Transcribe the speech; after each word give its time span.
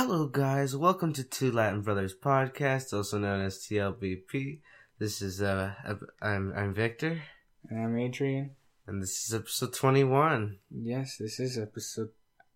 Hello, 0.00 0.28
guys. 0.28 0.76
Welcome 0.76 1.12
to 1.14 1.24
Two 1.24 1.50
Latin 1.50 1.82
Brothers 1.82 2.14
podcast, 2.14 2.92
also 2.92 3.18
known 3.18 3.40
as 3.40 3.58
TLBP. 3.58 4.60
This 5.00 5.20
is 5.20 5.42
uh, 5.42 5.74
I'm 6.22 6.52
I'm 6.56 6.72
Victor, 6.72 7.20
And 7.68 7.82
I'm 7.82 7.98
Adrian. 7.98 8.52
and 8.86 9.02
this 9.02 9.24
is 9.26 9.34
episode 9.34 9.74
twenty 9.74 10.04
one. 10.04 10.58
Yes, 10.70 11.16
this 11.16 11.40
is 11.40 11.58
episode 11.58 12.10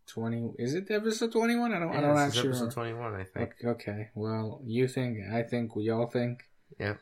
twenty. 0.06 0.52
Is 0.56 0.74
it 0.74 0.88
episode 0.88 1.32
twenty 1.32 1.56
one? 1.56 1.74
I 1.74 1.80
don't. 1.80 1.90
I 1.90 2.00
don't 2.00 2.16
actually. 2.16 2.50
episode 2.50 2.70
twenty 2.70 2.94
one. 2.94 3.12
I 3.16 3.24
think. 3.24 3.54
Okay, 3.64 3.68
okay. 3.70 4.10
Well, 4.14 4.60
you 4.64 4.86
think? 4.86 5.18
I 5.28 5.42
think. 5.42 5.74
We 5.74 5.90
all 5.90 6.06
think. 6.06 6.44
Yep. 6.78 7.00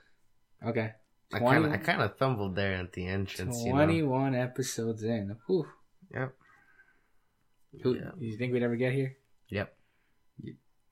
Okay. 0.69 0.93
I 1.35 1.39
kind 1.39 1.67
of 1.67 1.73
I 1.73 1.77
kind 1.77 2.01
of 2.01 2.17
fumbled 2.17 2.57
there 2.57 2.73
at 2.77 2.95
the 2.95 3.07
entrance. 3.07 3.63
You 3.63 3.75
know. 3.75 4.33
Episodes 4.33 5.03
in. 5.03 5.37
Whew. 5.47 5.67
Yep. 6.15 6.35
Who, 7.83 7.95
Yeah. 7.97 8.13
You 8.19 8.39
think 8.39 8.55
we'd 8.55 8.63
ever 8.63 8.77
get 8.77 8.95
here? 8.95 9.19
Yep. 9.51 9.77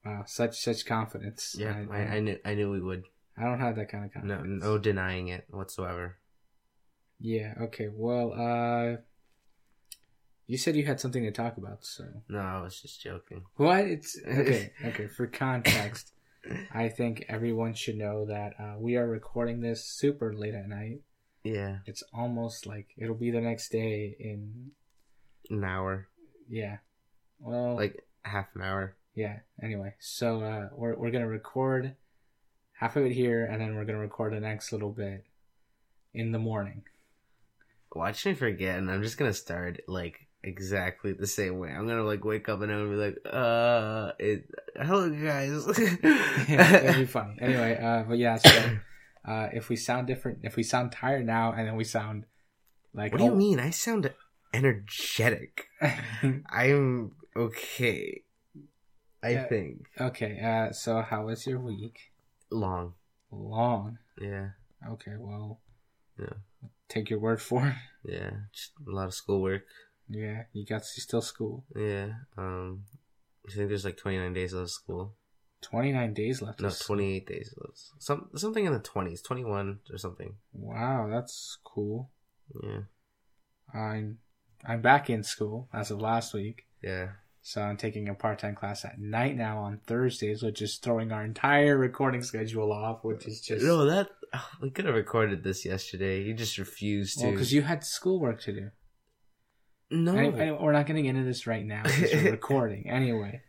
Wow, 0.08 0.24
such 0.26 0.58
such 0.60 0.86
confidence. 0.86 1.54
Yeah. 1.58 1.84
I, 1.90 1.96
I, 1.96 2.00
I 2.16 2.20
knew 2.20 2.38
I 2.44 2.54
knew 2.54 2.70
we 2.70 2.80
would. 2.80 3.04
I 3.36 3.44
don't 3.44 3.60
have 3.60 3.76
that 3.76 3.90
kind 3.90 4.04
of 4.14 4.24
No 4.24 4.36
confidence. 4.36 4.64
no 4.64 4.78
denying 4.78 5.28
it 5.28 5.44
whatsoever. 5.50 6.16
Yeah. 7.20 7.54
Okay. 7.60 7.88
Well, 7.92 8.32
uh, 8.32 9.00
you 10.46 10.56
said 10.56 10.76
you 10.76 10.86
had 10.86 10.98
something 11.00 11.22
to 11.24 11.30
talk 11.30 11.58
about, 11.58 11.84
so 11.84 12.04
No, 12.28 12.38
I 12.38 12.62
was 12.62 12.80
just 12.80 13.02
joking. 13.02 13.42
What? 13.56 13.80
It's 13.84 14.18
okay. 14.26 14.72
Okay. 14.84 15.06
For 15.08 15.26
context, 15.26 16.12
I 16.72 16.88
think 16.88 17.26
everyone 17.28 17.74
should 17.74 17.96
know 17.98 18.24
that 18.26 18.54
uh, 18.58 18.74
we 18.78 18.96
are 18.96 19.06
recording 19.06 19.60
this 19.60 19.84
super 19.84 20.32
late 20.34 20.54
at 20.54 20.68
night. 20.68 21.02
Yeah, 21.44 21.78
It's 21.86 22.02
almost 22.12 22.66
like 22.66 22.88
it'll 22.98 23.14
be 23.14 23.30
the 23.30 23.40
next 23.40 23.70
day 23.70 24.16
in 24.18 24.70
an 25.50 25.64
hour, 25.64 26.08
yeah. 26.48 26.78
Well, 27.38 27.76
like 27.76 28.04
half 28.22 28.48
an 28.54 28.62
hour. 28.62 28.96
Yeah. 29.18 29.38
Anyway, 29.60 29.94
so 29.98 30.42
uh, 30.42 30.68
we're 30.72 30.96
we're 30.96 31.10
gonna 31.10 31.26
record 31.26 31.96
half 32.78 32.94
of 32.94 33.04
it 33.04 33.12
here, 33.12 33.44
and 33.44 33.60
then 33.60 33.74
we're 33.74 33.84
gonna 33.84 33.98
record 33.98 34.32
the 34.32 34.38
next 34.38 34.70
little 34.72 34.92
bit 34.92 35.24
in 36.14 36.30
the 36.30 36.38
morning. 36.38 36.84
Watch 37.92 38.24
me 38.24 38.34
forget, 38.34 38.78
and 38.78 38.88
I'm 38.88 39.02
just 39.02 39.18
gonna 39.18 39.32
start 39.34 39.80
like 39.88 40.28
exactly 40.44 41.14
the 41.14 41.26
same 41.26 41.58
way. 41.58 41.70
I'm 41.70 41.88
gonna 41.88 42.04
like 42.04 42.24
wake 42.24 42.48
up 42.48 42.60
and 42.60 42.70
I'm 42.70 42.84
gonna 42.84 42.96
be 42.96 43.04
like, 43.06 43.18
uh, 43.28 44.12
it, 44.20 44.48
hello 44.76 45.10
guys. 45.10 45.66
yeah, 46.48 46.76
It'll 46.76 47.00
be 47.00 47.06
funny. 47.06 47.38
Anyway, 47.40 47.76
uh, 47.76 48.04
but 48.04 48.18
yeah. 48.18 48.36
So 48.36 48.78
uh, 49.26 49.48
if 49.52 49.68
we 49.68 49.74
sound 49.74 50.06
different, 50.06 50.38
if 50.44 50.54
we 50.54 50.62
sound 50.62 50.92
tired 50.92 51.26
now, 51.26 51.52
and 51.52 51.66
then 51.66 51.74
we 51.74 51.82
sound 51.82 52.24
like 52.94 53.10
what 53.10 53.18
do 53.18 53.24
you 53.24 53.34
mean? 53.34 53.58
I 53.58 53.70
sound 53.70 54.14
energetic. 54.54 55.66
I'm 56.52 57.16
okay. 57.36 58.22
I 59.22 59.30
Yeah. 59.30 59.48
think 59.48 59.88
Okay, 60.00 60.40
uh, 60.40 60.72
so 60.72 61.02
how 61.02 61.26
was 61.26 61.46
your 61.46 61.60
week? 61.60 62.12
long. 62.50 62.94
Long. 63.30 63.98
Yeah, 64.20 64.50
Okay, 64.86 65.16
well, 65.18 65.60
Yeah. 66.18 66.34
take 66.88 67.10
your 67.10 67.18
word 67.18 67.42
for 67.42 67.66
it. 67.68 67.76
yeah. 68.04 68.30
Just 68.52 68.72
a 68.86 68.90
lot 68.90 69.06
of 69.08 69.14
schoolwork. 69.14 69.64
Yeah, 70.08 70.44
you 70.52 70.64
got 70.64 70.82
to 70.84 71.00
still 71.00 71.20
school. 71.20 71.64
Yeah. 71.76 72.20
Um, 72.36 72.84
I 73.46 73.52
think 73.52 73.68
there's 73.68 73.84
like 73.84 73.96
29 73.98 74.32
days 74.32 74.52
of 74.54 74.70
school. 74.70 75.14
29 75.60 76.14
days 76.14 76.40
left. 76.40 76.60
No, 76.60 76.70
28 76.70 77.26
days. 77.26 77.52
left. 77.58 77.78
Some 77.98 78.30
something 78.36 78.64
in 78.64 78.72
the 78.72 78.80
20s, 78.80 79.22
21 79.22 79.80
or 79.90 79.98
something. 79.98 80.36
Wow, 80.52 81.08
that's 81.10 81.58
cool. 81.64 82.10
Yeah. 82.62 82.82
I'm 83.74 84.18
I'm 84.64 84.80
back 84.80 85.10
in 85.10 85.22
school 85.22 85.68
as 85.72 85.90
of 85.90 86.00
last 86.00 86.32
week. 86.32 86.66
Yeah. 86.82 87.08
So 87.42 87.62
I'm 87.62 87.76
taking 87.76 88.08
a 88.08 88.14
part-time 88.14 88.54
class 88.56 88.84
at 88.84 88.98
night 88.98 89.36
now 89.36 89.58
on 89.58 89.80
Thursdays, 89.86 90.42
which 90.42 90.60
is 90.60 90.76
throwing 90.76 91.12
our 91.12 91.24
entire 91.24 91.78
recording 91.78 92.22
schedule 92.22 92.72
off, 92.72 93.04
which 93.04 93.26
is 93.26 93.40
just 93.40 93.64
No, 93.64 93.86
that 93.86 94.08
we 94.60 94.70
could 94.70 94.84
have 94.84 94.94
recorded 94.94 95.42
this 95.44 95.64
yesterday. 95.64 96.22
You 96.22 96.34
just 96.34 96.58
refused 96.58 97.18
to. 97.18 97.24
well 97.26 97.32
because 97.32 97.52
you 97.52 97.62
had 97.62 97.84
schoolwork 97.84 98.40
to 98.42 98.52
do. 98.52 98.70
no, 99.90 100.12
we're 100.60 100.72
not 100.72 100.86
getting 100.86 101.06
into 101.06 101.22
this 101.24 101.46
right 101.46 101.64
now 101.64 101.82
because 101.84 102.12
we're 102.12 102.30
recording 102.32 102.90
anyway. 102.90 103.40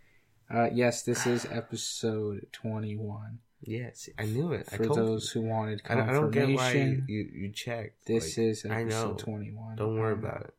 Uh, 0.54 0.70
yes, 0.74 1.04
this 1.04 1.28
is 1.28 1.46
episode 1.52 2.48
21. 2.54 3.40
yes, 3.62 4.08
I 4.18 4.24
knew 4.26 4.54
it. 4.54 4.68
I 4.72 4.78
For 4.78 4.86
told 4.86 4.98
those 4.98 5.30
who 5.32 5.42
wanted 5.42 5.82
you. 5.88 5.92
I 5.96 6.12
don't, 6.12 6.32
get 6.32 6.44
why 6.48 6.52
you, 6.52 6.58
confirmation, 6.58 7.06
you, 7.08 7.30
you 7.34 7.52
checked. 7.52 8.06
this 8.08 8.38
Like, 8.38 8.48
is 8.48 8.66
I 8.66 8.84
know. 8.84 9.12
episode 9.12 9.20
21. 9.20 9.76
Don't 9.76 10.00
worry 10.00 10.14
about 10.14 10.42
it. 10.46 10.54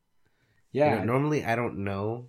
Yeah, 0.72 0.92
You 0.92 0.98
know, 1.00 1.04
normally 1.14 1.44
I 1.44 1.56
don't 1.56 1.78
know. 1.78 2.26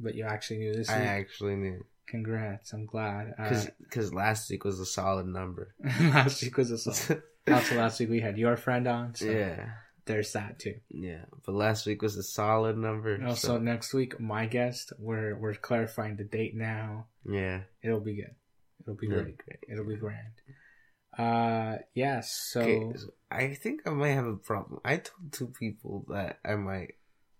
But 0.00 0.14
you 0.14 0.24
actually 0.24 0.58
knew 0.58 0.74
this. 0.74 0.88
I 0.88 0.98
week. 0.98 1.08
actually 1.08 1.56
knew 1.56 1.84
Congrats! 2.08 2.72
I'm 2.72 2.86
glad. 2.86 3.34
Uh, 3.38 3.64
because 3.80 4.14
last 4.14 4.50
week 4.50 4.64
was 4.64 4.80
a 4.80 4.86
solid 4.86 5.26
number. 5.26 5.74
last 6.00 6.42
week 6.42 6.56
was 6.56 6.70
a 6.70 6.78
solid. 6.78 7.22
also, 7.46 7.74
last 7.76 8.00
week 8.00 8.08
we 8.08 8.20
had 8.20 8.38
your 8.38 8.56
friend 8.56 8.88
on, 8.88 9.14
so 9.14 9.26
yeah, 9.26 9.68
there's 10.06 10.32
that 10.32 10.58
too. 10.58 10.76
yeah. 10.90 11.26
But 11.44 11.54
last 11.54 11.84
week 11.86 12.00
was 12.00 12.16
a 12.16 12.22
solid 12.22 12.78
number. 12.78 13.22
Also, 13.26 13.48
so, 13.48 13.58
next 13.58 13.92
week, 13.92 14.18
my 14.18 14.46
guest. 14.46 14.92
We're 14.98 15.36
we're 15.36 15.54
clarifying 15.54 16.16
the 16.16 16.24
date 16.24 16.56
now. 16.56 17.08
yeah, 17.24 17.60
It'll 17.82 18.00
be 18.00 18.16
good. 18.16 18.34
It'll 18.80 18.94
be 18.94 19.08
Really 19.08 19.36
great. 19.44 19.58
It'll 19.70 19.84
be 19.84 19.96
grand. 19.96 20.32
Uh, 21.18 21.82
yes. 21.94 22.32
so 22.32 22.60
Okay, 22.60 22.92
so 22.96 23.08
I 23.30 23.54
think 23.54 23.82
I 23.86 23.90
might 23.90 24.12
have 24.12 24.26
a 24.26 24.36
problem. 24.36 24.80
I 24.84 24.96
told 24.96 25.32
two 25.32 25.48
people 25.48 26.06
that 26.08 26.38
I 26.44 26.54
might 26.54 26.94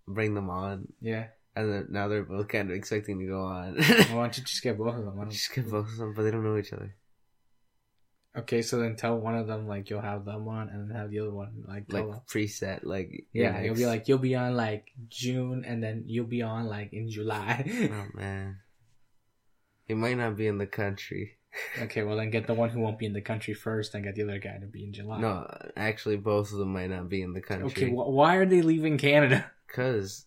bring 0.06 0.34
them 0.34 0.50
on, 0.50 0.88
yeah. 1.00 1.28
And 1.58 1.72
then 1.72 1.86
now 1.90 2.08
they're 2.08 2.24
both 2.24 2.48
kind 2.48 2.70
of 2.70 2.76
expecting 2.76 3.18
to 3.20 3.26
go 3.26 3.42
on. 3.42 3.74
Why 3.76 4.04
don't 4.22 4.36
you 4.38 4.44
just 4.44 4.62
get 4.62 4.78
both 4.78 4.94
of 4.96 5.04
them? 5.04 5.16
Why 5.16 5.24
don't- 5.24 5.32
Just 5.32 5.54
get 5.54 5.70
both 5.70 5.88
of 5.90 5.96
them, 5.96 6.14
but 6.14 6.22
they 6.22 6.30
don't 6.30 6.44
know 6.44 6.56
each 6.58 6.72
other. 6.72 6.94
Okay, 8.36 8.62
so 8.62 8.78
then 8.78 8.94
tell 8.94 9.18
one 9.18 9.34
of 9.34 9.46
them 9.48 9.66
like 9.66 9.90
you'll 9.90 10.00
have 10.02 10.24
them 10.24 10.46
on, 10.46 10.68
and 10.68 10.88
then 10.88 10.96
have 10.96 11.10
the 11.10 11.18
other 11.20 11.32
one 11.32 11.64
like 11.66 11.84
Like 11.92 12.06
them. 12.08 12.20
preset, 12.30 12.80
like 12.84 13.26
Yeah, 13.32 13.56
your 13.56 13.64
you'll 13.66 13.74
be 13.74 13.86
like 13.86 14.06
you'll 14.06 14.18
be 14.18 14.36
on 14.36 14.54
like 14.54 14.86
June, 15.08 15.64
and 15.66 15.82
then 15.82 16.04
you'll 16.06 16.26
be 16.26 16.42
on 16.42 16.66
like 16.66 16.92
in 16.92 17.10
July. 17.10 17.64
oh 17.92 18.06
man, 18.16 18.58
he 19.86 19.94
might 19.94 20.18
not 20.18 20.36
be 20.36 20.46
in 20.46 20.58
the 20.58 20.66
country. 20.66 21.38
okay, 21.80 22.02
well 22.04 22.16
then 22.16 22.30
get 22.30 22.46
the 22.46 22.54
one 22.54 22.68
who 22.68 22.78
won't 22.80 22.98
be 22.98 23.06
in 23.06 23.14
the 23.14 23.22
country 23.22 23.54
first, 23.54 23.94
and 23.94 24.04
get 24.04 24.14
the 24.14 24.22
other 24.22 24.38
guy 24.38 24.58
to 24.60 24.66
be 24.66 24.84
in 24.84 24.92
July. 24.92 25.20
No, 25.20 25.44
actually, 25.76 26.18
both 26.18 26.52
of 26.52 26.58
them 26.58 26.72
might 26.74 26.90
not 26.90 27.08
be 27.08 27.22
in 27.22 27.32
the 27.32 27.40
country. 27.40 27.66
Okay, 27.66 27.88
wh- 27.90 28.12
why 28.12 28.36
are 28.36 28.46
they 28.46 28.62
leaving 28.62 28.98
Canada? 28.98 29.50
because 29.66 30.26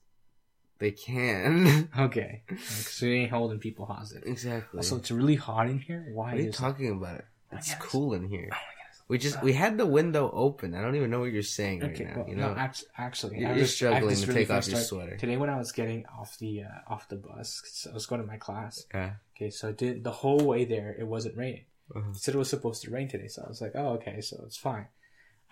they 0.81 0.91
can. 0.91 1.87
Okay, 1.97 2.43
So 2.59 3.05
we 3.05 3.19
ain't 3.21 3.31
holding 3.31 3.59
people 3.59 3.85
hostage. 3.85 4.23
exactly. 4.25 4.77
Also, 4.79 4.97
it's 4.97 5.11
really 5.11 5.35
hot 5.35 5.69
in 5.69 5.79
here. 5.79 6.07
Why 6.13 6.31
what 6.31 6.33
are 6.33 6.41
you 6.43 6.49
is 6.49 6.57
talking 6.57 6.91
about? 6.91 7.19
It. 7.19 7.25
It's 7.53 7.73
cool 7.75 8.13
in 8.13 8.27
here. 8.27 8.49
Oh 8.51 8.55
my 8.55 9.05
We 9.07 9.17
just 9.17 9.41
we 9.43 9.53
had 9.53 9.77
the 9.77 9.85
window 9.85 10.29
open. 10.33 10.73
I 10.75 10.81
don't 10.81 10.95
even 10.95 11.09
know 11.11 11.19
what 11.19 11.31
you're 11.31 11.43
saying 11.59 11.81
right 11.81 11.99
now. 11.99 12.13
well, 12.17 12.29
you 12.29 12.35
know, 12.35 12.53
no, 12.53 12.59
act- 12.59 12.85
actually, 12.97 13.35
You're- 13.39 13.51
I 13.51 13.55
you're 13.55 13.61
was- 13.67 13.81
I 13.83 13.85
have 13.93 13.95
struggling 14.01 14.15
to 14.15 14.27
really 14.27 14.39
take 14.45 14.51
off 14.51 14.67
your 14.67 14.79
sweater. 14.79 15.15
Today, 15.17 15.37
when 15.37 15.49
I 15.49 15.57
was 15.57 15.71
getting 15.71 16.05
off 16.19 16.37
the 16.39 16.63
uh, 16.63 16.93
off 16.93 17.07
the 17.09 17.17
bus, 17.17 17.61
'cause 17.61 17.87
I 17.91 17.93
was 17.93 18.05
going 18.05 18.21
to 18.21 18.27
my 18.27 18.37
class. 18.37 18.85
yeah. 18.93 19.13
Okay, 19.37 19.49
so 19.49 19.69
I 19.69 19.73
did 19.73 20.03
the 20.03 20.11
whole 20.23 20.39
way 20.51 20.65
there. 20.65 20.95
It 20.97 21.07
wasn't 21.07 21.35
raining. 21.37 21.65
Uh-huh. 21.95 22.11
It 22.11 22.17
said 22.23 22.35
it 22.35 22.37
was 22.37 22.49
supposed 22.49 22.81
to 22.83 22.91
rain 22.91 23.07
today, 23.09 23.27
so 23.27 23.43
I 23.45 23.49
was 23.49 23.59
like, 23.61 23.73
oh, 23.75 23.89
okay, 23.97 24.21
so 24.21 24.35
it's 24.45 24.55
fine. 24.57 24.87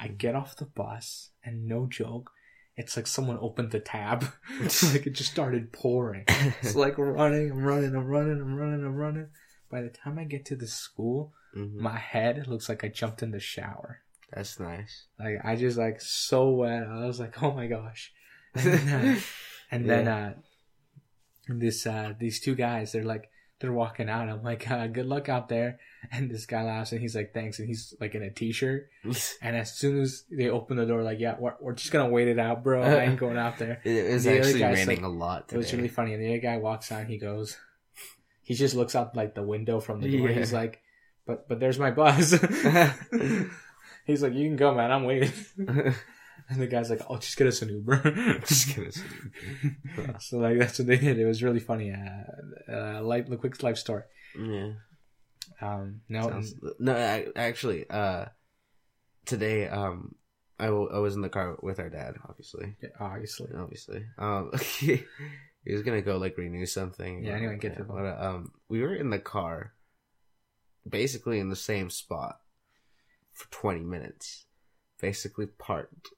I 0.04 0.08
get 0.08 0.36
off 0.36 0.56
the 0.56 0.66
bus, 0.84 1.32
and 1.44 1.68
no 1.68 1.86
joke, 1.86 2.32
it's 2.80 2.96
like 2.98 3.08
someone 3.08 3.38
opened 3.42 3.72
the 3.72 3.80
tab. 3.80 4.20
like 4.94 5.06
it 5.08 5.14
just 5.22 5.32
started 5.32 5.72
pouring. 5.72 6.24
It's 6.62 6.76
like 6.76 6.98
running, 6.98 7.52
I'm 7.52 7.64
running, 7.64 7.94
I'm 7.96 8.08
running, 8.08 8.40
I'm 8.42 8.56
running, 8.56 8.86
I'm 8.86 8.96
running. 8.96 9.28
By 9.70 9.82
the 9.82 9.90
time 9.90 10.18
I 10.18 10.24
get 10.24 10.46
to 10.46 10.56
the 10.56 10.68
school, 10.68 11.34
Mhm. 11.56 11.76
my 11.76 11.98
head 11.98 12.48
looks 12.48 12.70
like 12.70 12.84
I 12.84 12.90
jumped 12.90 13.22
in 13.24 13.32
the 13.32 13.40
shower. 13.40 14.02
That's 14.32 14.60
nice. 14.60 15.08
Like 15.20 15.38
I 15.44 15.56
just 15.56 15.78
like 15.78 16.00
so 16.00 16.50
wet. 16.62 16.84
I 16.88 17.06
was 17.08 17.20
like, 17.20 17.42
oh 17.44 17.54
my 17.54 17.68
gosh. 17.68 18.12
And 18.56 18.64
then, 18.66 18.88
uh, 19.16 19.20
and 19.72 19.90
then 19.90 20.08
uh, 20.08 20.34
this 21.48 21.86
uh, 21.88 22.14
these 22.20 22.40
two 22.40 22.56
guys, 22.56 22.92
they're 22.92 23.04
like 23.16 23.30
they're 23.60 23.74
walking 23.74 24.10
out. 24.10 24.30
I'm 24.30 24.42
like, 24.44 24.70
uh, 24.72 24.88
good 24.88 25.06
luck 25.06 25.30
out 25.30 25.50
there. 25.50 25.80
And 26.14 26.32
this 26.32 26.46
guy 26.46 26.64
laughs 26.64 26.94
and 26.94 27.02
he's 27.02 27.14
like, 27.14 27.34
thanks. 27.34 27.60
And 27.60 27.68
he's 27.68 27.94
like 28.00 28.16
in 28.16 28.24
a 28.24 28.30
t-shirt. 28.30 28.90
And 29.42 29.56
as 29.58 29.74
soon 29.76 30.00
as 30.02 30.24
they 30.32 30.50
open 30.50 30.78
the 30.78 30.86
door, 30.86 31.04
like, 31.04 31.20
yeah, 31.20 31.36
we're, 31.38 31.56
we're 31.60 31.74
just 31.74 31.92
gonna 31.92 32.08
wait 32.10 32.30
it 32.30 32.40
out, 32.40 32.64
bro. 32.64 32.82
I 32.82 33.04
ain't 33.04 33.20
going 33.26 33.38
out 33.38 33.58
there. 33.58 33.82
it 33.84 34.14
was 34.14 34.24
The 34.24 34.38
actually 34.38 34.64
raining 34.64 34.88
like- 34.88 35.02
a 35.02 35.08
lot 35.10 35.52
It 35.52 35.58
was 35.58 35.74
really 35.74 35.90
funny. 35.90 36.14
And 36.14 36.24
the 36.24 36.30
other 36.30 36.38
guy 36.40 36.56
walks 36.58 36.90
out. 36.92 37.02
and 37.02 37.10
He 37.10 37.18
goes, 37.18 37.58
he 38.44 38.54
just 38.54 38.76
looks 38.76 38.96
out 38.96 39.14
like 39.16 39.36
the 39.36 39.44
window 39.44 39.82
from 39.82 40.00
the 40.00 40.18
door. 40.18 40.30
Yeah. 40.30 40.38
He's 40.40 40.54
like, 40.54 40.82
but 41.28 41.50
but 41.50 41.60
there's 41.60 41.78
my 41.78 41.92
bus. 41.92 42.32
he's 44.06 44.24
like, 44.24 44.34
you 44.34 44.48
can 44.48 44.56
go, 44.56 44.74
man. 44.74 44.92
I'm 44.92 45.04
waiting. 45.04 45.34
And 46.52 46.60
the 46.60 46.68
guy's 46.68 46.90
like, 46.90 47.02
"Oh, 47.08 47.18
just 47.18 47.38
get 47.38 47.46
us 47.46 47.62
an 47.62 47.70
Uber." 47.70 48.40
Just 48.48 48.70
kidding. 48.70 48.92
so 50.20 50.38
like 50.38 50.58
that's 50.58 50.80
what 50.80 50.88
they 50.88 50.98
did. 50.98 51.20
It 51.20 51.26
was 51.26 51.44
really 51.44 51.60
funny. 51.60 51.92
Uh, 51.92 52.72
uh 52.72 53.02
light, 53.04 53.30
the 53.30 53.38
quick 53.38 53.62
life 53.62 53.78
story. 53.78 54.04
yeah. 54.36 54.72
Um, 55.62 56.02
no, 56.10 56.30
Sounds, 56.30 56.56
no, 56.80 56.96
I, 56.96 57.28
actually, 57.36 57.86
uh, 57.90 58.26
today, 59.26 59.68
um, 59.68 60.16
I, 60.58 60.68
w- 60.68 60.90
I 60.92 61.00
was 61.00 61.16
in 61.16 61.22
the 61.22 61.30
car 61.30 61.58
with 61.62 61.80
our 61.80 61.90
dad, 61.90 62.16
obviously. 62.28 62.76
yeah, 62.82 62.90
obviously. 63.00 63.50
Obviously. 63.56 64.06
Um, 64.18 64.52
he 64.80 65.04
was 65.74 65.84
gonna 65.84 66.02
go 66.02 66.18
like 66.18 66.38
renew 66.38 66.66
something. 66.66 67.26
Yeah, 67.26 67.34
anyway, 67.34 67.58
get 67.58 67.78
to 67.78 67.84
the 67.84 67.94
but, 67.94 68.22
um, 68.22 68.54
we 68.70 68.82
were 68.82 68.96
in 68.96 69.10
the 69.10 69.20
car, 69.20 69.74
basically 70.88 71.40
in 71.40 71.50
the 71.50 71.56
same 71.56 71.90
spot 71.90 72.40
for 73.34 73.50
twenty 73.52 73.82
minutes, 73.82 74.46
basically 75.00 75.46
parked 75.46 76.10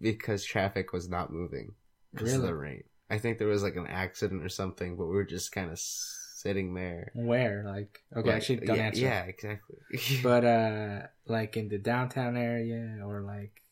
because 0.00 0.44
traffic 0.44 0.92
was 0.92 1.08
not 1.08 1.32
moving 1.32 1.74
because 2.12 2.34
of 2.34 2.42
the 2.42 2.54
rain. 2.54 2.84
I 3.10 3.18
think 3.18 3.38
there 3.38 3.48
was 3.48 3.62
like 3.62 3.76
an 3.76 3.86
accident 3.86 4.42
or 4.44 4.48
something, 4.48 4.96
but 4.96 5.06
we 5.06 5.14
were 5.14 5.24
just 5.24 5.52
kind 5.52 5.70
of 5.70 5.78
sitting 5.78 6.74
there. 6.74 7.12
Where? 7.14 7.64
Like, 7.66 8.00
okay, 8.16 8.28
Like, 8.28 8.36
actually, 8.36 8.56
don't 8.66 8.76
yeah, 8.76 8.82
answer. 8.82 9.00
Yeah, 9.02 9.22
exactly. 9.24 9.76
But 10.22 10.44
uh, 10.44 10.98
like 11.26 11.56
in 11.56 11.68
the 11.68 11.78
downtown 11.78 12.36
area 12.36 12.98
or 13.04 13.20
like, 13.22 13.62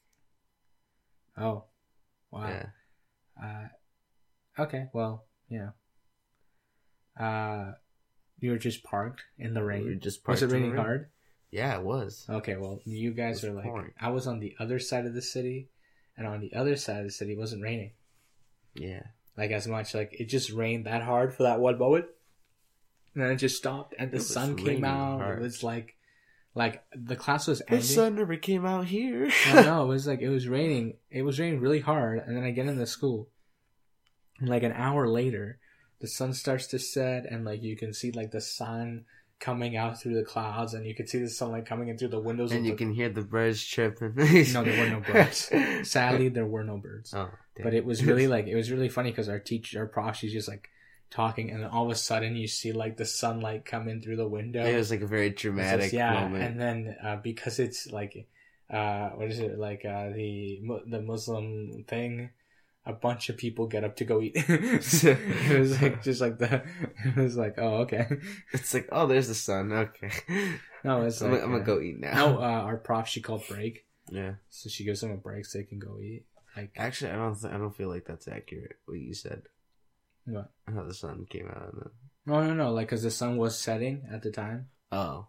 oh, 1.37 1.65
wow. 2.31 2.49
yeah, 2.49 2.67
Uh, 3.43 3.69
okay, 4.63 4.89
well, 4.93 5.25
yeah. 5.49 5.71
Uh, 7.19 7.73
you 8.41 8.51
were 8.51 8.59
just 8.59 8.83
parked 8.83 9.23
in 9.39 9.55
the 9.55 9.61
we 9.61 9.67
were 9.67 9.69
rain. 9.69 10.01
just 10.01 10.27
Was 10.27 10.41
parked 10.41 10.43
it 10.43 10.45
in 10.45 10.51
the 10.51 10.55
raining 10.57 10.71
rain. 10.73 10.81
hard? 10.83 11.11
Yeah, 11.51 11.77
it 11.79 11.83
was. 11.85 12.27
Okay, 12.29 12.57
well, 12.57 12.81
you 12.85 13.13
guys 13.13 13.45
It 13.45 13.49
are 13.49 13.53
like, 13.53 13.65
pouring. 13.65 13.93
I 14.01 14.09
was 14.11 14.27
on 14.27 14.41
the 14.41 14.55
other 14.59 14.79
side 14.79 15.05
of 15.07 15.15
the 15.15 15.23
city, 15.23 15.69
and 16.25 16.33
on 16.33 16.41
the 16.41 16.55
other 16.55 16.77
side 16.77 16.99
of 16.99 17.05
the 17.05 17.11
city, 17.11 17.33
it 17.33 17.39
wasn't 17.39 17.63
raining 17.63 17.93
Yeah, 18.75 19.03
like 19.37 19.51
as 19.51 19.67
much. 19.67 19.95
Like 19.95 20.15
it 20.19 20.27
just 20.27 20.51
rained 20.51 20.87
that 20.87 21.03
hard 21.03 21.35
for 21.35 21.43
that 21.43 21.61
one 21.61 21.79
moment, 21.79 22.07
and 23.15 23.23
then 23.23 23.31
it 23.31 23.37
just 23.37 23.57
stopped, 23.57 23.95
and 23.99 24.11
the 24.11 24.21
sun 24.21 24.57
came 24.57 24.85
out. 24.85 25.21
hard. 25.21 25.39
It 25.39 25.43
was 25.43 25.63
like, 25.63 25.97
like 26.55 26.85
the 26.95 27.17
class 27.17 27.47
was 27.49 27.63
the 27.69 27.83
sun 27.83 28.15
never 28.17 28.37
came 28.37 28.65
out 28.65 28.87
here. 28.87 29.31
no, 29.55 29.63
no, 29.63 29.85
it 29.85 29.89
was 29.89 30.07
like 30.07 30.21
it 30.21 30.29
was 30.29 30.49
raining. 30.49 30.95
It 31.11 31.23
was 31.23 31.41
raining 31.41 31.61
really 31.61 31.81
hard, 31.81 32.23
and 32.25 32.37
then 32.37 32.45
I 32.45 32.51
get 32.53 32.67
into 32.67 32.87
school, 32.87 33.29
and 34.39 34.49
like 34.49 34.63
an 34.63 34.73
hour 34.73 35.09
later, 35.09 35.59
the 36.01 36.09
sun 36.09 36.35
starts 36.35 36.67
to 36.69 36.79
set, 36.79 37.27
and 37.27 37.45
like 37.45 37.63
you 37.63 37.77
can 37.77 37.93
see 37.93 38.13
like 38.13 38.31
the 38.31 38.41
sun 38.41 39.07
coming 39.43 39.77
out 39.77 40.00
through 40.00 40.15
the 40.15 40.23
clouds, 40.23 40.73
and 40.73 40.87
you 40.87 40.94
can 40.94 41.06
see 41.09 41.19
the 41.19 41.29
sunlight 41.29 41.67
coming 41.67 41.89
in 41.89 41.99
through 41.99 42.09
the 42.09 42.21
windows. 42.21 42.53
and 42.53 42.65
you 42.65 42.73
the... 42.73 42.79
can 42.79 42.93
hear 42.94 43.09
the 43.09 43.23
birds 43.23 43.62
chirping. 43.62 44.15
No, 44.15 44.62
there 44.62 44.85
were 44.85 44.91
no 44.91 45.00
birds. 45.12 45.50
Sadly, 45.83 46.29
there 46.29 46.47
were 46.47 46.62
no 46.62 46.77
birds, 46.77 47.12
Oh, 47.12 47.29
but 47.61 47.75
it 47.75 47.85
was 47.85 48.05
really 48.05 48.27
like 48.35 48.47
it 48.47 48.55
was 48.55 48.71
really 48.71 48.89
funny 48.89 49.11
because 49.11 49.29
our 49.29 49.41
teacher, 49.41 49.81
our 49.81 49.87
prof, 49.87 50.17
she's 50.17 50.33
just 50.33 50.49
like 50.49 50.71
talking, 51.11 51.50
and 51.50 51.62
then 51.62 51.71
all 51.71 51.85
of 51.87 51.91
a 51.91 51.97
sudden 51.97 52.37
you 52.37 52.47
see 52.47 52.73
like 52.73 52.97
the 52.97 53.05
sunlight 53.05 53.65
come 53.65 53.89
in 53.89 54.00
through 54.00 54.17
the 54.17 54.29
window. 54.29 54.65
it 54.65 54.77
was 54.77 54.93
like 54.93 55.03
a 55.03 55.06
very 55.09 55.31
dramatic 55.31 55.81
just- 55.83 55.93
yeah, 55.93 56.21
moment. 56.21 56.45
and 56.45 56.61
then 56.61 56.97
uh, 57.03 57.17
because 57.17 57.59
it's 57.59 57.91
like, 57.91 58.29
uh, 58.71 59.09
what 59.11 59.29
is 59.29 59.41
it 59.41 59.59
like 59.59 59.85
uh, 59.85 60.11
the 60.11 60.61
the 60.87 61.03
Muslim 61.03 61.85
thing? 61.88 62.31
A 62.84 62.93
bunch 62.93 63.29
of 63.29 63.37
people 63.37 63.69
get 63.69 63.84
up 63.84 63.94
to 63.96 64.05
go 64.05 64.20
eat. 64.20 64.32
it 64.37 65.58
was 65.58 65.81
like 65.81 66.02
just 66.02 66.20
like 66.20 66.38
the. 66.38 66.64
It 67.05 67.17
was 67.17 67.37
like 67.37 67.55
oh 67.58 67.82
okay. 67.82 68.06
It's 68.52 68.75
like, 68.75 68.88
oh, 68.90 69.06
there's 69.06 69.29
the 69.29 69.34
sun. 69.34 69.73
Okay, 69.73 70.11
No, 70.82 71.02
it's 71.02 71.20
I'm, 71.23 71.31
like 71.31 71.40
gonna- 71.43 71.44
I'm 71.55 71.58
gonna 71.58 71.62
uh, 71.62 71.76
go 71.76 71.81
eat 71.81 72.00
now. 72.00 72.14
No, 72.14 72.38
uh, 72.38 72.40
our 72.67 72.76
prof 72.76 73.06
she 73.06 73.20
called 73.20 73.44
break, 73.49 73.87
Yeah, 74.11 74.34
so 74.50 74.69
she 74.69 74.84
gives 74.84 75.00
them 75.00 75.12
a 75.12 75.17
break 75.17 75.46
so 75.46 75.58
they 75.58 75.64
can 75.64 75.79
go 75.79 76.00
eat. 76.00 76.25
Like 76.56 76.73
actually, 76.76 77.12
I 77.12 77.17
don't. 77.17 77.40
Th- 77.40 77.55
I 77.55 77.56
don't 77.56 77.75
feel 77.75 77.88
like 77.88 78.05
that's 78.05 78.26
accurate. 78.26 78.76
What 78.87 78.99
you 78.99 79.14
said. 79.14 79.43
What? 80.26 80.50
How 80.73 80.82
the 80.82 80.93
sun 80.94 81.26
came 81.31 81.49
out. 81.49 81.62
Of 81.62 81.93
no 82.26 82.44
no 82.46 82.55
no 82.55 82.73
like 82.73 82.88
because 82.88 83.02
the 83.05 83.11
sun 83.12 83.37
was 83.37 83.56
setting 83.58 84.02
at 84.12 84.23
the 84.23 84.31
time. 84.32 84.69
Oh, 84.90 85.28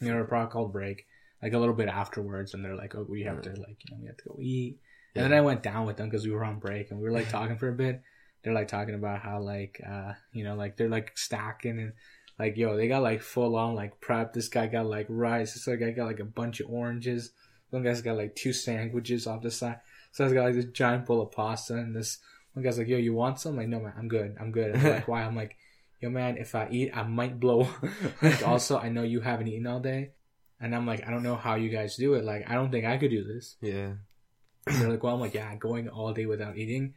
You 0.00 0.10
know, 0.10 0.16
our 0.18 0.24
prof 0.24 0.50
called 0.50 0.72
break 0.72 1.06
like 1.40 1.52
a 1.52 1.58
little 1.58 1.74
bit 1.74 1.88
afterwards, 1.88 2.52
and 2.52 2.64
they're 2.64 2.74
like, 2.76 2.94
oh 2.96 3.06
we 3.08 3.22
have 3.22 3.42
to 3.42 3.50
like 3.50 3.78
you 3.84 3.90
know 3.94 3.98
we 4.00 4.06
have 4.08 4.16
to 4.18 4.24
go 4.28 4.38
eat. 4.40 4.80
And 5.14 5.24
then 5.24 5.32
I 5.32 5.42
went 5.42 5.62
down 5.62 5.86
with 5.86 5.96
them 5.96 6.08
because 6.08 6.26
we 6.26 6.32
were 6.32 6.44
on 6.44 6.58
break 6.58 6.90
and 6.90 6.98
we 6.98 7.04
were 7.04 7.12
like 7.12 7.28
talking 7.28 7.56
for 7.56 7.68
a 7.68 7.74
bit. 7.74 8.02
They're 8.42 8.52
like 8.52 8.68
talking 8.68 8.94
about 8.94 9.20
how 9.20 9.40
like 9.40 9.80
uh 9.86 10.12
you 10.32 10.44
know 10.44 10.54
like 10.54 10.76
they're 10.76 10.88
like 10.88 11.16
stacking 11.16 11.78
and 11.78 11.92
like 12.38 12.56
yo 12.56 12.76
they 12.76 12.88
got 12.88 13.02
like 13.02 13.22
full 13.22 13.56
on 13.56 13.74
like 13.74 14.00
prep. 14.00 14.32
This 14.32 14.48
guy 14.48 14.66
got 14.66 14.86
like 14.86 15.06
rice. 15.08 15.54
This 15.54 15.68
other 15.68 15.76
guy 15.76 15.92
got 15.92 16.06
like 16.06 16.20
a 16.20 16.24
bunch 16.24 16.60
of 16.60 16.68
oranges. 16.68 17.30
One 17.70 17.82
guy's 17.82 18.02
got 18.02 18.16
like 18.16 18.34
two 18.34 18.52
sandwiches 18.52 19.26
off 19.26 19.42
the 19.42 19.50
side. 19.50 19.80
So 20.12 20.26
I 20.26 20.32
got 20.32 20.44
like 20.44 20.54
this 20.54 20.66
giant 20.66 21.06
bowl 21.06 21.22
of 21.22 21.32
pasta 21.32 21.74
and 21.74 21.94
this 21.94 22.18
one 22.52 22.64
guy's 22.64 22.78
like 22.78 22.88
yo 22.88 22.98
you 22.98 23.14
want 23.14 23.40
some? 23.40 23.56
Like 23.56 23.68
no 23.68 23.80
man 23.80 23.94
I'm 23.96 24.08
good 24.08 24.36
I'm 24.40 24.50
good. 24.50 24.70
And 24.72 24.82
they're 24.82 24.94
like 24.94 25.08
why? 25.14 25.22
I'm 25.22 25.36
like 25.36 25.56
yo 26.00 26.10
man 26.10 26.36
if 26.36 26.54
I 26.54 26.68
eat 26.70 26.90
I 26.94 27.04
might 27.04 27.38
blow. 27.38 27.68
like 28.22 28.46
also 28.46 28.78
I 28.78 28.88
know 28.88 29.04
you 29.04 29.20
haven't 29.20 29.48
eaten 29.48 29.66
all 29.66 29.80
day. 29.80 30.10
And 30.60 30.74
I'm 30.74 30.86
like, 30.86 31.06
I 31.06 31.10
don't 31.10 31.22
know 31.22 31.36
how 31.36 31.56
you 31.56 31.68
guys 31.68 31.96
do 31.96 32.14
it. 32.14 32.24
Like, 32.24 32.48
I 32.48 32.54
don't 32.54 32.70
think 32.70 32.86
I 32.86 32.96
could 32.96 33.10
do 33.10 33.24
this. 33.24 33.56
yeah. 33.60 33.94
And 34.66 34.76
they're 34.80 34.88
like, 34.90 35.02
well, 35.02 35.14
I'm 35.14 35.20
like, 35.20 35.34
yeah, 35.34 35.54
going 35.56 35.88
all 35.88 36.12
day 36.12 36.26
without 36.26 36.56
eating. 36.56 36.94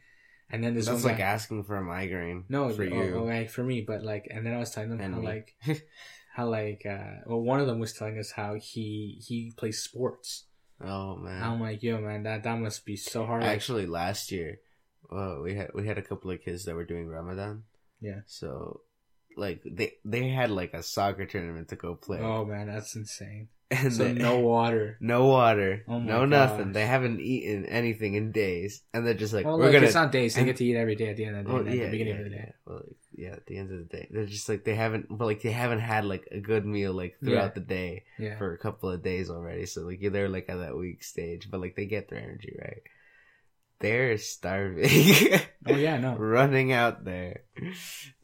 And 0.50 0.64
then 0.64 0.74
this 0.74 0.86
That's 0.86 1.04
like 1.04 1.18
guy, 1.18 1.24
asking 1.24 1.64
for 1.64 1.76
a 1.76 1.82
migraine. 1.82 2.44
no, 2.48 2.70
for 2.70 2.82
oh, 2.82 2.86
you. 2.86 3.14
oh, 3.16 3.24
like, 3.24 3.50
for 3.50 3.62
me, 3.62 3.82
but 3.82 4.02
like, 4.02 4.28
and 4.30 4.46
then 4.46 4.54
I 4.54 4.58
was 4.58 4.70
telling 4.70 4.88
them 4.90 5.00
And 5.00 5.14
how 5.14 5.20
me. 5.20 5.26
like, 5.26 5.54
how 6.34 6.48
like, 6.48 6.86
uh, 6.86 7.20
well, 7.26 7.40
one 7.42 7.60
of 7.60 7.66
them 7.66 7.78
was 7.80 7.92
telling 7.92 8.18
us 8.18 8.30
how 8.30 8.54
he 8.54 9.20
he 9.22 9.52
plays 9.56 9.82
sports. 9.82 10.44
Oh 10.80 11.16
man. 11.16 11.42
I'm 11.42 11.60
like, 11.60 11.82
yo, 11.82 12.00
man, 12.00 12.22
that 12.22 12.44
that 12.44 12.58
must 12.58 12.86
be 12.86 12.96
so 12.96 13.26
hard. 13.26 13.42
Like, 13.42 13.50
Actually, 13.52 13.86
last 13.86 14.32
year, 14.32 14.60
uh, 15.12 15.36
we 15.42 15.54
had 15.54 15.70
we 15.74 15.86
had 15.86 15.98
a 15.98 16.02
couple 16.02 16.30
of 16.30 16.40
kids 16.42 16.64
that 16.64 16.74
were 16.74 16.84
doing 16.86 17.08
Ramadan. 17.08 17.64
Yeah. 18.00 18.20
So, 18.26 18.80
like 19.36 19.60
they 19.66 19.94
they 20.04 20.28
had 20.28 20.50
like 20.50 20.72
a 20.72 20.82
soccer 20.82 21.26
tournament 21.26 21.68
to 21.68 21.76
go 21.76 21.94
play. 21.94 22.20
oh 22.20 22.44
man, 22.46 22.68
that's 22.68 22.94
insane. 22.96 23.48
And 23.70 23.92
So 23.92 24.04
they- 24.04 24.12
no 24.14 24.38
water. 24.40 24.96
no 25.00 25.26
water, 25.26 25.84
Oh 25.88 25.98
no 25.98 26.24
nothing. 26.24 26.72
They 26.72 26.86
haven't 26.86 27.20
eaten 27.20 27.66
anything 27.66 28.14
in 28.14 28.32
days, 28.32 28.82
and 28.94 29.06
they're 29.06 29.14
just 29.14 29.34
like, 29.34 29.44
well, 29.44 29.58
we're 29.58 29.64
look, 29.64 29.72
gonna. 29.74 29.86
it's 29.86 29.94
not 29.94 30.12
days. 30.12 30.34
They 30.34 30.44
get 30.44 30.56
to 30.56 30.64
eat 30.64 30.76
every 30.76 30.94
day 30.96 31.10
at 31.10 31.16
the 31.16 31.24
end 31.26 31.36
of 31.36 31.44
the 31.44 31.50
day, 31.50 31.54
Well, 31.58 31.68
at 31.68 31.74
yeah, 31.76 31.84
the 31.84 31.90
beginning 31.90 32.14
yeah, 32.14 32.18
of 32.20 32.24
the 32.24 32.30
day. 32.30 32.44
yeah. 32.46 32.52
Well, 32.66 32.82
yeah, 33.14 33.28
at 33.30 33.46
the 33.46 33.56
end 33.58 33.72
of 33.72 33.78
the 33.78 33.84
day, 33.96 34.06
they're 34.10 34.26
just 34.26 34.48
like 34.48 34.64
they 34.64 34.74
haven't, 34.76 35.06
but 35.10 35.24
like 35.26 35.42
they 35.42 35.50
haven't 35.52 35.80
had 35.80 36.04
like 36.04 36.28
a 36.30 36.38
good 36.40 36.64
meal 36.64 36.92
like 36.92 37.16
throughout 37.22 37.54
the 37.54 37.60
day 37.60 38.04
Yeah. 38.18 38.38
for 38.38 38.52
a 38.54 38.58
couple 38.58 38.90
of 38.90 39.02
days 39.02 39.28
already. 39.28 39.66
So 39.66 39.82
like 39.82 40.00
they're 40.00 40.28
like 40.28 40.48
at 40.48 40.58
that 40.58 40.76
weak 40.76 41.02
stage, 41.02 41.50
but 41.50 41.60
like 41.60 41.74
they 41.76 41.86
get 41.86 42.08
their 42.08 42.20
energy 42.20 42.56
right. 42.58 42.82
They're 43.80 44.18
starving, 44.18 45.40
Oh 45.66 45.76
yeah, 45.76 45.98
no, 45.98 46.16
running 46.18 46.72
out 46.72 47.04
there. 47.04 47.42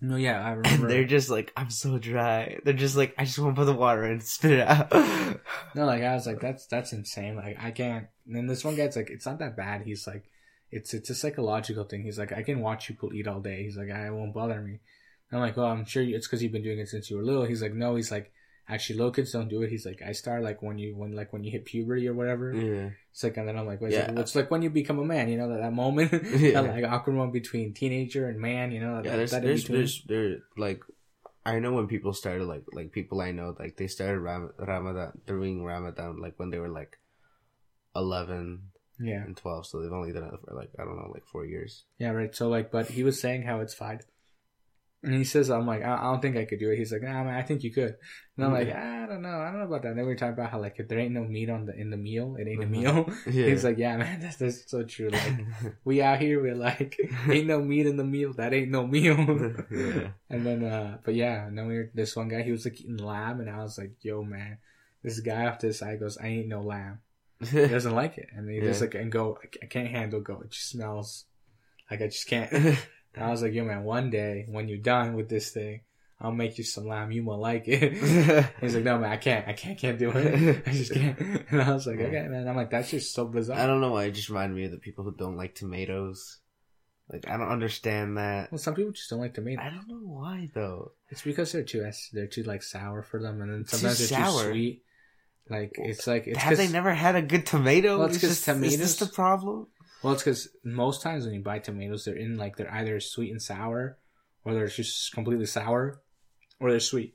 no, 0.01 0.17
yeah. 0.17 0.45
I 0.45 0.53
remember. 0.53 0.89
They're 0.89 1.05
just 1.05 1.31
like, 1.31 1.53
I'm 1.57 1.71
so 1.71 1.99
dry. 1.99 2.59
They're 2.65 2.75
just 2.75 2.97
like, 2.97 3.15
I 3.19 3.25
just 3.25 3.39
want 3.39 3.55
to 3.55 3.61
put 3.61 3.67
the 3.67 3.75
water 3.75 4.05
in 4.05 4.13
and 4.13 4.23
spit 4.23 4.53
it 4.53 4.67
out. 4.67 4.93
No, 5.75 5.87
like 5.87 6.03
I 6.03 6.15
was 6.15 6.27
like, 6.27 6.41
that's 6.41 6.67
that's 6.67 6.93
insane. 6.93 7.37
Like 7.37 7.57
I 7.63 7.71
can't. 7.71 8.07
And 8.27 8.35
then 8.35 8.47
this 8.47 8.65
one 8.65 8.75
guy's 8.77 8.97
like, 8.97 9.11
it's 9.11 9.27
not 9.27 9.39
that 9.39 9.57
bad. 9.57 9.83
He's 9.83 10.07
like, 10.07 10.25
it's 10.71 10.93
it's 10.93 11.11
a 11.11 11.15
psychological 11.15 11.85
thing. 11.85 12.03
He's 12.03 12.19
like, 12.19 12.33
I 12.33 12.43
can 12.43 12.61
watch 12.61 12.89
people 12.89 13.13
eat 13.13 13.29
all 13.29 13.41
day. 13.41 13.63
He's 13.63 13.77
like, 13.77 13.91
I 13.91 14.07
it 14.07 14.13
won't 14.13 14.35
bother 14.35 14.61
me. 14.61 14.81
I'm 15.33 15.41
like, 15.41 15.57
well, 15.57 15.67
I'm 15.67 15.85
sure 15.85 16.03
you, 16.03 16.17
it's 16.17 16.27
because 16.27 16.43
you've 16.43 16.53
been 16.53 16.63
doing 16.63 16.79
it 16.79 16.89
since 16.89 17.11
you 17.11 17.17
were 17.17 17.23
little. 17.25 17.45
He's 17.45 17.63
like, 17.63 17.75
no. 17.75 17.97
He's 17.97 18.11
like, 18.11 18.33
actually, 18.69 18.97
little 18.97 19.13
kids 19.13 19.33
don't 19.33 19.49
do 19.49 19.63
it. 19.63 19.71
He's 19.71 19.85
like, 19.87 20.01
I 20.03 20.13
start 20.13 20.43
like 20.43 20.63
when 20.63 20.79
you 20.79 20.97
when 20.97 21.15
like 21.15 21.33
when 21.33 21.45
you 21.45 21.51
hit 21.51 21.65
puberty 21.65 22.09
or 22.09 22.15
whatever. 22.15 22.53
yeah, 22.55 22.91
It's 23.11 23.23
like, 23.23 23.37
and 23.37 23.47
then 23.49 23.59
I'm 23.59 23.67
like, 23.67 23.81
wait, 23.81 23.93
Yeah. 23.93 24.11
it's 24.21 24.35
like 24.35 24.51
when 24.51 24.63
you 24.63 24.71
become 24.71 24.99
a 24.99 25.05
man. 25.05 25.29
You 25.29 25.39
know 25.39 25.49
that 25.51 25.61
that 25.61 25.73
moment, 25.73 26.13
Yeah. 26.39 26.63
that 26.63 26.75
like 26.75 26.85
awkward 26.85 27.15
moment 27.15 27.33
between 27.33 27.75
teenager 27.75 28.29
and 28.29 28.41
man. 28.41 28.73
You 28.73 28.81
know 28.81 28.97
that, 28.97 29.05
yeah. 29.05 29.17
There's, 29.17 29.31
that 29.33 29.43
there's, 29.43 29.65
there's, 29.67 30.03
there, 30.07 30.39
like, 30.57 30.81
I 31.47 31.59
know 31.59 31.73
when 31.73 31.89
people 31.89 32.15
started, 32.15 32.45
like, 32.47 32.65
like 32.73 32.91
people 32.93 33.21
I 33.21 33.33
know, 33.33 33.55
like 33.59 33.77
they 33.77 33.87
started 33.87 34.19
Ram- 34.21 34.53
Ramadan 34.59 35.21
during 35.27 35.63
Ramadan, 35.63 36.21
like 36.21 36.35
when 36.39 36.51
they 36.51 36.59
were 36.59 36.71
like 36.71 36.99
eleven 37.95 38.71
yeah. 38.99 39.23
and 39.25 39.37
twelve. 39.37 39.67
So 39.67 39.81
they've 39.81 39.93
only 39.93 40.13
done 40.13 40.25
it 40.25 40.41
for 40.45 40.55
like 40.55 40.71
I 40.79 40.85
don't 40.85 40.97
know, 40.97 41.11
like 41.13 41.27
four 41.27 41.45
years. 41.45 41.85
Yeah, 41.99 42.11
right. 42.11 42.35
So 42.35 42.49
like, 42.49 42.71
but 42.71 42.87
he 42.89 43.03
was 43.05 43.21
saying 43.21 43.43
how 43.43 43.61
it's 43.61 43.75
fine, 43.75 44.01
and 45.05 45.15
he 45.15 45.25
says, 45.25 45.51
"I'm 45.51 45.67
like, 45.67 45.83
I, 45.85 45.97
I 45.97 46.03
don't 46.05 46.21
think 46.23 46.37
I 46.37 46.45
could 46.45 46.59
do 46.59 46.71
it." 46.71 46.79
He's 46.79 46.91
like, 46.93 47.03
"Nah, 47.03 47.23
man, 47.25 47.35
I 47.35 47.43
think 47.43 47.63
you 47.63 47.73
could." 47.73 47.95
And 48.37 48.47
I'm 48.47 48.53
like, 48.53 48.69
I 48.75 49.07
don't 49.07 49.23
know, 49.23 49.39
I 49.39 49.51
don't 49.51 49.61
know 49.61 49.67
about 49.67 49.83
that. 49.83 49.91
And 49.91 49.99
then 49.99 50.07
we 50.07 50.17
talk 50.17 50.33
about 50.33 50.51
how 50.51 50.61
like 50.61 50.77
if 50.79 50.89
there 50.89 50.99
ain't 50.99 51.13
no 51.15 51.23
meat 51.25 51.51
on 51.51 51.67
the 51.67 51.75
in 51.77 51.91
the 51.91 51.97
meal, 51.97 52.37
it 52.39 52.49
ain't 52.49 52.65
a 52.65 52.67
Mhm. 52.67 52.71
meal. 52.71 53.11
Yeah. 53.27 53.47
He's 53.47 53.63
like, 53.65 53.79
"Yeah, 53.79 53.97
man, 53.99 54.21
that's 54.21 54.37
that's 54.37 54.71
so 54.71 54.83
true." 54.85 55.11
Like 55.11 55.45
we 55.85 56.03
out 56.03 56.19
here, 56.21 56.43
we're 56.43 56.55
like, 56.57 56.97
ain't 57.29 57.47
no 57.47 57.61
meat 57.61 57.87
in 57.87 57.97
the 57.97 58.05
meal. 58.05 58.33
That 58.33 58.53
ain't 58.55 58.71
no 58.71 58.87
meal. 58.87 59.17
yeah. 59.71 60.09
and 60.31 60.45
then, 60.45 60.65
uh, 60.65 60.99
but 61.05 61.15
yeah, 61.15 61.47
and 61.47 61.57
then 61.57 61.67
we 61.69 61.77
were 61.77 61.91
this 61.95 62.17
one 62.17 62.29
guy. 62.29 62.43
He 62.43 62.51
was 62.53 62.65
like 62.65 62.81
eating 62.81 62.97
lamb, 62.97 63.41
and 63.41 63.49
I 63.51 63.59
was 63.63 63.79
like, 63.79 63.93
"Yo, 64.01 64.23
man." 64.25 64.59
This 65.03 65.21
guy 65.21 65.45
off 65.47 65.59
to 65.59 65.67
the 65.67 65.75
side 65.75 66.01
goes, 66.01 66.17
I 66.17 66.29
ain't 66.29 66.49
no 66.49 66.63
lamb. 66.63 67.01
He 67.39 67.67
doesn't 67.69 67.95
like 67.95 68.17
it. 68.17 68.29
And 68.35 68.49
he 68.49 68.59
just 68.61 68.81
Yeah. 68.81 68.87
like, 68.87 68.95
and 68.95 69.13
go, 69.13 69.39
I 69.63 69.67
can't 69.67 69.91
handle 69.91 70.23
go. 70.23 70.41
It 70.41 70.49
just 70.51 70.71
smells 70.71 71.27
like 71.91 72.01
I 72.01 72.07
just 72.07 72.27
can't. 72.27 72.51
And 73.15 73.25
I 73.25 73.31
was 73.31 73.43
like, 73.43 73.53
yo, 73.53 73.65
man, 73.65 73.85
one 73.85 74.11
day 74.11 74.47
when 74.49 74.69
you're 74.69 74.79
done 74.79 75.15
with 75.15 75.29
this 75.29 75.51
thing, 75.51 75.83
I'll 76.21 76.33
make 76.33 76.59
you 76.59 76.65
some 76.65 76.87
lamb. 76.87 77.13
You 77.13 77.25
won't 77.25 77.41
like 77.41 77.65
it. 77.67 77.93
He's 78.61 78.75
like, 78.75 78.85
no, 78.85 78.99
man, 78.99 79.13
I 79.13 79.17
can't. 79.17 79.47
I 79.47 79.53
can't, 79.53 79.79
can't 79.79 79.99
do 79.99 80.11
it. 80.11 80.63
I 80.67 80.71
just 80.73 80.93
can't. 80.93 81.19
And 81.51 81.63
I 81.63 81.73
was 81.73 81.87
like, 81.87 81.99
okay, 82.01 82.27
man. 82.29 82.49
I'm 82.49 82.57
like, 82.57 82.71
that's 82.71 82.91
just 82.91 83.15
so 83.15 83.27
bizarre. 83.27 83.59
I 83.59 83.67
don't 83.67 83.81
know 83.81 83.93
why 83.93 84.05
it 84.05 84.13
just 84.13 84.29
reminded 84.29 84.57
me 84.57 84.65
of 84.65 84.71
the 84.71 84.79
people 84.79 85.05
who 85.05 85.15
don't 85.15 85.37
like 85.37 85.55
tomatoes. 85.55 86.39
Like 87.13 87.29
I 87.29 87.37
don't 87.37 87.51
understand 87.51 88.17
that. 88.17 88.51
well, 88.51 88.59
some 88.59 88.75
people 88.75 88.93
just 88.93 89.11
don't 89.11 89.21
like 89.21 89.35
tomatoes. 89.35 89.65
I 89.67 89.71
don't 89.71 89.89
know 89.89 90.01
why 90.01 90.51
though. 90.55 90.93
It's 91.11 91.23
because 91.23 91.53
they're 91.53 91.63
too, 91.63 91.87
they're 92.13 92.27
too 92.27 92.45
like 92.45 92.63
sour 92.63 93.03
for 93.03 93.21
them. 93.21 93.43
And 93.43 93.53
then 93.53 93.65
Too 93.65 93.77
sometimes 93.77 94.09
they're 94.09 94.25
too 94.25 94.51
sweet. 94.51 94.83
Like, 95.51 95.73
it's 95.77 96.07
like, 96.07 96.27
it's 96.27 96.39
Have 96.39 96.57
they 96.57 96.69
never 96.69 96.95
had 96.95 97.17
a 97.17 97.23
good 97.23 97.45
tomato? 97.45 97.99
Well, 97.99 98.07
it's 98.09 98.19
this- 98.19 98.49
Is 98.49 98.79
this 98.79 98.97
the 98.97 99.07
problem? 99.07 99.67
Well, 100.05 100.13
it's 100.13 100.23
because 100.23 100.49
most 100.63 101.01
times 101.03 101.25
when 101.25 101.33
you 101.35 101.41
buy 101.41 101.59
tomatoes, 101.59 102.05
they're 102.05 102.15
in 102.15 102.37
like 102.37 102.57
they're 102.57 102.71
either 102.73 103.01
sweet 103.01 103.31
and 103.33 103.41
sour, 103.43 103.97
or 104.45 104.53
they're 104.53 104.69
just 104.69 105.13
completely 105.13 105.47
sour, 105.47 106.03
or 106.61 106.71
they're 106.71 106.79
sweet, 106.81 107.15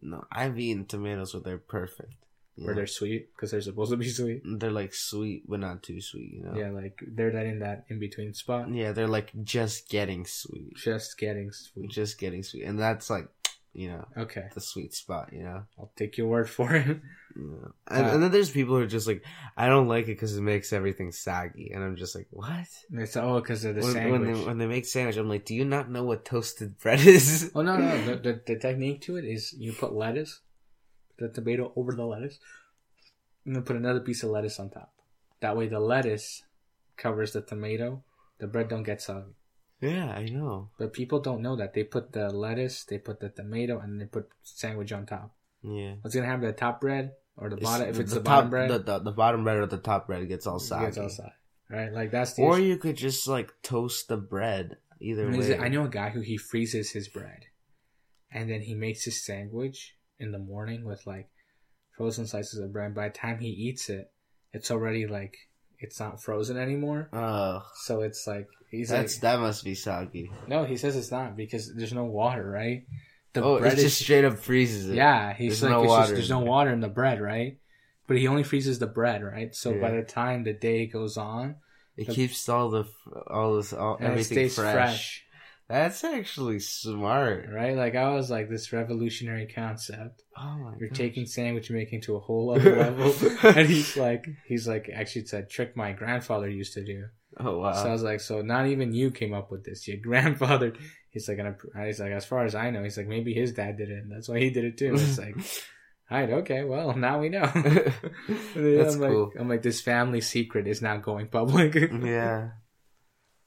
No, 0.00 0.24
I've 0.32 0.58
eaten 0.58 0.86
tomatoes 0.86 1.34
where 1.34 1.42
they're 1.42 1.58
perfect. 1.58 2.14
know? 2.56 2.72
they're 2.74 2.86
sweet 2.86 3.34
because 3.34 3.50
they're 3.50 3.60
supposed 3.60 3.90
to 3.90 3.96
be 3.98 4.08
sweet. 4.20 4.40
they're 4.44 4.70
like 4.70 4.94
sweet 4.94 5.44
but 5.46 5.60
not 5.60 5.82
too 5.82 6.00
sweet. 6.00 6.32
You 6.32 6.42
know. 6.44 6.54
Yeah, 6.56 6.70
like 6.70 6.98
they're 7.06 7.32
that 7.32 7.46
in 7.46 7.58
that 7.58 7.84
in 7.90 7.98
between 7.98 8.32
spot, 8.32 8.70
Yeah, 8.72 8.92
they're 8.92 9.06
like 9.18 9.30
just 9.44 9.88
getting 9.90 10.24
sweet, 10.24 10.76
just 10.76 11.18
getting 11.18 11.52
sweet. 11.52 11.90
just 11.90 12.18
getting 12.18 12.42
sweet, 12.42 12.64
and 12.64 12.78
that's 12.78 13.10
like, 13.10 13.28
you 13.74 13.88
know, 13.90 14.06
Okay, 14.16 14.46
the 14.54 14.60
sweet 14.60 14.94
spot. 14.94 15.32
You 15.32 15.42
know. 15.42 15.64
I'll 15.78 15.92
take 15.96 16.16
your 16.16 16.28
word 16.28 16.48
for 16.48 16.74
it. 16.74 17.00
Yeah. 17.36 17.68
And, 17.88 18.06
Uh, 18.06 18.10
and 18.10 18.22
then 18.22 18.30
there's 18.30 18.50
people 18.50 18.76
who 18.76 18.82
are 18.82 18.86
just 18.86 19.06
like, 19.08 19.24
I 19.56 19.68
don't 19.68 19.88
like 19.88 20.04
it 20.04 20.14
because 20.14 20.36
it 20.36 20.42
makes 20.42 20.72
everything 20.72 21.10
saggy, 21.12 21.72
and 21.74 21.82
I'm 21.82 21.96
just 21.96 22.14
like, 22.14 22.28
what? 22.30 22.68
And 22.90 23.00
It's 23.00 23.16
oh, 23.16 23.40
because 23.40 23.64
of 23.64 23.74
the 23.74 23.82
when, 23.82 23.92
sandwich. 23.92 24.20
when 24.20 24.32
they 24.32 24.44
when 24.46 24.58
they 24.58 24.66
make 24.66 24.86
sandwich, 24.86 25.16
I'm 25.16 25.28
like, 25.28 25.44
do 25.44 25.54
you 25.54 25.64
not 25.64 25.90
know 25.90 26.04
what 26.04 26.24
toasted 26.24 26.78
bread 26.78 27.00
is? 27.00 27.50
Oh 27.54 27.62
no, 27.62 27.76
no, 27.76 27.90
the, 28.06 28.16
the 28.16 28.40
the 28.46 28.56
technique 28.58 29.00
to 29.02 29.16
it 29.16 29.24
is 29.24 29.52
you 29.52 29.72
put 29.72 29.92
lettuce, 29.92 30.40
the 31.18 31.28
tomato 31.28 31.72
over 31.76 31.92
the 31.92 32.04
lettuce, 32.06 32.38
and 33.44 33.56
then 33.56 33.62
put 33.62 33.76
another 33.76 34.00
piece 34.00 34.22
of 34.22 34.30
lettuce 34.30 34.58
on 34.60 34.70
top. 34.70 34.92
That 35.40 35.56
way, 35.56 35.66
the 35.66 35.80
lettuce 35.80 36.42
covers 36.96 37.32
the 37.32 37.42
tomato. 37.42 38.02
The 38.38 38.46
bread 38.46 38.68
don't 38.68 38.82
get 38.84 39.02
soggy. 39.02 39.34
yeah, 39.80 40.12
I 40.14 40.26
know. 40.26 40.70
But 40.78 40.92
people 40.92 41.20
don't 41.20 41.42
know 41.42 41.56
that 41.56 41.74
they 41.74 41.84
put 41.84 42.12
the 42.12 42.30
lettuce, 42.30 42.84
they 42.84 42.98
put 42.98 43.20
the 43.20 43.28
tomato, 43.28 43.78
and 43.78 44.00
they 44.00 44.06
put 44.06 44.28
sandwich 44.42 44.92
on 44.92 45.06
top. 45.06 45.34
Yeah. 45.62 45.94
What's 46.00 46.14
gonna 46.14 46.26
happen? 46.26 46.46
The 46.46 46.52
top 46.52 46.80
bread 46.80 47.12
or 47.36 47.50
the 47.50 47.56
bottom? 47.56 47.88
If 47.88 47.98
it's 47.98 48.12
the, 48.12 48.20
top, 48.20 48.24
bottom 48.24 48.50
bread, 48.50 48.70
the, 48.70 48.78
the, 48.78 48.98
the 49.00 49.12
bottom 49.12 49.44
bread 49.44 49.56
or 49.56 49.66
the 49.66 49.78
top 49.78 50.06
bread 50.06 50.26
gets 50.28 50.46
all 50.46 50.58
soggy. 50.58 50.86
gets 50.86 50.98
outside. 50.98 51.32
Right? 51.70 51.92
Like 51.92 52.10
that's 52.10 52.34
the. 52.34 52.42
Or 52.42 52.58
issue. 52.58 52.66
you 52.66 52.76
could 52.76 52.96
just 52.96 53.26
like 53.26 53.52
toast 53.62 54.08
the 54.08 54.16
bread. 54.16 54.78
Either 55.00 55.26
I, 55.26 55.30
mean, 55.30 55.40
way, 55.40 55.58
I 55.58 55.68
know 55.68 55.84
a 55.84 55.88
guy 55.88 56.10
who 56.10 56.20
he 56.20 56.36
freezes 56.36 56.92
his 56.92 57.08
bread, 57.08 57.46
and 58.32 58.48
then 58.48 58.62
he 58.62 58.74
makes 58.74 59.04
his 59.04 59.24
sandwich 59.24 59.96
in 60.18 60.32
the 60.32 60.38
morning 60.38 60.84
with 60.84 61.06
like 61.06 61.28
frozen 61.96 62.26
slices 62.26 62.60
of 62.60 62.72
bread. 62.72 62.94
By 62.94 63.08
the 63.08 63.14
time 63.14 63.38
he 63.38 63.48
eats 63.48 63.90
it, 63.90 64.10
it's 64.52 64.70
already 64.70 65.06
like 65.06 65.36
it's 65.78 66.00
not 66.00 66.22
frozen 66.22 66.56
anymore. 66.56 67.10
Oh, 67.12 67.62
So 67.82 68.02
it's 68.02 68.26
like 68.26 68.48
he's 68.70 68.88
that's 68.88 69.16
like, 69.16 69.22
that 69.22 69.40
must 69.40 69.64
be 69.64 69.74
soggy. 69.74 70.30
no, 70.46 70.64
he 70.64 70.76
says 70.76 70.96
it's 70.96 71.10
not 71.10 71.36
because 71.36 71.74
there's 71.74 71.92
no 71.92 72.04
water, 72.04 72.48
right? 72.48 72.86
The 73.34 73.42
oh, 73.44 73.56
it 73.56 73.76
just 73.76 74.00
straight 74.00 74.24
up 74.24 74.38
freezes 74.38 74.88
it. 74.88 74.94
yeah. 74.94 75.34
He's 75.34 75.60
There's 75.60 75.70
like 75.72 75.82
no 75.82 75.86
just, 75.96 76.12
there's 76.12 76.30
no 76.30 76.38
water 76.40 76.70
in 76.70 76.80
the 76.80 76.88
bread, 76.88 77.20
right? 77.20 77.58
But 78.06 78.16
he 78.18 78.28
only 78.28 78.42
freezes 78.44 78.78
the 78.78 78.86
bread, 78.86 79.22
right? 79.22 79.54
So 79.54 79.78
by 79.80 79.90
the 79.90 80.02
time 80.02 80.44
the 80.44 80.52
day 80.52 80.86
goes 80.86 81.16
on, 81.16 81.56
It 81.96 82.06
The- 82.08 82.14
keeps 82.14 82.48
all 82.48 82.70
the 82.70 82.84
all 83.28 83.56
this 83.56 83.72
all 83.72 83.96
everything 84.00 84.24
stays 84.48 84.54
fresh. 84.56 84.72
fresh, 84.74 85.24
That's 85.68 86.02
actually 86.04 86.58
smart. 86.60 87.46
right? 87.52 87.76
Like 87.76 87.94
I 87.94 88.10
was 88.10 88.30
like 88.30 88.48
this 88.50 88.72
revolutionary 88.72 89.46
concept. 89.46 90.22
Oh 90.36 90.56
my 90.58 90.74
You're 90.78 90.88
gosh. 90.90 90.98
taking 90.98 91.26
sandwich 91.26 91.70
making 91.70 92.00
to 92.02 92.16
a 92.16 92.20
whole 92.20 92.54
other 92.54 92.76
level. 92.76 93.14
and 93.42 93.68
he's 93.68 93.96
like, 93.96 94.26
he's 94.46 94.66
like, 94.68 94.90
actually, 94.92 95.22
it's 95.22 95.32
a 95.32 95.42
trick 95.42 95.76
my 95.76 95.92
grandfather 95.92 96.48
used 96.48 96.74
to 96.74 96.84
do. 96.84 97.06
Oh 97.38 97.58
wow. 97.58 97.72
So 97.72 97.88
I 97.88 97.92
was 97.92 98.02
like, 98.02 98.20
so 98.20 98.42
not 98.42 98.66
even 98.66 98.92
you 98.92 99.10
came 99.10 99.32
up 99.34 99.50
with 99.50 99.64
this. 99.64 99.88
Your 99.88 99.96
grandfather. 100.08 100.74
He's 101.14 101.28
like, 101.28 101.38
and 101.38 101.56
he's 101.86 102.00
like, 102.00 102.10
as 102.12 102.26
far 102.26 102.44
as 102.44 102.54
I 102.54 102.68
know, 102.70 102.82
he's 102.82 102.98
like, 102.98 103.06
maybe 103.06 103.32
his 103.32 103.52
dad 103.52 103.78
did 103.78 103.88
it. 103.88 104.02
And 104.02 104.12
that's 104.12 104.28
why 104.28 104.40
he 104.40 104.50
did 104.50 104.64
it 104.64 104.76
too. 104.76 104.94
It's 104.94 105.16
like, 105.26 105.36
all 106.10 106.18
right, 106.20 106.30
okay, 106.30 106.64
well, 106.64 106.94
now 106.94 107.20
we 107.20 107.28
know. 107.30 107.46
That's 107.54 108.94
I'm 108.96 109.00
like, 109.00 109.10
cool. 109.10 109.32
I'm 109.38 109.48
like, 109.48 109.62
this 109.62 109.80
family 109.80 110.20
secret 110.20 110.66
is 110.66 110.82
now 110.82 110.96
going 110.98 111.28
public. 111.28 111.74
yeah. 112.02 112.50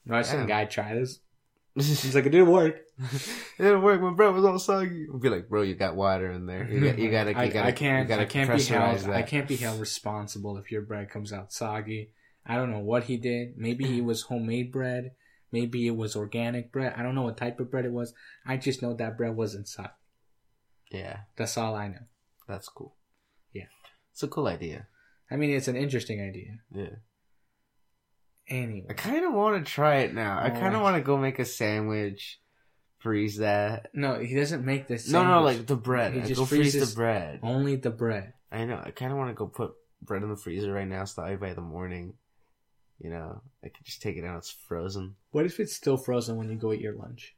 I 0.09 0.21
some 0.23 0.41
Yeah. 0.41 0.45
guy 0.47 0.65
try 0.65 0.95
this. 0.95 1.19
He's 1.75 2.15
like, 2.15 2.25
it 2.25 2.29
didn't 2.31 2.49
work. 2.51 2.77
It 2.99 3.61
didn't 3.63 3.83
work. 3.83 4.01
My 4.01 4.11
bread 4.11 4.33
was 4.33 4.43
all 4.45 4.57
soggy. 4.57 5.05
I'll 5.13 5.19
be 5.19 5.29
like, 5.29 5.47
bro, 5.47 5.61
you 5.61 5.75
got 5.75 5.95
water 5.95 6.31
in 6.31 6.47
there. 6.47 6.67
You, 6.67 6.79
got, 6.79 6.97
you 6.97 7.11
gotta, 7.11 7.31
you 7.31 7.37
I, 7.37 7.47
gotta, 7.49 7.67
I 7.67 7.71
can't. 7.71 8.07
gotta 8.07 8.23
I 8.23 8.25
can't 8.25 8.49
be 8.55 8.63
held. 8.63 8.99
that. 9.01 9.11
I 9.15 9.21
can't 9.21 9.47
be 9.47 9.57
held 9.57 9.79
responsible 9.79 10.57
if 10.57 10.71
your 10.71 10.81
bread 10.81 11.11
comes 11.11 11.31
out 11.31 11.53
soggy. 11.53 12.09
I 12.43 12.55
don't 12.55 12.71
know 12.71 12.79
what 12.79 13.03
he 13.03 13.17
did. 13.17 13.57
Maybe 13.57 13.85
he 13.85 14.01
was 14.01 14.23
homemade 14.23 14.71
bread. 14.71 15.11
Maybe 15.51 15.87
it 15.87 15.95
was 15.95 16.15
organic 16.15 16.71
bread. 16.71 16.93
I 16.97 17.03
don't 17.03 17.15
know 17.15 17.21
what 17.23 17.37
type 17.37 17.59
of 17.59 17.71
bread 17.71 17.85
it 17.85 17.91
was. 17.91 18.13
I 18.45 18.57
just 18.57 18.81
know 18.81 18.93
that 18.95 19.17
bread 19.17 19.35
wasn't 19.35 19.67
soggy. 19.67 19.89
Yeah, 20.91 21.17
That's 21.35 21.57
all 21.57 21.75
I 21.75 21.87
know. 21.89 22.05
that's 22.47 22.69
cool. 22.69 22.95
Yeah. 23.53 23.65
it's 24.11 24.23
a 24.23 24.27
cool 24.27 24.47
idea. 24.47 24.87
I 25.29 25.35
mean, 25.35 25.49
it's 25.51 25.67
an 25.67 25.75
interesting 25.75 26.21
idea. 26.21 26.59
Yeah, 26.73 26.95
Anyway, 28.49 28.87
I 28.89 28.93
kind 28.93 29.25
of 29.25 29.33
want 29.33 29.65
to 29.65 29.69
try 29.69 29.97
it 29.97 30.13
now. 30.13 30.39
I 30.39 30.49
Oh, 30.49 30.59
kind 30.59 30.75
of 30.75 30.81
want 30.81 30.95
to 30.95 31.01
go 31.03 31.17
make 31.17 31.39
a 31.39 31.43
sandwich, 31.45 32.39
freeze 32.99 33.37
that. 33.37 33.89
no, 33.93 34.19
he 34.19 34.33
doesn't 34.35 34.63
make 34.65 34.87
this. 34.87 35.09
No, 35.09 35.23
no, 35.25 35.41
like 35.43 35.65
the 35.65 35.75
bread. 35.75 36.13
He 36.13 36.21
I 36.21 36.25
just 36.25 36.39
go 36.39 36.45
freeze 36.45 36.73
the 36.73 36.95
bread. 36.95 37.41
only 37.43 37.75
the 37.75 37.89
bread. 37.91 38.33
I 38.51 38.63
know. 38.63 38.81
I 38.81 38.91
kind 38.91 39.11
of 39.11 39.17
want 39.17 39.29
to 39.31 39.33
go 39.33 39.47
put 39.47 39.73
bread 40.01 40.23
in 40.23 40.29
the 40.29 40.37
freezer 40.37 40.71
right 40.71 40.87
now, 40.87 41.03
so 41.03 41.21
that 41.21 41.29
way 41.29 41.35
by 41.35 41.53
the 41.53 41.61
morning, 41.61 42.13
you 42.99 43.09
know, 43.09 43.41
I 43.63 43.69
could 43.69 43.85
just 43.85 44.01
take 44.01 44.17
it 44.17 44.25
out. 44.25 44.39
It's 44.39 44.51
frozen. 44.51 45.15
What 45.31 45.45
if 45.45 45.59
it's 45.59 45.75
still 45.75 45.97
frozen 45.97 46.37
when 46.37 46.49
you 46.49 46.55
go 46.57 46.73
eat 46.73 46.81
your 46.81 46.95
lunch? 46.95 47.35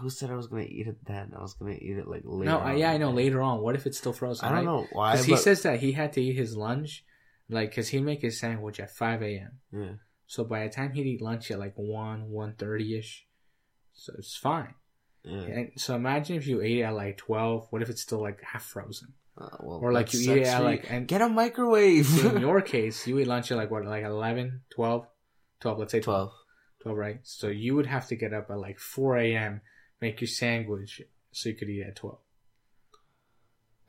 Who 0.00 0.10
said 0.10 0.30
I 0.30 0.34
was 0.34 0.48
gonna 0.48 0.62
eat 0.62 0.86
it 0.86 1.04
then? 1.06 1.32
I 1.36 1.40
was 1.40 1.54
gonna 1.54 1.72
eat 1.72 1.96
it 1.96 2.06
like 2.06 2.22
later. 2.24 2.50
no, 2.50 2.58
I, 2.58 2.72
on 2.72 2.78
yeah, 2.78 2.92
I 2.92 2.98
know. 2.98 3.10
Later 3.10 3.40
on, 3.40 3.60
what 3.60 3.74
if 3.74 3.86
it's 3.86 3.96
still 3.96 4.12
frozen? 4.12 4.44
I 4.44 4.48
don't 4.48 4.56
right? 4.58 4.64
know 4.66 4.86
why. 4.92 5.12
Because 5.12 5.26
he 5.26 5.32
but- 5.32 5.40
says 5.40 5.62
that 5.62 5.80
he 5.80 5.92
had 5.92 6.12
to 6.14 6.22
eat 6.22 6.34
his 6.36 6.56
lunch, 6.56 7.04
like, 7.48 7.70
because 7.70 7.88
he'd 7.88 8.02
make 8.02 8.20
his 8.20 8.38
sandwich 8.38 8.80
at 8.80 8.90
5 8.90 9.22
a.m. 9.22 9.60
Yeah. 9.72 9.92
So 10.26 10.44
by 10.44 10.64
the 10.64 10.70
time 10.70 10.92
he'd 10.92 11.06
eat 11.06 11.22
lunch 11.22 11.50
at 11.50 11.58
like 11.58 11.72
1, 11.76 12.28
1.30 12.30 12.98
ish, 12.98 13.26
so 13.94 14.12
it's 14.18 14.36
fine. 14.36 14.74
Yeah. 15.24 15.40
And 15.40 15.70
so 15.76 15.94
imagine 15.94 16.36
if 16.36 16.46
you 16.46 16.60
ate 16.60 16.78
it 16.78 16.82
at 16.82 16.94
like 16.94 17.16
12, 17.16 17.68
what 17.70 17.80
if 17.80 17.88
it's 17.88 18.02
still 18.02 18.20
like 18.20 18.42
half 18.42 18.64
frozen? 18.64 19.14
Uh, 19.40 19.48
well, 19.60 19.78
Or, 19.82 19.92
like, 19.92 20.12
you 20.14 20.20
eat 20.32 20.38
it 20.42 20.46
at, 20.48 20.64
like, 20.64 20.86
and- 20.90 21.06
get 21.06 21.22
a 21.22 21.28
microwave. 21.28 22.24
In 22.24 22.40
your 22.48 22.60
case, 22.60 23.06
you 23.06 23.18
eat 23.20 23.26
lunch 23.28 23.52
at 23.52 23.56
like 23.56 23.70
what, 23.70 23.84
like 23.84 24.02
11, 24.04 24.62
12? 24.70 25.06
12, 25.60 25.78
let's 25.78 25.92
say 25.92 26.00
12. 26.00 26.30
Twelve. 26.30 26.32
12, 26.82 26.96
right? 26.98 27.20
So 27.22 27.48
you 27.48 27.74
would 27.76 27.86
have 27.86 28.06
to 28.08 28.16
get 28.16 28.32
up 28.32 28.50
at 28.50 28.58
like 28.58 28.78
4 28.78 29.16
a.m., 29.18 29.60
make 30.00 30.20
your 30.20 30.28
sandwich 30.28 31.02
so 31.32 31.48
you 31.50 31.54
could 31.54 31.68
eat 31.68 31.82
at 31.86 31.96
12. 31.96 32.18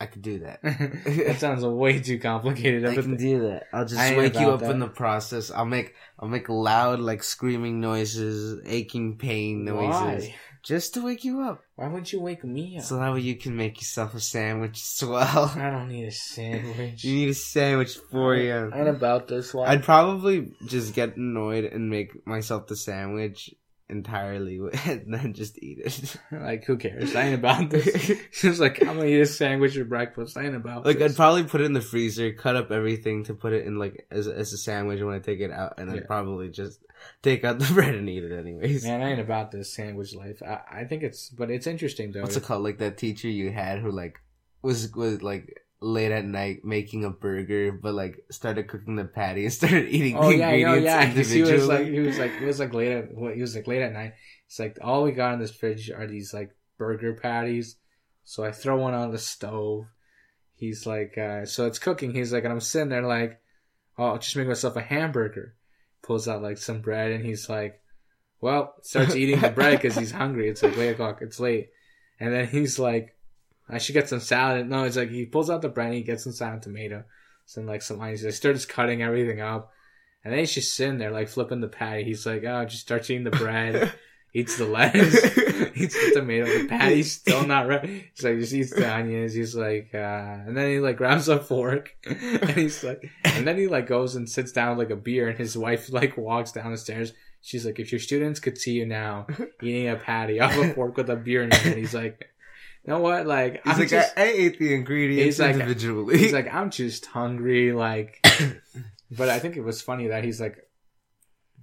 I 0.01 0.05
could 0.05 0.21
do 0.21 0.39
that. 0.39 0.61
that 0.63 1.37
sounds 1.39 1.63
way 1.65 1.99
too 1.99 2.19
complicated. 2.19 2.85
I 2.85 2.95
can 2.95 3.17
do 3.17 3.41
that. 3.49 3.65
I'll 3.73 3.85
just 3.85 3.99
I 3.99 4.15
wake 4.17 4.35
you 4.39 4.49
up 4.51 4.61
that. 4.61 4.71
in 4.71 4.79
the 4.79 4.87
process. 4.87 5.51
I'll 5.51 5.65
make 5.65 5.93
I'll 6.17 6.29
make 6.29 6.47
loud 6.47 7.01
like 7.01 7.21
screaming 7.21 7.81
noises, 7.81 8.61
aching 8.65 9.17
pain 9.17 9.65
noises, 9.65 10.29
Why? 10.29 10.35
Just 10.63 10.93
to 10.93 11.01
wake 11.01 11.23
you 11.23 11.41
up. 11.41 11.61
Why 11.75 11.87
wouldn't 11.87 12.11
you 12.11 12.19
wake 12.19 12.43
me 12.43 12.77
up? 12.77 12.83
So 12.83 12.97
that 12.97 13.13
way 13.13 13.21
you 13.21 13.35
can 13.35 13.55
make 13.55 13.77
yourself 13.77 14.13
a 14.13 14.19
sandwich 14.19 14.81
as 14.81 15.07
well. 15.07 15.51
I 15.55 15.69
don't 15.69 15.89
need 15.89 16.05
a 16.05 16.11
sandwich. 16.11 17.03
you 17.03 17.15
need 17.15 17.29
a 17.29 17.33
sandwich 17.33 17.97
for 18.11 18.35
you. 18.35 18.71
And 18.73 18.87
about 18.87 19.27
this 19.27 19.53
one. 19.53 19.67
I'd 19.67 19.83
probably 19.83 20.51
just 20.65 20.93
get 20.93 21.17
annoyed 21.17 21.65
and 21.65 21.89
make 21.89 22.25
myself 22.27 22.67
the 22.67 22.75
sandwich 22.75 23.53
entirely 23.89 24.59
and 24.85 25.13
then 25.13 25.33
just 25.33 25.57
eat 25.61 25.79
it. 25.79 26.15
like, 26.31 26.63
who 26.65 26.77
cares? 26.77 27.15
I 27.15 27.23
ain't 27.23 27.35
about 27.35 27.69
this. 27.69 28.11
She's 28.31 28.59
like, 28.59 28.81
I'm 28.81 28.97
gonna 28.97 29.05
eat 29.05 29.19
a 29.21 29.25
sandwich 29.25 29.75
for 29.75 29.83
breakfast. 29.83 30.37
I 30.37 30.45
ain't 30.45 30.55
about 30.55 30.85
Like 30.85 30.99
this. 30.99 31.11
I'd 31.13 31.15
probably 31.15 31.43
put 31.43 31.61
it 31.61 31.65
in 31.65 31.73
the 31.73 31.81
freezer, 31.81 32.31
cut 32.33 32.55
up 32.55 32.71
everything 32.71 33.23
to 33.25 33.33
put 33.33 33.53
it 33.53 33.65
in 33.65 33.77
like 33.79 34.05
as 34.11 34.27
a, 34.27 34.35
as 34.35 34.53
a 34.53 34.57
sandwich 34.57 35.01
when 35.01 35.13
I 35.15 35.19
take 35.19 35.39
it 35.39 35.51
out, 35.51 35.75
and 35.77 35.89
then 35.89 35.97
Yeah. 35.97 36.03
probably 36.07 36.49
just 36.49 36.79
take 37.21 37.43
out 37.43 37.59
the 37.59 37.73
bread 37.73 37.95
and 37.95 38.09
eat 38.09 38.23
it 38.23 38.31
anyways. 38.31 38.83
Man, 38.83 39.01
I 39.01 39.11
ain't 39.11 39.19
about 39.19 39.51
this 39.51 39.73
sandwich 39.73 40.13
life. 40.13 40.41
I, 40.43 40.59
I 40.81 40.83
think 40.85 41.03
it's, 41.03 41.29
but 41.29 41.49
it's 41.49 41.67
interesting 41.67 42.11
though. 42.11 42.21
What's 42.21 42.37
it 42.37 42.43
called? 42.43 42.63
Like 42.63 42.77
that 42.79 42.97
teacher 42.97 43.27
you 43.27 43.51
had 43.51 43.79
who 43.79 43.91
like 43.91 44.19
was 44.61 44.93
was 44.93 45.21
like 45.21 45.58
late 45.81 46.11
at 46.11 46.25
night 46.25 46.65
making 46.65 47.05
a 47.05 47.09
burger, 47.09 47.71
but 47.71 47.93
like 47.93 48.17
started 48.31 48.67
cooking 48.67 48.95
the 48.95 49.05
patty 49.05 49.45
and 49.45 49.53
started 49.59 49.87
eating 49.89 50.17
Oh 50.17 50.29
the 50.29 50.37
yeah, 50.37 50.49
ingredients 50.49 50.85
yeah. 50.85 51.13
'cause 51.13 51.29
He 51.29 51.41
was 51.41 51.67
like, 51.67 51.87
he 51.87 51.99
was 51.99 52.19
like, 52.19 52.31
it 52.33 52.45
was 52.45 52.59
like 52.59 52.73
late 52.73 52.91
at, 52.91 53.13
what, 53.15 53.35
he 53.35 53.41
was 53.41 53.55
like 53.55 53.67
late 53.67 53.81
at 53.81 53.93
night. 53.93 54.13
It's 54.47 54.59
like 54.59 54.77
all 54.81 55.03
we 55.03 55.11
got 55.11 55.33
in 55.33 55.39
this 55.39 55.51
fridge 55.55 55.89
are 55.89 56.07
these 56.07 56.33
like 56.33 56.51
burger 56.77 57.13
patties. 57.13 57.77
So 58.25 58.43
I 58.43 58.51
throw 58.51 58.77
one 58.77 58.93
on 58.93 59.11
the 59.11 59.17
stove. 59.17 59.85
He's 60.55 60.85
like, 60.85 61.17
uh, 61.17 61.45
so 61.45 61.65
it's 61.67 61.79
cooking. 61.79 62.13
He's 62.13 62.33
like, 62.33 62.43
and 62.43 62.51
I'm 62.53 62.59
sitting 62.59 62.89
there 62.89 63.01
like, 63.01 63.39
oh, 63.97 64.05
I'll 64.07 64.17
just 64.19 64.35
make 64.35 64.47
myself 64.47 64.75
a 64.75 64.81
hamburger. 64.81 65.55
Pulls 66.01 66.27
out 66.27 66.41
like 66.41 66.57
some 66.57 66.81
bread 66.81 67.11
and 67.11 67.25
he's 67.25 67.49
like, 67.49 67.81
well, 68.41 68.73
starts 68.81 69.15
eating 69.15 69.39
the 69.39 69.49
bread 69.49 69.81
because 69.81 69.97
he's 69.97 70.11
hungry. 70.23 70.49
It's 70.49 70.63
like 70.63 70.77
eight 70.77 70.89
o'clock. 70.89 71.19
It's 71.21 71.39
late. 71.39 71.69
And 72.19 72.33
then 72.33 72.47
he's 72.47 72.77
like, 72.79 73.15
I 73.69 73.77
should 73.77 73.93
get 73.93 74.09
some 74.09 74.19
salad. 74.19 74.67
No, 74.67 74.83
it's 74.83 74.97
like 74.97 75.09
he 75.09 75.25
pulls 75.25 75.49
out 75.49 75.61
the 75.61 75.69
bread 75.69 75.87
and 75.87 75.95
he 75.95 76.01
gets 76.01 76.23
some 76.23 76.33
salad 76.33 76.63
tomato, 76.63 77.03
some 77.45 77.65
like 77.65 77.81
some 77.81 78.01
onions. 78.01 78.23
He 78.23 78.31
starts 78.31 78.65
cutting 78.65 79.03
everything 79.03 79.41
up. 79.41 79.71
And 80.23 80.33
then 80.33 80.39
he's 80.39 80.53
just 80.53 80.75
sitting 80.75 80.97
there 80.97 81.11
like 81.11 81.29
flipping 81.29 81.61
the 81.61 81.67
patty. 81.67 82.03
He's 82.03 82.25
like, 82.25 82.43
oh, 82.43 82.65
just 82.65 82.81
starts 82.81 83.09
eating 83.09 83.23
the 83.23 83.31
bread, 83.31 83.93
eats 84.33 84.57
the 84.57 84.65
lettuce, 84.65 85.15
eats 85.75 85.93
the 85.93 86.11
tomato. 86.13 86.45
The 86.45 86.67
patty's 86.67 87.13
still 87.13 87.45
not 87.45 87.67
ready. 87.67 88.09
He's 88.13 88.23
like, 88.23 88.39
just 88.39 88.53
eats 88.53 88.73
the 88.73 88.91
onions. 88.91 89.33
He's 89.33 89.55
like, 89.55 89.91
uh, 89.93 89.97
and 90.45 90.57
then 90.57 90.71
he 90.71 90.79
like 90.79 90.97
grabs 90.97 91.29
a 91.29 91.39
fork, 91.39 91.95
and 92.05 92.49
he's 92.49 92.83
like, 92.83 93.09
and 93.23 93.47
then 93.47 93.57
he 93.57 93.67
like 93.67 93.87
goes 93.87 94.15
and 94.15 94.29
sits 94.29 94.51
down 94.51 94.75
with 94.75 94.89
like 94.89 94.97
a 94.97 95.01
beer, 95.01 95.29
and 95.29 95.37
his 95.37 95.57
wife 95.57 95.91
like 95.91 96.17
walks 96.17 96.51
down 96.51 96.71
the 96.71 96.77
stairs. 96.77 97.13
She's 97.41 97.65
like, 97.65 97.79
if 97.79 97.93
your 97.93 97.99
students 97.99 98.41
could 98.41 98.57
see 98.57 98.73
you 98.73 98.85
now 98.85 99.25
eating 99.61 99.87
a 99.87 99.95
patty 99.95 100.41
off 100.41 100.57
a 100.57 100.73
fork 100.73 100.97
with 100.97 101.09
a 101.09 101.15
beer 101.15 101.43
in 101.43 101.51
your 101.51 101.59
hand, 101.61 101.77
he's 101.77 101.93
like, 101.93 102.29
you 102.85 102.93
know 102.93 102.99
what? 102.99 103.27
Like, 103.27 103.61
He's 103.63 103.73
I'm 103.73 103.79
like, 103.79 103.89
just, 103.89 104.17
I, 104.17 104.21
I 104.21 104.25
ate 104.25 104.59
the 104.59 104.73
ingredients 104.73 105.25
He's 105.25 105.39
like- 105.39 105.53
individually. 105.53 106.17
he's 106.17 106.33
like, 106.33 106.53
I'm 106.53 106.69
just 106.71 107.05
hungry. 107.07 107.73
Like, 107.73 108.25
but 109.11 109.29
I 109.29 109.39
think 109.39 109.57
it 109.57 109.63
was 109.63 109.81
funny 109.81 110.07
that 110.07 110.23
he's 110.23 110.39
like, 110.41 110.57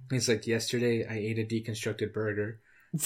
he's 0.09 0.29
like, 0.29 0.47
yesterday 0.47 1.05
I 1.09 1.15
ate 1.15 1.39
a 1.39 1.43
deconstructed 1.45 2.13
burger. 2.13 2.59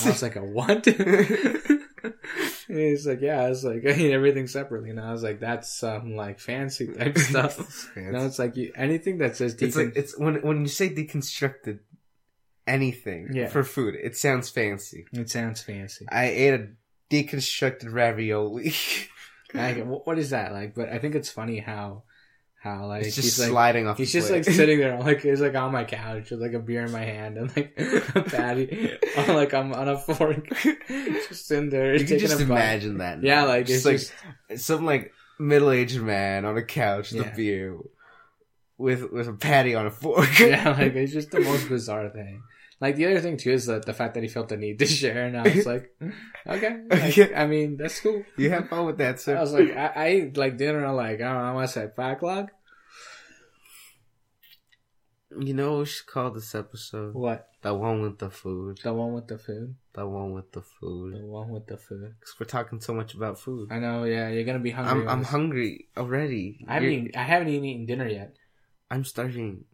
I 0.03 0.09
was 0.09 0.21
like, 0.21 0.35
a 0.35 0.43
what? 0.43 0.85
He's 2.67 3.05
like, 3.05 3.19
yeah, 3.21 3.41
I 3.41 3.49
was 3.49 3.63
like, 3.65 3.83
I 3.85 3.89
eat 3.91 4.13
everything 4.13 4.47
separately. 4.47 4.89
And 4.91 4.99
I 4.99 5.11
was 5.11 5.23
like, 5.23 5.39
that's 5.41 5.77
some 5.77 6.15
like 6.15 6.39
fancy 6.39 6.87
type 6.93 7.17
stuff. 7.17 7.91
No, 7.97 8.25
it's 8.25 8.39
like 8.39 8.55
you, 8.55 8.71
anything 8.75 9.17
that 9.17 9.35
says 9.35 9.55
It's 9.59 9.75
decon- 9.75 9.87
like 9.87 9.95
it's 9.97 10.17
when 10.17 10.35
when 10.41 10.61
you 10.61 10.67
say 10.67 10.89
deconstructed 10.89 11.79
anything 12.65 13.29
Yeah. 13.33 13.47
for 13.47 13.63
food, 13.63 13.95
it 14.01 14.15
sounds 14.15 14.49
fancy. 14.49 15.05
it 15.11 15.29
sounds 15.29 15.61
fancy. 15.61 16.05
I 16.09 16.25
ate 16.29 16.53
a 16.53 16.67
deconstructed 17.11 17.91
ravioli. 17.91 18.73
I, 19.53 19.73
what 19.81 20.07
what 20.07 20.17
is 20.17 20.29
that 20.29 20.53
like? 20.53 20.73
But 20.75 20.89
I 20.89 20.97
think 20.99 21.13
it's 21.15 21.29
funny 21.29 21.59
how, 21.59 22.03
how 22.63 22.85
like 22.85 23.03
it's 23.03 23.15
just 23.15 23.25
he's 23.25 23.39
like, 23.39 23.49
sliding 23.49 23.87
off. 23.87 23.97
He's 23.97 24.13
just 24.13 24.31
like 24.31 24.45
sitting 24.45 24.79
there, 24.79 24.97
like 25.03 25.21
he's 25.21 25.41
like 25.41 25.55
on 25.55 25.73
my 25.73 25.83
couch 25.83 26.31
with 26.31 26.41
like 26.41 26.53
a 26.53 26.59
beer 26.59 26.85
in 26.85 26.91
my 26.91 27.03
hand 27.03 27.37
and 27.37 27.55
like 27.55 27.73
a 28.15 28.21
patty, 28.21 28.97
on, 29.17 29.35
like 29.35 29.53
I'm 29.53 29.73
on 29.73 29.89
a 29.89 29.97
fork, 29.97 30.47
just 30.87 31.47
sitting 31.47 31.69
there 31.69 31.95
you 31.95 32.05
can 32.05 32.17
just 32.19 32.39
imagine 32.39 32.99
that. 32.99 33.21
Yeah, 33.21 33.43
like 33.43 33.65
just 33.65 33.85
it's 33.85 34.09
like 34.11 34.13
just 34.49 34.65
some 34.65 34.85
like 34.85 35.11
middle 35.37 35.71
aged 35.71 36.01
man 36.01 36.45
on 36.45 36.55
a 36.55 36.63
couch 36.63 37.11
with 37.11 37.25
Yeah. 37.25 37.33
a 37.33 37.35
beer 37.35 37.77
with 38.77 39.11
with 39.11 39.27
a 39.27 39.33
patty 39.33 39.75
on 39.75 39.85
a 39.85 39.91
fork. 39.91 40.39
yeah, 40.39 40.69
like 40.69 40.95
it's 40.95 41.11
just 41.11 41.31
the 41.31 41.41
most 41.41 41.67
bizarre 41.67 42.09
thing. 42.09 42.41
Like 42.81 42.95
the 42.95 43.05
other 43.05 43.21
thing 43.21 43.37
too 43.37 43.51
is 43.51 43.67
that 43.67 43.85
the 43.85 43.93
fact 43.93 44.15
that 44.15 44.23
he 44.23 44.29
felt 44.29 44.49
the 44.49 44.57
need 44.57 44.79
to 44.79 44.85
share, 44.99 45.25
and 45.27 45.37
I 45.37 45.43
was 45.43 45.65
like, 45.67 45.91
hmm, 46.01 46.09
okay, 46.47 46.81
like, 46.89 47.33
I 47.37 47.45
mean 47.45 47.77
that's 47.77 47.99
cool. 48.01 48.23
you 48.37 48.49
have 48.49 48.67
fun 48.69 48.85
with 48.87 48.97
that, 48.97 49.19
sir. 49.21 49.37
I 49.37 49.41
was 49.41 49.53
like, 49.53 49.69
I, 49.77 49.85
I 49.95 50.05
ate 50.07 50.35
like 50.35 50.57
dinner 50.57 50.83
at 50.85 50.91
like 50.91 51.21
I 51.21 51.31
don't 51.31 51.45
know, 51.53 51.59
I 51.59 51.67
said 51.67 51.93
five 51.95 52.17
o'clock. 52.17 52.49
you 55.39 55.53
know 55.53 55.71
what 55.71 55.79
we 55.79 55.85
should 55.85 56.07
call 56.07 56.31
this 56.31 56.53
episode? 56.55 57.13
What? 57.13 57.47
The 57.61 57.73
one 57.73 58.01
with 58.01 58.17
the 58.17 58.29
food. 58.29 58.79
The 58.83 58.91
one 58.93 59.13
with 59.13 59.27
the 59.27 59.37
food. 59.37 59.75
The 59.93 60.07
one 60.07 60.33
with 60.33 60.51
the 60.51 60.61
food. 60.61 61.13
The 61.15 61.25
one 61.25 61.49
with 61.49 61.67
the 61.67 61.77
food. 61.77 62.15
Because 62.19 62.35
we're 62.39 62.47
talking 62.47 62.81
so 62.81 62.93
much 62.93 63.13
about 63.13 63.39
food. 63.39 63.69
I 63.71 63.77
know. 63.79 64.03
Yeah, 64.03 64.29
you're 64.29 64.43
gonna 64.43 64.59
be 64.59 64.71
hungry. 64.71 65.03
I'm 65.03 65.07
I'm 65.07 65.23
hungry 65.23 65.87
already. 65.95 66.65
I 66.67 66.73
haven't. 66.75 66.91
You're- 66.91 67.11
I 67.15 67.23
haven't 67.23 67.49
even 67.49 67.65
eaten 67.65 67.85
dinner 67.85 68.07
yet. 68.07 68.35
I'm 68.89 69.05
starving. 69.05 69.65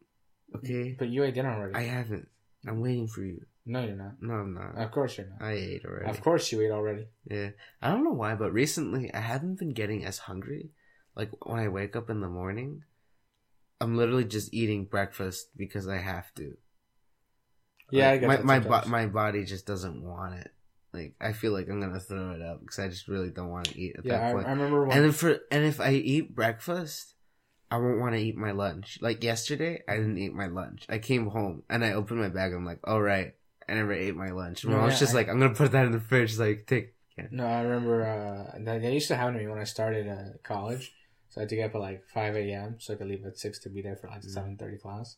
Okay, 0.56 0.96
But 1.00 1.08
you 1.10 1.24
ate 1.24 1.34
dinner 1.36 1.52
already. 1.54 1.76
I 1.76 1.84
haven't. 1.84 2.28
I'm 2.68 2.82
waiting 2.82 3.08
for 3.08 3.22
you. 3.22 3.42
no, 3.66 3.84
you're 3.84 3.96
not. 3.96 4.22
No, 4.22 4.34
I'm 4.36 4.54
not. 4.54 4.76
Of 4.78 4.92
course 4.92 5.18
you're 5.18 5.28
not. 5.28 5.42
I 5.42 5.54
ate 5.54 5.86
already. 5.86 6.10
Of 6.10 6.22
course 6.22 6.52
you 6.52 6.62
ate 6.62 6.72
already. 6.72 7.08
Yeah. 7.30 7.50
I 7.82 7.90
don't 7.92 8.04
know 8.04 8.12
why, 8.14 8.36
but 8.36 8.54
recently 8.54 9.14
I 9.14 9.20
haven't 9.20 9.60
been 9.60 9.74
getting 9.74 10.06
as 10.06 10.20
hungry. 10.20 10.72
Like 11.16 11.32
when 11.46 11.60
I 11.60 11.68
wake 11.68 11.96
up 11.96 12.10
in 12.10 12.22
the 12.22 12.30
morning, 12.30 12.84
I'm 13.82 13.98
literally 13.98 14.26
just 14.26 14.54
eating 14.54 14.86
breakfast 14.86 15.50
because 15.58 15.88
I 15.88 15.98
have 15.98 16.34
to. 16.36 16.58
Yeah, 17.92 18.10
I 18.10 18.12
Like, 18.12 18.22
get 18.22 18.28
my 18.28 18.36
that 18.38 18.46
my 18.46 18.60
bo- 18.60 18.88
my 18.90 19.06
body 19.08 19.44
just 19.46 19.66
doesn't 19.66 20.02
want 20.04 20.36
it. 20.36 20.52
Like 20.94 21.16
I 21.22 21.34
feel 21.34 21.52
like 21.54 21.70
I'm 21.70 21.80
gonna 21.82 22.00
throw 22.00 22.32
it 22.32 22.42
up 22.42 22.60
because 22.62 22.80
I 22.80 22.88
just 22.88 23.08
really 23.08 23.30
don't 23.30 23.50
want 23.50 23.66
to 23.68 23.80
eat 23.80 23.96
at 23.98 24.06
Yeah, 24.06 24.20
that 24.20 24.30
I, 24.30 24.34
point. 24.34 24.48
I 24.48 24.52
remember 24.52 24.86
when. 24.86 24.96
and 24.98 25.06
then 25.06 25.12
for 25.12 25.38
and 25.52 25.64
if 25.66 25.80
I 25.80 25.92
eat 25.92 26.34
breakfast, 26.36 27.14
I 27.70 27.78
won't 27.78 28.00
want 28.00 28.16
to 28.16 28.22
eat 28.22 28.38
my 28.38 28.52
lunch. 28.52 28.98
Like 29.02 29.24
yesterday, 29.24 29.84
I 29.88 29.96
didn't 29.98 30.18
eat 30.18 30.34
my 30.34 30.48
lunch. 30.48 30.86
I 30.90 31.00
came 31.00 31.28
home 31.28 31.64
and 31.70 31.84
I 31.84 31.94
opened 31.94 32.20
my 32.22 32.30
bag. 32.30 32.54
I'm 32.54 32.66
like, 32.66 32.80
all 32.86 33.02
right, 33.02 33.34
I 33.68 33.74
never 33.74 33.94
ate 33.94 34.16
my 34.16 34.30
lunch. 34.32 34.64
No, 34.66 34.78
I 34.80 34.86
was 34.86 34.94
yeah, 34.94 35.00
just 35.00 35.14
I- 35.14 35.18
like, 35.18 35.30
I'm 35.30 35.40
gonna 35.40 35.54
put 35.54 35.72
that 35.74 35.86
in 35.86 35.92
the 35.92 36.00
fridge. 36.00 36.38
Like 36.38 36.66
take. 36.68 36.94
no, 37.32 37.46
I 37.46 37.62
remember 37.62 38.04
uh, 38.06 38.58
that, 38.64 38.82
that 38.82 38.94
used 38.94 39.08
to 39.10 39.16
happen 39.16 39.34
to 39.34 39.40
me 39.40 39.48
when 39.48 39.60
I 39.60 39.64
started 39.66 40.08
uh, 40.08 40.38
college. 40.44 40.94
So 41.30 41.42
I 41.42 41.44
had 41.44 41.50
to 41.50 41.56
get 41.58 41.70
up 41.70 41.76
at 41.76 41.82
like 41.82 42.04
five 42.13 42.36
a.m. 42.38 42.78
so 42.80 42.94
I 42.94 42.96
could 42.96 43.08
leave 43.08 43.26
at 43.26 43.38
six 43.38 43.60
to 43.60 43.70
be 43.70 43.82
there 43.82 43.96
for 43.98 44.08
like 44.08 44.22
Mhm. 44.22 44.30
seven 44.30 44.58
thirty 44.58 44.78
class. 44.78 45.18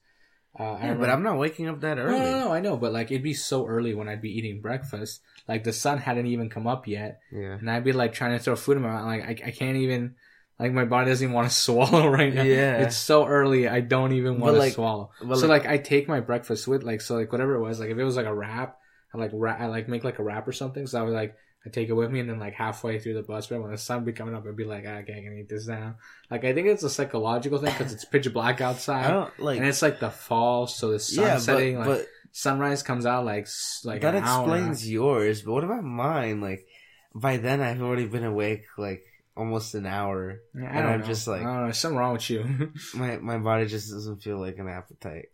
Uh, 0.60 0.64
Yeah, 0.64 0.74
remember, 0.82 1.00
but 1.06 1.10
I'm 1.12 1.22
not 1.22 1.38
waking 1.38 1.68
up 1.68 1.82
that 1.82 1.98
No, 1.98 2.04
early. 2.06 2.18
no, 2.20 2.40
no, 2.46 2.52
I 2.52 2.60
know, 2.62 2.76
but 2.78 2.92
like 2.92 3.12
it'd 3.12 3.22
be 3.22 3.36
so 3.36 3.68
early 3.68 3.94
when 3.94 4.10
I'd 4.10 4.22
be 4.24 4.36
eating 4.36 4.60
breakfast. 4.62 5.22
Like 5.48 5.64
the 5.64 5.72
sun 5.74 6.00
hadn't 6.00 6.26
even 6.26 6.50
come 6.50 6.66
up 6.66 6.88
yet, 6.88 7.20
Yeah. 7.32 7.54
and 7.60 7.70
I'd 7.70 7.84
be 7.84 7.92
like 7.94 8.14
trying 8.14 8.36
to 8.36 8.44
throw 8.44 8.56
food 8.56 8.78
in 8.78 8.84
my 8.84 8.90
mouth. 8.90 9.06
Like 9.06 9.24
I, 9.44 9.48
I 9.50 9.52
can't 9.52 9.78
even. 9.78 10.16
Like 10.60 10.74
my 10.74 10.86
body 10.86 11.10
doesn't 11.10 11.24
even 11.24 11.34
want 11.34 11.50
to 11.50 11.56
swallow 11.66 12.08
right 12.08 12.34
now. 12.34 12.44
Yeah. 12.44 12.80
It's 12.84 12.98
so 12.98 13.26
early. 13.26 13.68
I 13.68 13.80
don't 13.80 14.12
even 14.14 14.40
want 14.40 14.56
to 14.56 14.60
like- 14.60 14.74
swallow. 14.74 15.12
so 15.22 15.26
like- 15.48 15.64
like 15.64 15.66
I 15.68 15.78
take 15.78 16.08
my 16.08 16.20
breakfast 16.20 16.68
with 16.68 16.84
like 16.84 17.02
so 17.02 17.16
like 17.16 17.32
whatever 17.32 17.56
it 17.56 17.62
was 17.62 17.80
like 17.80 17.90
if 17.90 17.98
it 17.98 18.04
was 18.04 18.16
like 18.18 18.26
a 18.26 18.34
wrap 18.34 18.78
I 19.14 19.18
like 19.18 19.32
wrap, 19.34 19.60
I 19.60 19.68
like 19.68 19.88
make 19.88 20.04
like 20.04 20.20
a 20.20 20.24
wrap 20.24 20.48
or 20.48 20.52
something 20.52 20.86
so 20.86 21.00
I 21.00 21.04
would 21.04 21.14
like 21.14 21.36
I 21.66 21.70
take 21.70 21.90
it 21.90 21.94
with 21.94 22.10
me 22.12 22.20
and 22.20 22.30
then 22.30 22.40
like 22.40 22.54
halfway 22.54 23.00
through 23.00 23.16
the 23.16 23.24
bus 23.24 23.50
ride 23.52 23.60
when 23.62 23.72
the 23.72 23.78
sun 23.78 24.06
be 24.06 24.14
coming 24.14 24.36
up 24.36 24.46
I'd 24.46 24.56
be 24.56 24.64
like 24.66 24.86
ah, 24.88 24.98
okay 25.00 25.14
I 25.18 25.22
can 25.24 25.38
eat 25.38 25.50
this 25.50 25.68
now 25.68 25.96
like 26.30 26.44
I 26.46 26.54
think 26.54 26.68
it's 26.68 26.84
a 26.84 26.90
psychological 26.90 27.58
thing 27.58 27.74
because 27.78 27.92
it's 27.92 28.06
pitch 28.06 28.32
black 28.32 28.62
I 28.62 28.66
outside 28.66 29.08
don't 29.08 29.40
like. 29.40 29.58
and 29.58 29.68
it's 29.68 29.82
like 29.82 30.00
the 30.00 30.10
fall 30.10 30.68
so 30.68 30.92
the 30.92 31.00
sun 31.00 31.26
yeah, 31.26 31.38
setting 31.38 31.78
but, 31.78 31.88
like 31.88 32.00
but 32.00 32.08
sunrise 32.32 32.84
comes 32.84 33.06
out 33.06 33.26
like 33.26 33.48
like 33.84 34.02
that 34.02 34.16
an 34.16 34.24
hour 34.24 34.44
explains 34.44 34.90
yours. 34.90 35.42
But 35.42 35.54
what 35.54 35.64
about 35.64 35.84
mine? 35.84 36.42
Like 36.42 36.68
by 37.16 37.38
then, 37.38 37.62
I've 37.62 37.82
already 37.82 38.06
been 38.06 38.24
awake 38.24 38.66
like 38.78 39.04
almost 39.36 39.74
an 39.76 39.86
hour. 39.86 40.30
half. 40.54 40.64
Yeah, 40.64 40.70
I 40.70 40.80
and 40.82 40.90
I'm 40.90 41.00
know. 41.02 41.06
just 41.06 41.28
like- 41.28 41.42
I 41.42 41.46
don't 41.46 41.66
know 41.68 41.72
something 41.72 41.98
wrong 41.98 42.14
with 42.14 42.30
you 42.30 42.72
My 42.96 43.18
my 43.18 43.38
body 43.38 43.66
just 43.68 43.90
doesn't 43.92 44.22
feel 44.22 44.40
like 44.40 44.58
an 44.58 44.68
appetite. 44.68 45.28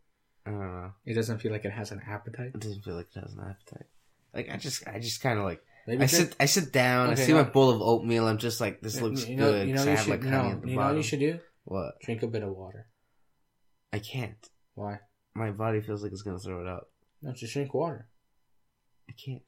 I 0.46 0.52
don't 0.52 0.60
know. 0.60 0.92
it 1.06 1.14
doesn't 1.16 1.40
feel 1.40 1.52
like 1.52 1.66
it 1.66 1.72
has 1.72 1.92
an 1.92 2.02
appetite 2.08 2.52
It 2.54 2.60
doesn't 2.60 2.84
feel 2.84 2.96
like 2.96 3.08
it 3.16 3.20
has 3.20 3.34
an 3.34 3.40
appetite. 3.42 3.88
Like 4.34 4.50
I 4.52 4.58
just 4.58 4.88
I 4.88 5.00
just 5.00 5.22
kind 5.22 5.40
of 5.40 5.46
like 5.46 5.62
maybe 5.88 6.04
I 6.04 6.06
sit 6.08 6.36
I 6.40 6.46
sit 6.46 6.72
down. 6.72 7.12
Okay, 7.12 7.22
I 7.22 7.26
see 7.26 7.34
no. 7.34 7.44
my 7.44 7.50
bowl 7.50 7.70
of 7.72 7.82
oatmeal. 7.82 8.28
I'm 8.28 8.38
just 8.38 8.62
like 8.62 8.82
this 8.82 9.02
looks 9.02 9.28
you 9.28 9.38
know, 9.38 9.52
good. 9.52 9.68
you 9.70 9.74
know 9.76 9.84
you 9.84 9.98
should 9.98 10.08
like 10.10 10.24
no, 10.24 10.62
you 10.66 10.76
know 10.76 10.86
what 10.86 10.96
you 10.98 11.02
should 11.04 11.20
do 11.20 11.40
What? 11.64 12.00
drink 12.02 12.22
a 12.22 12.28
bit 12.28 12.44
of 12.44 12.50
water 12.50 12.88
I 13.94 14.00
can't. 14.00 14.38
why 14.76 15.00
My 15.34 15.52
body 15.52 15.82
feels 15.82 16.04
like 16.04 16.12
it's 16.12 16.22
gonna 16.22 16.38
throw 16.38 16.62
it 16.62 16.68
up. 16.68 16.90
no 17.22 17.32
just 17.34 17.54
drink 17.54 17.74
water 17.74 18.08
I 19.10 19.14
can't. 19.14 19.42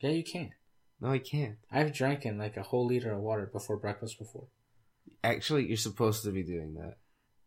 yeah 0.00 0.10
you 0.10 0.24
can 0.24 0.50
No, 1.00 1.10
I 1.10 1.18
can't. 1.18 1.56
I've 1.72 1.92
drank 1.94 2.26
in 2.26 2.36
like 2.38 2.56
a 2.56 2.62
whole 2.62 2.86
liter 2.86 3.12
of 3.12 3.20
water 3.20 3.48
before 3.52 3.76
breakfast 3.78 4.18
before. 4.18 4.44
Actually, 5.24 5.66
you're 5.66 5.76
supposed 5.76 6.22
to 6.24 6.30
be 6.30 6.42
doing 6.42 6.74
that. 6.74 6.96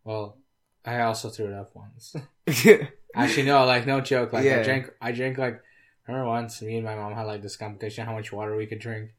Well, 0.03 0.37
I 0.85 1.01
also 1.01 1.29
threw 1.29 1.47
it 1.47 1.53
up 1.53 1.71
once. 1.75 2.15
Actually, 3.15 3.43
no, 3.45 3.65
like 3.65 3.85
no 3.85 4.01
joke. 4.01 4.33
Like 4.33 4.43
I 4.43 4.47
Yeah. 4.47 4.63
drank, 4.63 4.89
I 4.99 5.11
drank 5.11 5.37
like 5.37 5.61
I 6.07 6.11
remember 6.11 6.29
once 6.29 6.61
me 6.61 6.75
and 6.77 6.85
my 6.85 6.95
mom 6.95 7.13
had 7.13 7.23
like 7.23 7.41
this 7.41 7.55
competition 7.55 8.05
how 8.05 8.13
much 8.13 8.33
water 8.33 8.55
we 8.55 8.65
could 8.65 8.79
drink, 8.79 9.11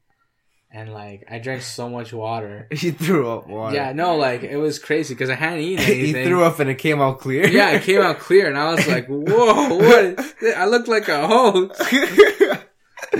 and 0.69 0.93
like 0.93 1.23
I 1.31 1.39
drank 1.39 1.61
so 1.63 1.89
much 1.89 2.11
water. 2.13 2.67
you 2.71 2.91
threw 2.91 3.29
up 3.31 3.47
water. 3.47 3.73
Yeah, 3.75 3.93
no, 3.93 4.17
like 4.17 4.43
it 4.43 4.57
was 4.57 4.77
crazy 4.79 5.13
because 5.13 5.29
I 5.29 5.35
hadn't 5.35 5.59
eaten 5.61 5.85
he 5.85 5.99
anything. 6.01 6.25
threw 6.27 6.43
up 6.43 6.59
and 6.59 6.69
it 6.69 6.75
came 6.75 7.01
out 7.01 7.19
clear. 7.19 7.47
Yeah, 7.47 7.71
it 7.71 7.83
came 7.83 8.01
out 8.01 8.19
clear, 8.19 8.47
and 8.47 8.57
I 8.57 8.73
was 8.75 8.85
like, 8.87 9.07
"Whoa, 9.07 9.75
what? 9.77 10.33
I 10.55 10.65
look 10.65 10.87
like 10.87 11.07
a 11.07 11.25
host." 11.25 11.81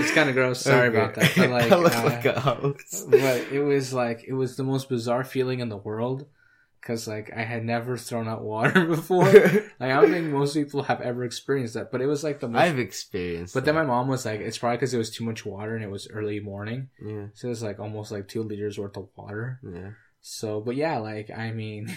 It's 0.00 0.12
kind 0.12 0.28
of 0.28 0.34
gross. 0.34 0.60
Sorry 0.60 0.88
Okay. 0.88 0.96
about 0.96 1.14
that. 1.16 1.32
But 1.36 1.50
like, 1.58 1.72
I 1.72 1.76
look 1.76 1.94
uh, 1.96 2.04
like 2.04 2.24
a 2.24 2.40
host. 2.40 3.10
but 3.10 3.40
it 3.52 3.60
was 3.60 3.92
like 3.92 4.24
it 4.26 4.32
was 4.34 4.56
the 4.56 4.64
most 4.64 4.88
bizarre 4.88 5.24
feeling 5.24 5.60
in 5.60 5.68
the 5.68 5.76
world 5.76 6.26
because 6.80 7.08
like 7.08 7.32
I 7.36 7.42
had 7.42 7.64
never 7.64 7.96
thrown 7.96 8.28
out 8.28 8.42
water 8.44 8.84
before. 8.96 9.24
like 9.80 9.90
I 9.90 10.00
don't 10.00 10.10
think 10.12 10.26
most 10.28 10.54
people 10.54 10.82
have 10.84 11.00
ever 11.00 11.24
experienced 11.24 11.74
that, 11.74 11.90
but 11.90 12.00
it 12.00 12.06
was 12.06 12.22
like 12.22 12.38
the 12.40 12.48
most. 12.48 12.60
I've 12.62 12.78
experienced. 12.78 13.54
but 13.54 13.64
then 13.64 13.74
my 13.74 13.82
mom 13.84 14.06
was 14.08 14.24
like, 14.24 14.40
"It's 14.40 14.58
probably 14.58 14.76
because 14.76 14.94
it 14.94 14.98
was 14.98 15.10
too 15.10 15.24
much 15.24 15.44
water 15.44 15.74
and 15.74 15.84
it 15.84 15.90
was 15.90 16.08
early 16.08 16.38
morning, 16.40 16.88
yeah, 17.02 17.26
so 17.34 17.48
it 17.48 17.50
was 17.50 17.62
like 17.62 17.80
almost 17.80 18.12
like 18.12 18.28
two 18.28 18.42
liters 18.42 18.78
worth 18.78 18.96
of 18.96 19.08
water." 19.16 19.58
yeah, 19.64 19.90
So, 20.20 20.60
but 20.60 20.76
yeah, 20.76 20.98
like 20.98 21.30
I 21.30 21.50
mean, 21.52 21.96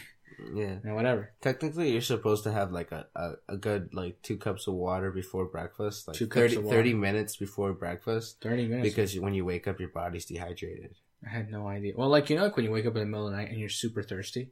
yeah. 0.53 0.75
whatever. 0.93 1.31
Technically, 1.41 1.91
you're 1.91 2.01
supposed 2.01 2.43
to 2.45 2.51
have 2.51 2.71
like 2.71 2.91
a, 2.91 3.07
a, 3.15 3.31
a 3.49 3.57
good 3.57 3.89
like 3.93 4.21
two 4.21 4.37
cups 4.37 4.67
of 4.67 4.73
water 4.75 5.11
before 5.11 5.45
breakfast, 5.45 6.07
like 6.07 6.17
Two 6.17 6.27
cups 6.27 6.53
30, 6.53 6.55
of 6.57 6.63
water. 6.65 6.77
30 6.77 6.93
minutes 6.93 7.35
before 7.37 7.73
breakfast, 7.73 8.37
Thirty 8.41 8.67
minutes 8.67 8.89
because 8.89 9.19
when 9.19 9.33
you 9.33 9.45
wake 9.45 9.67
up, 9.67 9.79
your 9.79 9.89
body's 9.89 10.25
dehydrated. 10.25 10.95
I 11.25 11.29
had 11.29 11.51
no 11.51 11.67
idea. 11.67 11.93
Well, 11.97 12.09
like 12.09 12.29
you 12.29 12.37
know, 12.37 12.43
like 12.43 12.55
when 12.55 12.65
you 12.65 12.71
wake 12.71 12.85
up 12.85 12.95
in 12.95 13.01
the 13.01 13.05
middle 13.05 13.25
of 13.27 13.31
the 13.31 13.37
night 13.37 13.49
and 13.49 13.59
you're 13.59 13.67
super 13.69 14.01
thirsty 14.01 14.51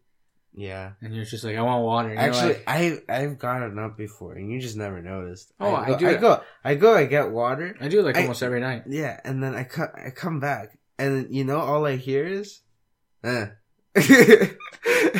Yeah. 0.54 0.92
and 1.02 1.16
you're 1.16 1.24
just 1.24 1.44
like, 1.46 1.56
"I 1.56 1.62
want 1.62 1.84
water." 1.86 2.10
And 2.10 2.20
Actually, 2.20 2.54
like, 2.56 2.64
I 2.68 3.00
I've 3.08 3.38
gotten 3.40 3.80
up 3.80 3.96
before, 3.98 4.34
and 4.34 4.52
you 4.52 4.60
just 4.60 4.76
never 4.76 5.02
noticed. 5.02 5.54
Oh, 5.60 5.72
I, 5.74 5.94
I 5.94 5.98
do 5.98 6.08
I 6.10 6.16
go, 6.16 6.42
I 6.64 6.76
go, 6.76 6.94
I 6.96 7.06
get 7.06 7.32
water. 7.32 7.76
I 7.80 7.88
do 7.88 8.02
like 8.02 8.18
I- 8.18 8.22
almost 8.24 8.44
every 8.44 8.60
night. 8.60 8.84
Yeah, 8.90 9.20
and 9.24 9.42
then 9.42 9.56
I 9.56 9.64
come, 9.64 9.88
I 9.96 10.10
come 10.10 10.40
back, 10.42 10.78
and 11.00 11.34
you 11.34 11.46
know, 11.46 11.60
all 11.60 11.86
I 11.86 11.96
hear 11.96 12.26
is, 12.26 12.62
eh. 13.24 13.48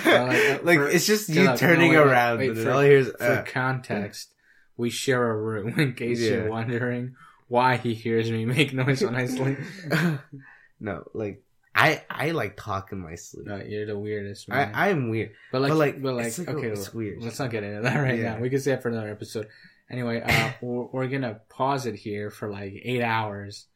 uh, 0.06 0.60
like 0.64 0.78
for- 0.80 0.90
it's 0.90 1.06
just 1.06 1.30
you 1.30 1.56
turning 1.58 1.94
no, 1.94 2.04
wait, 2.04 2.08
around, 2.12 2.38
wait, 2.40 2.58
for- 2.58 2.72
all 2.72 2.82
hear 2.82 2.98
is, 3.00 3.12
For 3.18 3.44
context, 3.48 4.34
we 4.78 4.90
share 4.90 5.30
a 5.30 5.36
room. 5.38 5.80
In 5.80 5.94
case 5.94 6.20
Yeah. 6.20 6.32
you're 6.32 6.50
wondering, 6.50 7.16
why 7.48 7.78
he 7.78 7.94
hears 7.94 8.30
me 8.32 8.46
make 8.46 8.74
noise 8.74 9.02
when 9.04 9.16
I 9.16 9.26
sleep. 9.28 9.58
no, 10.80 11.04
like 11.14 11.44
I 11.76 12.04
I 12.10 12.32
like 12.32 12.58
talk 12.58 12.92
in 12.92 13.00
my 13.00 13.16
sleep. 13.16 13.46
No, 13.48 13.58
you're 13.58 13.86
the 13.86 13.98
weirdest 13.98 14.50
man. 14.50 14.74
I 14.74 14.90
I'm 14.90 15.10
weird. 15.10 15.32
but 15.52 15.62
like, 15.62 15.70
but, 15.72 15.78
like, 15.78 16.02
but 16.02 16.14
like, 16.16 16.38
like 16.38 16.50
okay, 16.50 16.68
it's 16.68 16.94
weird. 16.94 17.22
Let's 17.22 17.40
not 17.40 17.52
get 17.52 17.64
into 17.64 17.82
that 17.84 17.96
right 17.98 18.20
Yeah. 18.20 18.36
now. 18.36 18.40
We 18.40 18.50
can 18.50 18.60
say 18.60 18.74
it 18.74 18.82
for 18.82 18.90
another 18.90 19.10
episode. 19.12 19.48
Anyway, 19.90 20.22
uh, 20.22 20.52
we're, 20.62 20.86
we're 20.86 21.08
gonna 21.08 21.40
pause 21.50 21.86
it 21.86 21.96
here 21.96 22.30
for 22.30 22.50
like 22.50 22.74
eight 22.84 23.02
hours. 23.02 23.68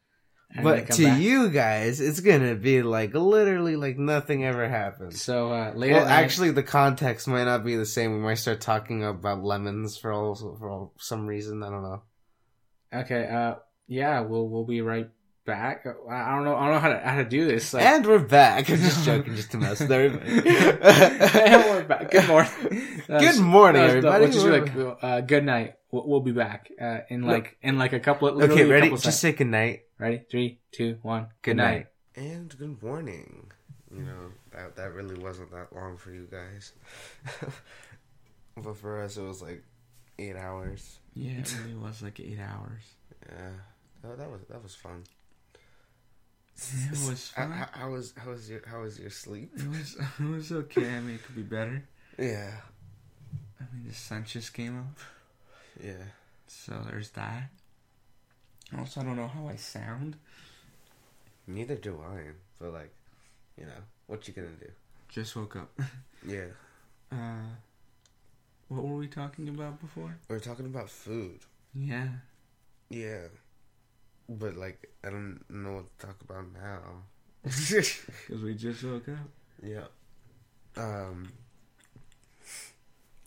But 0.61 0.91
to 0.91 1.03
back. 1.05 1.21
you 1.21 1.49
guys, 1.49 2.01
it's 2.01 2.19
gonna 2.19 2.55
be 2.55 2.81
like 2.81 3.13
literally 3.13 3.75
like 3.75 3.97
nothing 3.97 4.43
ever 4.43 4.67
happened. 4.67 5.15
so 5.15 5.51
uh, 5.51 5.71
later. 5.75 5.95
Well, 5.95 6.07
actually, 6.07 6.51
the 6.51 6.63
context 6.63 7.27
might 7.27 7.45
not 7.45 7.63
be 7.63 7.75
the 7.75 7.85
same. 7.85 8.13
We 8.13 8.19
might 8.19 8.35
start 8.35 8.59
talking 8.59 9.03
about 9.03 9.43
lemons 9.43 9.97
for 9.97 10.11
all 10.11 10.35
for 10.35 10.69
all, 10.69 10.93
some 10.97 11.25
reason. 11.25 11.63
I 11.63 11.69
don't 11.69 11.83
know. 11.83 12.01
okay. 12.93 13.27
Uh, 13.27 13.55
yeah, 13.87 14.21
we'll 14.21 14.47
we'll 14.49 14.65
be 14.65 14.81
right 14.81 15.09
back. 15.45 15.85
I 15.85 16.35
don't 16.35 16.43
know. 16.45 16.55
I 16.55 16.65
don't 16.65 16.73
know 16.75 16.79
how 16.79 16.89
to 16.89 16.99
how 16.99 17.15
to 17.17 17.25
do 17.25 17.45
this. 17.45 17.73
Like, 17.73 17.83
and 17.83 18.05
we're 18.05 18.19
back. 18.19 18.69
I'm 18.69 18.77
just 18.77 19.05
joking, 19.05 19.35
just 19.35 19.51
to 19.51 19.57
mess 19.57 19.79
with 19.79 19.91
everybody. 19.91 20.49
and 20.49 21.63
we're 21.65 21.83
back. 21.83 22.11
Good 22.11 22.27
morning. 22.27 22.51
Good 23.07 23.39
morning, 23.39 23.81
everybody. 23.81 24.27
Just 24.27 24.45
be 24.45 24.51
like, 24.51 24.97
uh, 25.03 25.21
good 25.21 25.43
night. 25.43 25.75
We'll, 25.91 26.07
we'll 26.07 26.19
be 26.21 26.31
back 26.31 26.71
uh, 26.79 26.99
in 27.09 27.23
like 27.23 27.57
in 27.61 27.77
like 27.77 27.93
a 27.93 27.99
couple. 27.99 28.27
Of, 28.29 28.49
okay, 28.51 28.65
ready? 28.65 28.89
Just 28.89 29.19
say 29.19 29.33
good 29.33 29.47
night. 29.47 29.83
ready. 29.99 30.23
Three, 30.29 30.59
two, 30.71 30.97
one. 31.01 31.27
Good 31.41 31.57
night. 31.57 31.87
And 32.15 32.55
good 32.57 32.81
morning. 32.81 33.51
You 33.93 34.03
know 34.03 34.31
that 34.53 34.75
that 34.77 34.93
really 34.93 35.15
wasn't 35.15 35.51
that 35.51 35.75
long 35.75 35.97
for 35.97 36.11
you 36.11 36.25
guys, 36.31 36.71
but 38.55 38.77
for 38.77 39.01
us 39.03 39.17
it 39.17 39.21
was 39.23 39.41
like 39.41 39.63
eight 40.17 40.37
hours. 40.37 40.99
Yeah, 41.13 41.39
it 41.39 41.53
really 41.63 41.75
was 41.75 42.01
like 42.01 42.19
eight 42.21 42.39
hours. 42.39 42.83
Yeah, 43.29 43.49
that, 44.03 44.17
that 44.17 44.31
was 44.31 44.41
that 44.49 44.63
was 44.63 44.75
fun. 44.75 45.03
Yeah, 46.73 46.85
it 46.93 47.09
was 47.09 47.31
How, 47.35 47.43
fun. 47.43 47.51
how, 47.51 47.67
how 47.73 47.89
was 47.91 48.13
how 48.15 48.31
was 48.31 48.49
your 48.49 48.61
how 48.65 48.81
was 48.81 48.97
your 48.97 49.09
sleep? 49.09 49.51
It 49.57 49.67
was 49.67 49.97
it 50.19 50.23
was 50.23 50.51
okay. 50.53 50.87
I 50.95 51.01
mean, 51.01 51.15
it 51.15 51.23
could 51.25 51.35
be 51.35 51.41
better. 51.43 51.83
Yeah, 52.17 52.51
I 53.59 53.63
mean, 53.75 53.87
the 53.89 53.93
sun 53.93 54.23
just 54.25 54.53
came 54.53 54.79
up, 54.79 54.99
yeah. 55.83 56.03
so 56.47 56.73
there's 56.89 57.09
that. 57.11 57.49
Also, 58.77 59.01
I 59.01 59.03
don't 59.03 59.15
know 59.17 59.27
how 59.27 59.47
I 59.47 59.55
sound. 59.57 60.15
Neither 61.47 61.75
do 61.75 61.99
I. 62.01 62.31
But 62.59 62.73
like, 62.73 62.93
you 63.57 63.65
know, 63.65 63.81
what 64.07 64.27
you 64.27 64.33
gonna 64.33 64.47
do? 64.59 64.69
Just 65.09 65.35
woke 65.35 65.55
up. 65.55 65.71
Yeah, 66.27 66.45
Uh, 67.11 67.49
what 68.67 68.83
were 68.83 68.95
we 68.97 69.07
talking 69.07 69.49
about 69.49 69.81
before? 69.81 70.15
we 70.29 70.35
are 70.35 70.39
talking 70.39 70.67
about 70.67 70.87
food. 70.89 71.39
Yeah. 71.73 72.09
Yeah, 72.89 73.23
but 74.29 74.55
like, 74.55 74.91
I 75.03 75.09
don't 75.09 75.39
know 75.49 75.73
what 75.77 75.97
to 75.99 76.05
talk 76.05 76.21
about 76.21 76.45
now. 76.53 77.03
Because 77.43 78.43
we 78.43 78.53
just 78.53 78.83
woke 78.83 79.09
up. 79.09 79.29
yeah. 79.63 79.85
Um. 80.77 81.31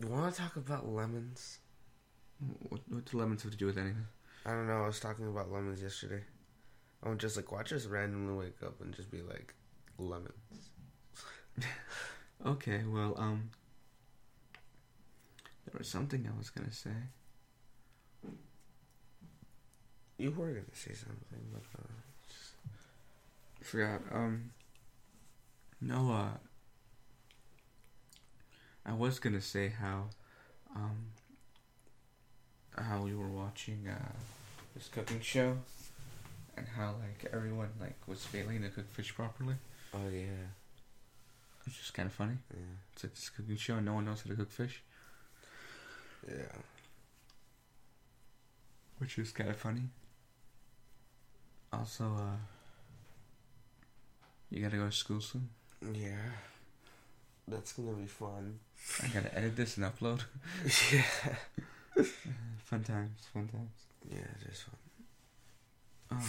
You 0.01 0.07
want 0.09 0.33
to 0.35 0.41
talk 0.41 0.55
about 0.57 0.89
lemons? 0.89 1.59
What, 2.69 2.81
what 2.89 3.05
do 3.05 3.19
lemons 3.19 3.43
have 3.43 3.53
to 3.53 3.59
do 3.59 3.67
with 3.67 3.79
anything? 3.79 4.07
I 4.47 4.51
don't 4.51 4.67
know. 4.67 4.83
I 4.83 4.87
was 4.87 5.01
talking 5.01 5.27
about 5.27 5.51
lemons 5.51 5.83
yesterday. 5.83 6.23
I'm 7.03 7.19
just 7.19 7.37
like, 7.37 7.53
watch 7.53 7.73
us 7.73 7.87
randomly 7.87 8.35
wake 8.35 8.63
up 8.63 8.81
and 8.81 8.95
just 8.95 9.11
be 9.11 9.23
like, 9.23 9.55
lemons. 9.99 10.33
Okay, 12.45 12.83
well, 12.87 13.15
um, 13.17 13.49
there 15.65 15.79
was 15.79 15.89
something 15.89 16.29
I 16.31 16.37
was 16.37 16.51
gonna 16.51 16.73
say. 16.73 16.91
You 20.19 20.31
were 20.31 20.49
gonna 20.49 20.65
say 20.75 20.93
something, 20.93 21.41
but 21.53 21.63
uh, 21.79 21.87
I 23.61 23.65
forgot. 23.65 24.01
Um, 24.13 24.51
no, 25.81 26.13
uh, 26.13 26.37
I 28.85 28.93
was 28.93 29.19
gonna 29.19 29.41
say 29.41 29.71
how, 29.71 30.11
um, 30.77 31.07
how 32.77 33.03
we 33.03 33.15
were 33.15 33.29
watching 33.29 33.87
uh 33.89 34.13
this 34.75 34.89
cooking 34.89 35.21
show, 35.21 35.57
and 36.57 36.67
how 36.77 36.95
like 37.01 37.31
everyone 37.33 37.69
like 37.81 37.97
was 38.07 38.25
failing 38.25 38.63
to 38.63 38.69
cook 38.71 38.91
fish 38.93 39.15
properly. 39.15 39.55
oh 39.95 40.09
yeah, 40.13 40.49
It's 41.67 41.77
just 41.77 41.95
kind 41.95 42.07
of 42.07 42.13
funny. 42.13 42.39
yeah, 42.53 42.61
It's 42.93 43.05
like 43.05 43.15
this 43.15 43.31
cooking 43.31 43.57
show, 43.57 43.77
and 43.77 43.87
no 43.87 43.95
one 43.95 44.05
knows 44.05 44.23
how 44.23 44.31
to 44.31 44.37
cook 44.37 44.51
fish, 44.51 44.83
yeah. 46.29 46.57
which 48.99 49.19
is 49.19 49.31
kind 49.33 49.51
of 49.51 49.57
funny. 49.57 49.83
Also, 51.73 52.05
uh, 52.05 52.37
you 54.51 54.63
gotta 54.63 54.77
go 54.77 54.87
to 54.87 54.93
school 54.93 55.21
soon. 55.21 55.49
Yeah. 55.93 56.17
That's 57.47 57.73
gonna 57.75 57.93
be 57.93 58.07
fun. 58.07 58.59
I 59.03 59.09
gotta 59.09 59.37
edit 59.37 59.57
this 59.57 59.77
and 59.77 59.85
upload. 59.87 60.21
yeah. 60.93 61.03
fun 62.65 62.83
times, 62.83 63.21
fun 63.33 63.49
times. 63.49 63.87
Yeah, 64.11 64.19
it 64.19 64.53
is 64.53 64.61
fun. 64.61 64.77
Um, 66.11 66.23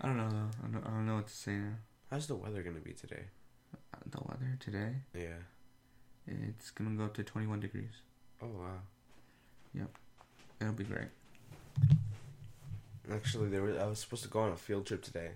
I 0.00 0.06
don't 0.08 0.16
know 0.16 0.30
though. 0.30 0.50
I 0.64 0.70
don't, 0.72 0.86
I 0.86 0.90
don't 0.90 1.06
know 1.06 1.16
what 1.16 1.26
to 1.26 1.34
say 1.34 1.52
now. 1.52 1.74
How's 2.10 2.26
the 2.26 2.36
weather 2.36 2.62
gonna 2.62 2.80
be 2.80 2.92
today? 2.92 3.24
Uh, 3.94 3.98
The 4.10 4.18
weather 4.24 4.56
today, 4.60 4.94
Yeah. 5.14 5.38
it's 6.26 6.70
gonna 6.70 6.90
go 6.96 7.04
up 7.04 7.14
to 7.14 7.24
21 7.24 7.60
degrees. 7.60 7.92
Oh 8.42 8.46
wow. 8.46 8.80
Yep. 9.74 9.90
It'll 10.60 10.72
be 10.72 10.84
great. 10.84 11.08
Actually, 13.12 13.50
there 13.50 13.62
was, 13.62 13.76
I 13.76 13.86
was 13.86 13.98
supposed 13.98 14.22
to 14.22 14.28
go 14.30 14.40
on 14.40 14.52
a 14.52 14.56
field 14.56 14.86
trip 14.86 15.02
today, 15.02 15.32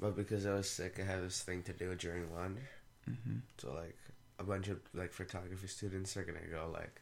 but 0.00 0.16
because 0.16 0.46
I 0.46 0.54
was 0.54 0.68
sick, 0.70 0.98
I 0.98 1.02
had 1.04 1.22
this 1.22 1.42
thing 1.42 1.62
to 1.64 1.72
do 1.72 1.94
during 1.94 2.32
lunch. 2.34 2.60
hmm 3.04 3.38
So 3.58 3.74
like, 3.74 3.96
a 4.38 4.44
bunch 4.44 4.68
of 4.68 4.80
like 4.94 5.12
photography 5.12 5.66
students 5.66 6.16
are 6.16 6.22
gonna 6.22 6.46
go 6.50 6.70
like 6.72 7.00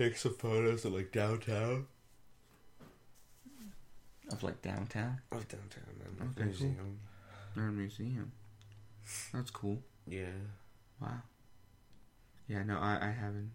take 0.00 0.16
some 0.16 0.34
photos 0.34 0.84
of 0.86 0.92
like 0.94 1.12
downtown. 1.12 1.86
Of 4.32 4.42
like 4.42 4.62
downtown 4.62 5.18
Of 5.32 5.46
downtown 5.48 5.84
and 6.20 6.20
Okay, 6.22 6.34
cool. 6.36 6.44
museum. 6.46 6.98
or 7.56 7.62
a 7.64 7.72
museum. 7.72 8.32
That's 9.32 9.50
cool. 9.50 9.82
Yeah. 10.06 10.26
Wow. 11.00 11.20
Yeah, 12.48 12.62
no, 12.62 12.78
I, 12.78 13.08
I 13.08 13.10
haven't. 13.10 13.50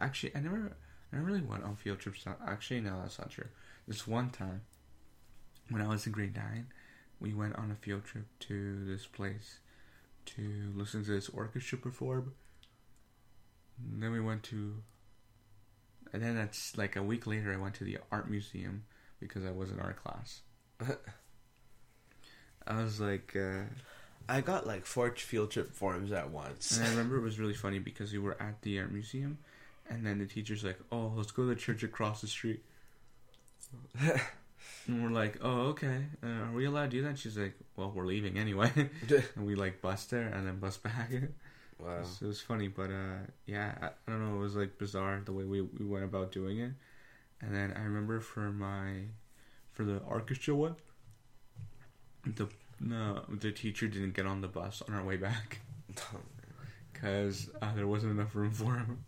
Actually, 0.00 0.34
I 0.34 0.40
never, 0.40 0.76
I 1.12 1.16
never 1.16 1.26
really 1.26 1.40
went 1.42 1.64
on 1.64 1.76
field 1.76 1.98
trips. 1.98 2.24
Actually, 2.46 2.80
no, 2.80 3.00
that's 3.02 3.18
not 3.18 3.30
true. 3.30 3.48
This 3.86 4.06
one 4.06 4.30
time, 4.30 4.62
when 5.70 5.82
I 5.82 5.88
was 5.88 6.06
in 6.06 6.12
grade 6.12 6.36
nine, 6.36 6.68
we 7.20 7.34
went 7.34 7.56
on 7.56 7.70
a 7.70 7.74
field 7.74 8.04
trip 8.04 8.26
to 8.40 8.84
this 8.84 9.06
place 9.06 9.58
to 10.26 10.72
listen 10.74 11.04
to 11.04 11.10
this 11.10 11.28
orchestra 11.28 11.78
perform. 11.78 12.32
And 13.92 14.02
then 14.02 14.12
we 14.12 14.20
went 14.20 14.42
to, 14.44 14.82
and 16.12 16.22
then 16.22 16.36
that's 16.36 16.76
like 16.76 16.96
a 16.96 17.02
week 17.02 17.26
later. 17.26 17.52
I 17.52 17.56
went 17.56 17.74
to 17.76 17.84
the 17.84 17.98
art 18.10 18.30
museum 18.30 18.84
because 19.20 19.44
I 19.44 19.50
was 19.50 19.70
in 19.70 19.80
art 19.80 20.02
class. 20.02 20.40
I 22.66 22.82
was 22.82 23.00
like. 23.00 23.36
Uh, 23.36 23.64
I 24.28 24.40
got 24.40 24.66
like 24.66 24.86
four 24.86 25.14
field 25.16 25.50
trip 25.50 25.72
forms 25.72 26.12
at 26.12 26.30
once. 26.30 26.76
And 26.76 26.86
I 26.86 26.90
remember 26.92 27.16
it 27.16 27.22
was 27.22 27.38
really 27.38 27.54
funny 27.54 27.78
because 27.78 28.12
we 28.12 28.18
were 28.18 28.40
at 28.40 28.62
the 28.62 28.78
art 28.78 28.92
museum, 28.92 29.38
and 29.88 30.06
then 30.06 30.18
the 30.18 30.26
teacher's 30.26 30.64
like, 30.64 30.78
"Oh, 30.90 31.12
let's 31.16 31.32
go 31.32 31.42
to 31.42 31.48
the 31.48 31.56
church 31.56 31.82
across 31.82 32.20
the 32.20 32.28
street." 32.28 32.62
and 34.00 35.02
we're 35.02 35.10
like, 35.10 35.38
"Oh, 35.42 35.68
okay. 35.70 36.06
Uh, 36.22 36.46
are 36.46 36.52
we 36.52 36.64
allowed 36.64 36.90
to 36.90 36.96
do 36.96 37.02
that?" 37.02 37.18
She's 37.18 37.36
like, 37.36 37.54
"Well, 37.76 37.92
we're 37.94 38.06
leaving 38.06 38.38
anyway." 38.38 38.70
and 39.36 39.46
we 39.46 39.54
like 39.54 39.82
bus 39.82 40.04
there 40.06 40.28
and 40.28 40.46
then 40.46 40.58
bus 40.58 40.76
back. 40.76 41.10
Wow. 41.82 42.02
It 42.20 42.24
was 42.24 42.40
funny, 42.40 42.68
but 42.68 42.90
uh, 42.90 43.26
yeah, 43.46 43.74
I, 43.80 43.86
I 43.86 43.90
don't 44.10 44.28
know. 44.28 44.36
It 44.36 44.40
was 44.40 44.56
like 44.56 44.78
bizarre 44.78 45.20
the 45.24 45.32
way 45.32 45.44
we 45.44 45.60
we 45.60 45.84
went 45.86 46.04
about 46.04 46.32
doing 46.32 46.58
it. 46.58 46.72
And 47.40 47.54
then 47.54 47.72
I 47.76 47.82
remember 47.82 48.20
for 48.20 48.52
my 48.52 49.06
for 49.72 49.84
the 49.84 49.98
orchestra 49.98 50.54
one, 50.54 50.76
the 52.26 52.48
no 52.80 53.24
the 53.28 53.52
teacher 53.52 53.88
didn't 53.88 54.14
get 54.14 54.26
on 54.26 54.40
the 54.40 54.48
bus 54.48 54.82
on 54.88 54.94
our 54.94 55.04
way 55.04 55.16
back 55.16 55.60
because 56.92 57.50
uh, 57.60 57.74
there 57.74 57.86
wasn't 57.86 58.12
enough 58.12 58.34
room 58.34 58.52
for 58.52 58.76
him, 58.76 59.04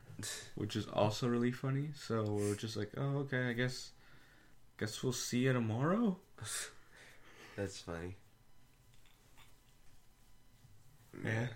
which 0.56 0.76
is 0.76 0.86
also 0.92 1.28
really 1.28 1.52
funny. 1.52 1.90
So 1.94 2.22
we 2.24 2.50
are 2.50 2.54
just 2.54 2.76
like, 2.76 2.90
oh 2.96 3.18
okay, 3.18 3.48
I 3.48 3.52
guess 3.52 3.92
guess 4.78 5.02
we'll 5.02 5.12
see 5.12 5.40
you 5.40 5.52
tomorrow. 5.52 6.16
That's 7.56 7.80
funny. 7.80 8.16
Yeah. 11.24 11.48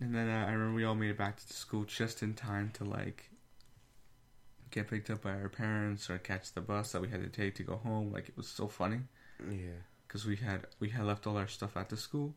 And 0.00 0.14
then 0.14 0.28
uh, 0.28 0.46
I 0.48 0.52
remember 0.52 0.74
we 0.74 0.84
all 0.84 0.94
made 0.94 1.10
it 1.10 1.18
back 1.18 1.36
to 1.38 1.46
the 1.48 1.54
school 1.54 1.84
just 1.84 2.22
in 2.22 2.34
time 2.34 2.70
to 2.74 2.84
like 2.84 3.30
get 4.70 4.88
picked 4.88 5.08
up 5.10 5.22
by 5.22 5.30
our 5.32 5.48
parents 5.48 6.10
or 6.10 6.18
catch 6.18 6.52
the 6.52 6.60
bus 6.60 6.92
that 6.92 7.00
we 7.02 7.08
had 7.08 7.22
to 7.22 7.28
take 7.28 7.54
to 7.56 7.62
go 7.62 7.76
home. 7.76 8.12
Like 8.12 8.28
it 8.28 8.36
was 8.36 8.48
so 8.48 8.66
funny 8.66 9.00
Yeah. 9.48 9.80
because 10.06 10.26
we 10.26 10.36
had 10.36 10.66
we 10.80 10.88
had 10.90 11.04
left 11.04 11.26
all 11.26 11.36
our 11.36 11.46
stuff 11.48 11.76
at 11.76 11.88
the 11.90 11.96
school. 11.96 12.34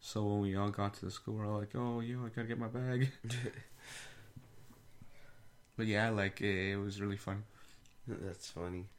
So 0.00 0.24
when 0.24 0.40
we 0.40 0.54
all 0.54 0.70
got 0.70 0.94
to 0.94 1.04
the 1.06 1.10
school, 1.10 1.34
we're 1.34 1.46
all 1.48 1.58
like, 1.58 1.74
"Oh, 1.74 1.98
yo, 1.98 2.24
I 2.24 2.28
gotta 2.28 2.46
get 2.46 2.58
my 2.58 2.68
bag." 2.68 3.10
But 5.76 5.86
yeah, 5.86 6.10
like 6.10 6.40
it, 6.40 6.72
it 6.72 6.76
was 6.76 7.00
really 7.00 7.16
fun. 7.16 7.44
That's 8.06 8.50
funny. 8.50 8.86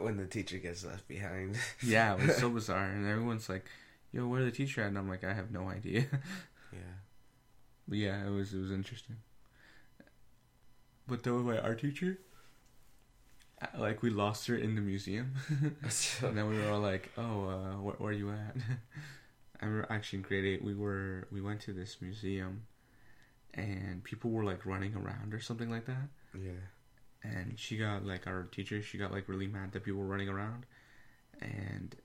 When 0.00 0.18
the 0.18 0.26
teacher 0.26 0.58
gets 0.58 0.84
left 0.84 1.08
behind. 1.08 1.56
Yeah, 1.82 2.14
it 2.14 2.26
was 2.26 2.36
so 2.36 2.50
bizarre, 2.58 2.84
and 2.90 3.06
everyone's 3.06 3.48
like, 3.48 3.64
"Yo, 4.12 4.26
where 4.26 4.44
the 4.44 4.50
teacher 4.50 4.82
at?" 4.82 4.88
And 4.88 4.98
I'm 4.98 5.08
like, 5.08 5.24
"I 5.24 5.32
have 5.32 5.50
no 5.50 5.68
idea." 5.70 6.06
Yeah. 6.72 6.78
But 7.88 7.98
yeah, 7.98 8.26
it 8.26 8.30
was 8.30 8.54
it 8.54 8.58
was 8.60 8.70
interesting. 8.70 9.16
But 11.06 11.22
though 11.24 11.38
my 11.42 11.58
art 11.58 11.80
teacher, 11.80 12.18
uh, 13.60 13.66
like 13.78 14.02
we 14.02 14.10
lost 14.10 14.46
her 14.46 14.56
in 14.56 14.74
the 14.74 14.80
museum, 14.80 15.34
and 16.22 16.36
then 16.36 16.48
we 16.48 16.58
were 16.58 16.70
all 16.70 16.80
like, 16.80 17.10
"Oh, 17.18 17.48
uh, 17.48 17.80
where, 17.82 17.94
where 17.96 18.10
are 18.10 18.12
you 18.12 18.30
at?" 18.30 18.56
I 19.60 19.66
remember 19.66 19.86
actually 19.92 20.18
in 20.18 20.22
grade 20.22 20.44
eight, 20.44 20.64
we 20.64 20.74
were 20.74 21.26
we 21.30 21.40
went 21.42 21.60
to 21.62 21.72
this 21.72 21.98
museum, 22.00 22.66
and 23.54 24.02
people 24.04 24.30
were 24.30 24.44
like 24.44 24.64
running 24.66 24.94
around 24.94 25.34
or 25.34 25.40
something 25.40 25.70
like 25.70 25.86
that. 25.86 26.08
yeah. 26.34 26.68
and 27.24 27.58
she 27.58 27.76
got 27.76 28.04
like 28.06 28.26
our 28.26 28.44
teacher 28.52 28.82
she 28.82 28.96
got 28.98 29.12
like 29.12 29.28
really 29.28 29.46
mad 29.46 29.72
that 29.72 29.84
people 29.84 30.00
were 30.00 30.06
running 30.06 30.28
around 30.28 30.64
and 31.40 31.96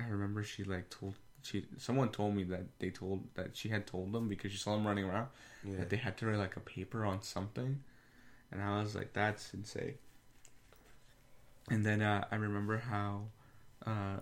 i 0.00 0.06
remember 0.08 0.42
she 0.42 0.64
like 0.64 0.90
told 0.90 1.14
she 1.44 1.66
someone 1.76 2.08
told 2.08 2.34
me 2.34 2.42
that 2.44 2.62
they 2.78 2.90
told 2.90 3.22
that 3.34 3.54
she 3.56 3.68
had 3.68 3.86
told 3.86 4.12
them 4.12 4.28
because 4.28 4.50
she 4.50 4.58
saw 4.58 4.74
them 4.74 4.86
running 4.86 5.04
around 5.04 5.28
Yeah. 5.64 5.76
that 5.78 5.90
they 5.90 5.96
had 5.98 6.16
to 6.18 6.26
write 6.26 6.38
like 6.38 6.56
a 6.56 6.60
paper 6.60 7.04
on 7.04 7.22
something 7.22 7.80
and 8.50 8.62
i 8.62 8.80
was 8.80 8.94
like 8.94 9.12
that's 9.12 9.52
insane 9.54 9.94
and 11.70 11.84
then 11.84 12.02
uh, 12.02 12.24
i 12.30 12.36
remember 12.36 12.78
how 12.78 13.22
uh, 13.86 14.20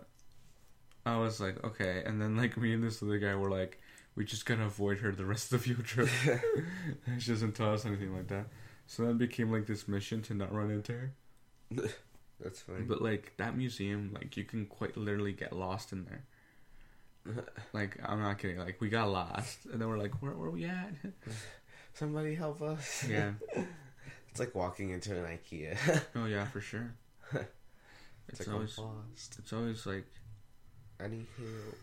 i 1.06 1.16
was 1.18 1.40
like 1.40 1.62
okay 1.64 2.02
and 2.06 2.20
then 2.20 2.36
like 2.36 2.56
me 2.56 2.72
and 2.74 2.82
this 2.82 3.02
other 3.02 3.18
guy 3.18 3.34
were 3.34 3.50
like 3.50 3.80
we 4.14 4.24
just 4.24 4.44
gotta 4.46 4.64
avoid 4.64 4.98
her 4.98 5.12
the 5.12 5.24
rest 5.24 5.52
of 5.52 5.62
the 5.62 5.68
field 5.68 5.84
trip 5.84 6.08
she 7.18 7.30
doesn't 7.30 7.52
tell 7.54 7.72
us 7.72 7.84
anything 7.86 8.14
like 8.14 8.28
that 8.28 8.46
so 8.86 9.04
that 9.06 9.18
became 9.18 9.50
like 9.50 9.66
this 9.66 9.86
mission 9.88 10.22
to 10.22 10.34
not 10.34 10.52
run 10.52 10.70
into 10.70 10.92
her 10.92 11.12
That's 12.40 12.60
funny. 12.60 12.82
but 12.82 13.00
like 13.00 13.34
that 13.36 13.56
museum, 13.56 14.10
like 14.12 14.36
you 14.36 14.42
can 14.42 14.66
quite 14.66 14.96
literally 14.96 15.32
get 15.32 15.52
lost 15.52 15.92
in 15.92 16.04
there. 16.06 16.24
Like 17.72 17.98
I'm 18.04 18.20
not 18.20 18.38
kidding. 18.38 18.58
Like 18.58 18.80
we 18.80 18.88
got 18.88 19.08
lost, 19.10 19.66
and 19.72 19.80
then 19.80 19.88
we're 19.88 19.98
like, 19.98 20.20
"Where 20.22 20.32
where 20.32 20.50
we 20.50 20.64
at?" 20.64 20.92
Somebody 21.94 22.34
help 22.34 22.60
us. 22.62 23.06
yeah. 23.08 23.32
It's 24.30 24.40
like 24.40 24.54
walking 24.54 24.90
into 24.90 25.14
an 25.14 25.26
IKEA. 25.38 25.76
Oh 26.16 26.24
yeah, 26.24 26.46
for 26.46 26.60
sure. 26.62 26.94
it's, 27.34 27.44
It's, 28.28 28.40
like 28.40 28.54
always 28.54 28.78
I'm 28.78 28.84
lost. 28.84 29.36
it's 29.38 29.52
always 29.52 29.84
like 29.84 30.06
I 30.98 31.08
need 31.08 31.26
help. 31.36 31.76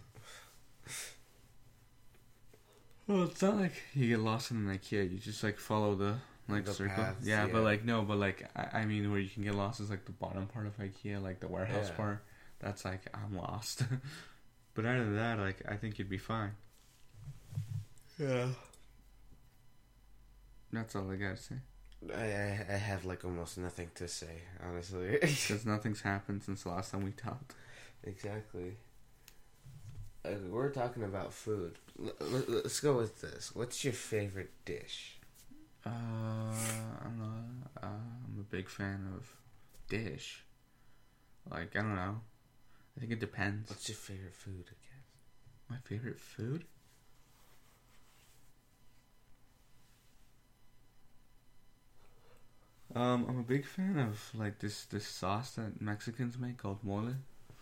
well, 3.07 3.23
it's 3.23 3.41
not 3.41 3.57
like 3.57 3.73
you 3.93 4.07
get 4.09 4.19
lost 4.19 4.51
in 4.51 4.57
an 4.57 4.77
IKEA. 4.77 5.11
You 5.11 5.17
just 5.19 5.43
like 5.43 5.59
follow 5.59 5.95
the 5.95 6.15
like 6.47 6.65
The 6.65 6.73
circle. 6.73 6.95
paths, 6.95 7.25
yeah, 7.27 7.45
yeah. 7.45 7.51
but 7.53 7.63
like 7.63 7.85
no, 7.85 8.01
but 8.01 8.17
like 8.17 8.49
I, 8.55 8.79
I 8.79 8.85
mean, 8.85 9.09
where 9.11 9.19
you 9.19 9.29
can 9.29 9.43
get 9.43 9.55
lost 9.55 9.79
is 9.79 9.89
like 9.91 10.05
the 10.05 10.11
bottom 10.11 10.47
part 10.47 10.65
of 10.67 10.77
IKEA, 10.77 11.21
like 11.21 11.39
the 11.39 11.47
warehouse 11.47 11.89
Yeah. 11.89 11.95
part. 11.95 12.23
That's 12.59 12.83
like 12.85 13.01
I'm 13.13 13.37
lost. 13.37 13.83
But 14.81 14.87
other 14.87 15.03
than 15.03 15.15
that, 15.15 15.37
like 15.39 15.61
I 15.67 15.75
think 15.75 15.99
you'd 15.99 16.09
be 16.09 16.17
fine. 16.17 16.51
Yeah. 18.17 18.47
That's 20.71 20.95
all 20.95 21.11
I 21.11 21.15
gotta 21.15 21.35
say. 21.37 21.55
I, 22.15 22.21
I 22.23 22.65
I 22.69 22.77
have 22.77 23.03
like 23.03 23.25
almost 23.25 23.57
nothing 23.57 23.91
to 23.95 24.07
say, 24.07 24.43
honestly. 24.65 25.17
Because 25.21 25.65
nothing's 25.65 26.01
happened 26.01 26.43
since 26.43 26.63
the 26.63 26.69
last 26.69 26.91
time 26.91 27.03
we 27.03 27.11
talked. 27.11 27.55
exactly. 28.03 28.77
Uh, 30.23 30.31
we're 30.49 30.69
talking 30.71 31.03
about 31.03 31.33
food. 31.33 31.77
L- 32.01 32.13
l- 32.21 32.43
let's 32.47 32.79
go 32.79 32.95
with 32.97 33.19
this. 33.21 33.53
What's 33.55 33.83
your 33.83 33.93
favorite 33.93 34.51
dish? 34.65 35.17
Uh, 35.85 35.89
I 35.89 37.03
don't 37.03 37.17
know. 37.19 37.43
Uh, 37.81 37.87
I'm 37.87 38.37
a 38.39 38.43
big 38.43 38.69
fan 38.69 39.07
of 39.15 39.35
dish. 39.89 40.43
Like 41.49 41.75
I 41.75 41.79
don't 41.81 41.95
know. 41.95 42.21
I 42.99 43.01
think 43.01 43.13
it 43.13 43.19
depends. 43.21 43.69
What's 43.69 43.87
your 43.87 43.95
favorite 43.95 44.35
food? 44.35 44.65
I 44.67 44.75
guess. 44.83 45.69
My 45.69 45.77
favorite 45.85 46.19
food? 46.19 46.65
Um, 52.95 53.25
I'm 53.29 53.39
a 53.39 53.43
big 53.43 53.65
fan 53.65 53.99
of 53.99 54.19
like 54.33 54.59
this 54.59 54.85
this 54.85 55.07
sauce 55.07 55.51
that 55.51 55.79
Mexicans 55.79 56.37
make 56.37 56.57
called 56.57 56.83
mole. 56.83 57.13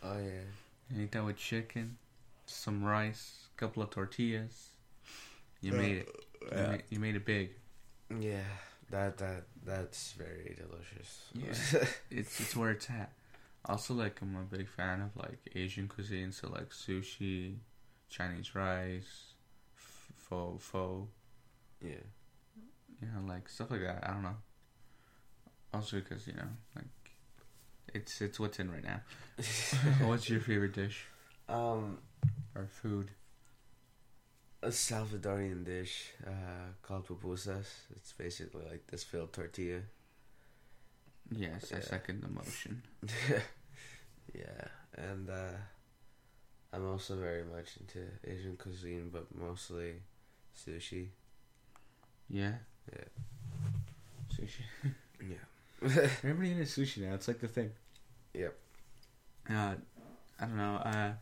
Oh 0.02 0.18
yeah. 0.18 0.48
You 0.90 1.04
eat 1.04 1.12
that 1.12 1.26
with 1.26 1.36
chicken, 1.38 1.98
some 2.46 2.84
rice, 2.84 3.50
a 3.56 3.60
couple 3.60 3.84
of 3.84 3.90
tortillas. 3.90 4.70
You 5.62 5.74
Uh, 5.74 5.78
made 5.78 5.98
it. 5.98 6.10
You, 6.42 6.48
yeah. 6.52 6.68
made, 6.72 6.84
you 6.90 7.00
made 7.00 7.16
it 7.16 7.26
big. 7.26 7.52
Yeah, 8.18 8.44
that 8.90 9.18
that 9.18 9.44
that's 9.66 10.14
very 10.14 10.56
delicious. 10.58 11.26
Yeah. 11.34 11.86
It's 12.10 12.40
it's 12.40 12.56
where 12.56 12.72
it's 12.72 12.90
at. 12.90 13.12
Also, 13.66 13.94
like 13.94 14.22
I'm 14.22 14.36
a 14.36 14.44
big 14.44 14.68
fan 14.70 15.02
of 15.02 15.16
like 15.16 15.40
Asian 15.56 15.88
cuisine, 15.88 16.32
so 16.32 16.50
like 16.50 16.70
sushi, 16.70 17.58
Chinese 18.10 18.56
rice, 18.56 19.34
pho 20.16 20.58
pho, 20.60 21.08
yeah. 21.82 22.04
you 23.02 23.08
know, 23.08 23.28
like 23.28 23.50
stuff 23.50 23.72
like 23.72 23.82
that. 23.82 24.04
I 24.08 24.14
don't 24.14 24.24
know. 24.24 24.38
Also, 25.74 25.98
because 26.00 26.28
you 26.28 26.34
know, 26.34 26.50
like 26.76 26.86
it's 27.94 28.22
it's 28.22 28.40
what's 28.40 28.60
in 28.60 28.72
right 28.72 28.84
now. 28.84 29.02
What's 30.08 30.30
your 30.30 30.40
favorite 30.40 30.74
dish 30.74 31.06
Um, 31.48 32.00
or 32.56 32.68
food? 32.68 33.12
a 34.64 34.70
Salvadorian 34.70 35.64
dish 35.64 36.14
uh, 36.26 36.74
called 36.82 37.08
pupusas. 37.08 37.68
It's 37.96 38.12
basically 38.14 38.66
like 38.70 38.88
this 38.88 39.04
filled 39.04 39.34
tortilla. 39.34 39.82
Yes, 41.32 41.74
I 41.76 41.80
second 41.82 42.22
the 42.22 42.30
motion. 42.30 42.84
yeah, 44.34 44.68
and 44.96 45.30
uh, 45.30 45.58
I'm 46.74 46.88
also 46.88 47.16
very 47.16 47.44
much 47.44 47.78
into 47.80 48.06
Asian 48.26 48.56
cuisine, 48.58 49.10
but 49.12 49.26
mostly 49.36 49.96
sushi. 50.56 51.08
Yeah. 52.30 52.54
Yeah. 52.92 53.04
Sushi. 54.34 54.62
Yeah. 55.20 55.38
Everybody 56.24 56.52
into 56.52 56.66
sushi 56.66 57.00
now. 57.00 57.16
It's 57.16 57.28
like 57.28 57.40
the 57.40 57.48
thing. 57.48 57.72
Yep. 58.36 58.56
Uh, 59.50 59.74
I 60.40 60.46
don't 60.46 60.58
know. 60.58 60.76
Uh, 60.76 61.14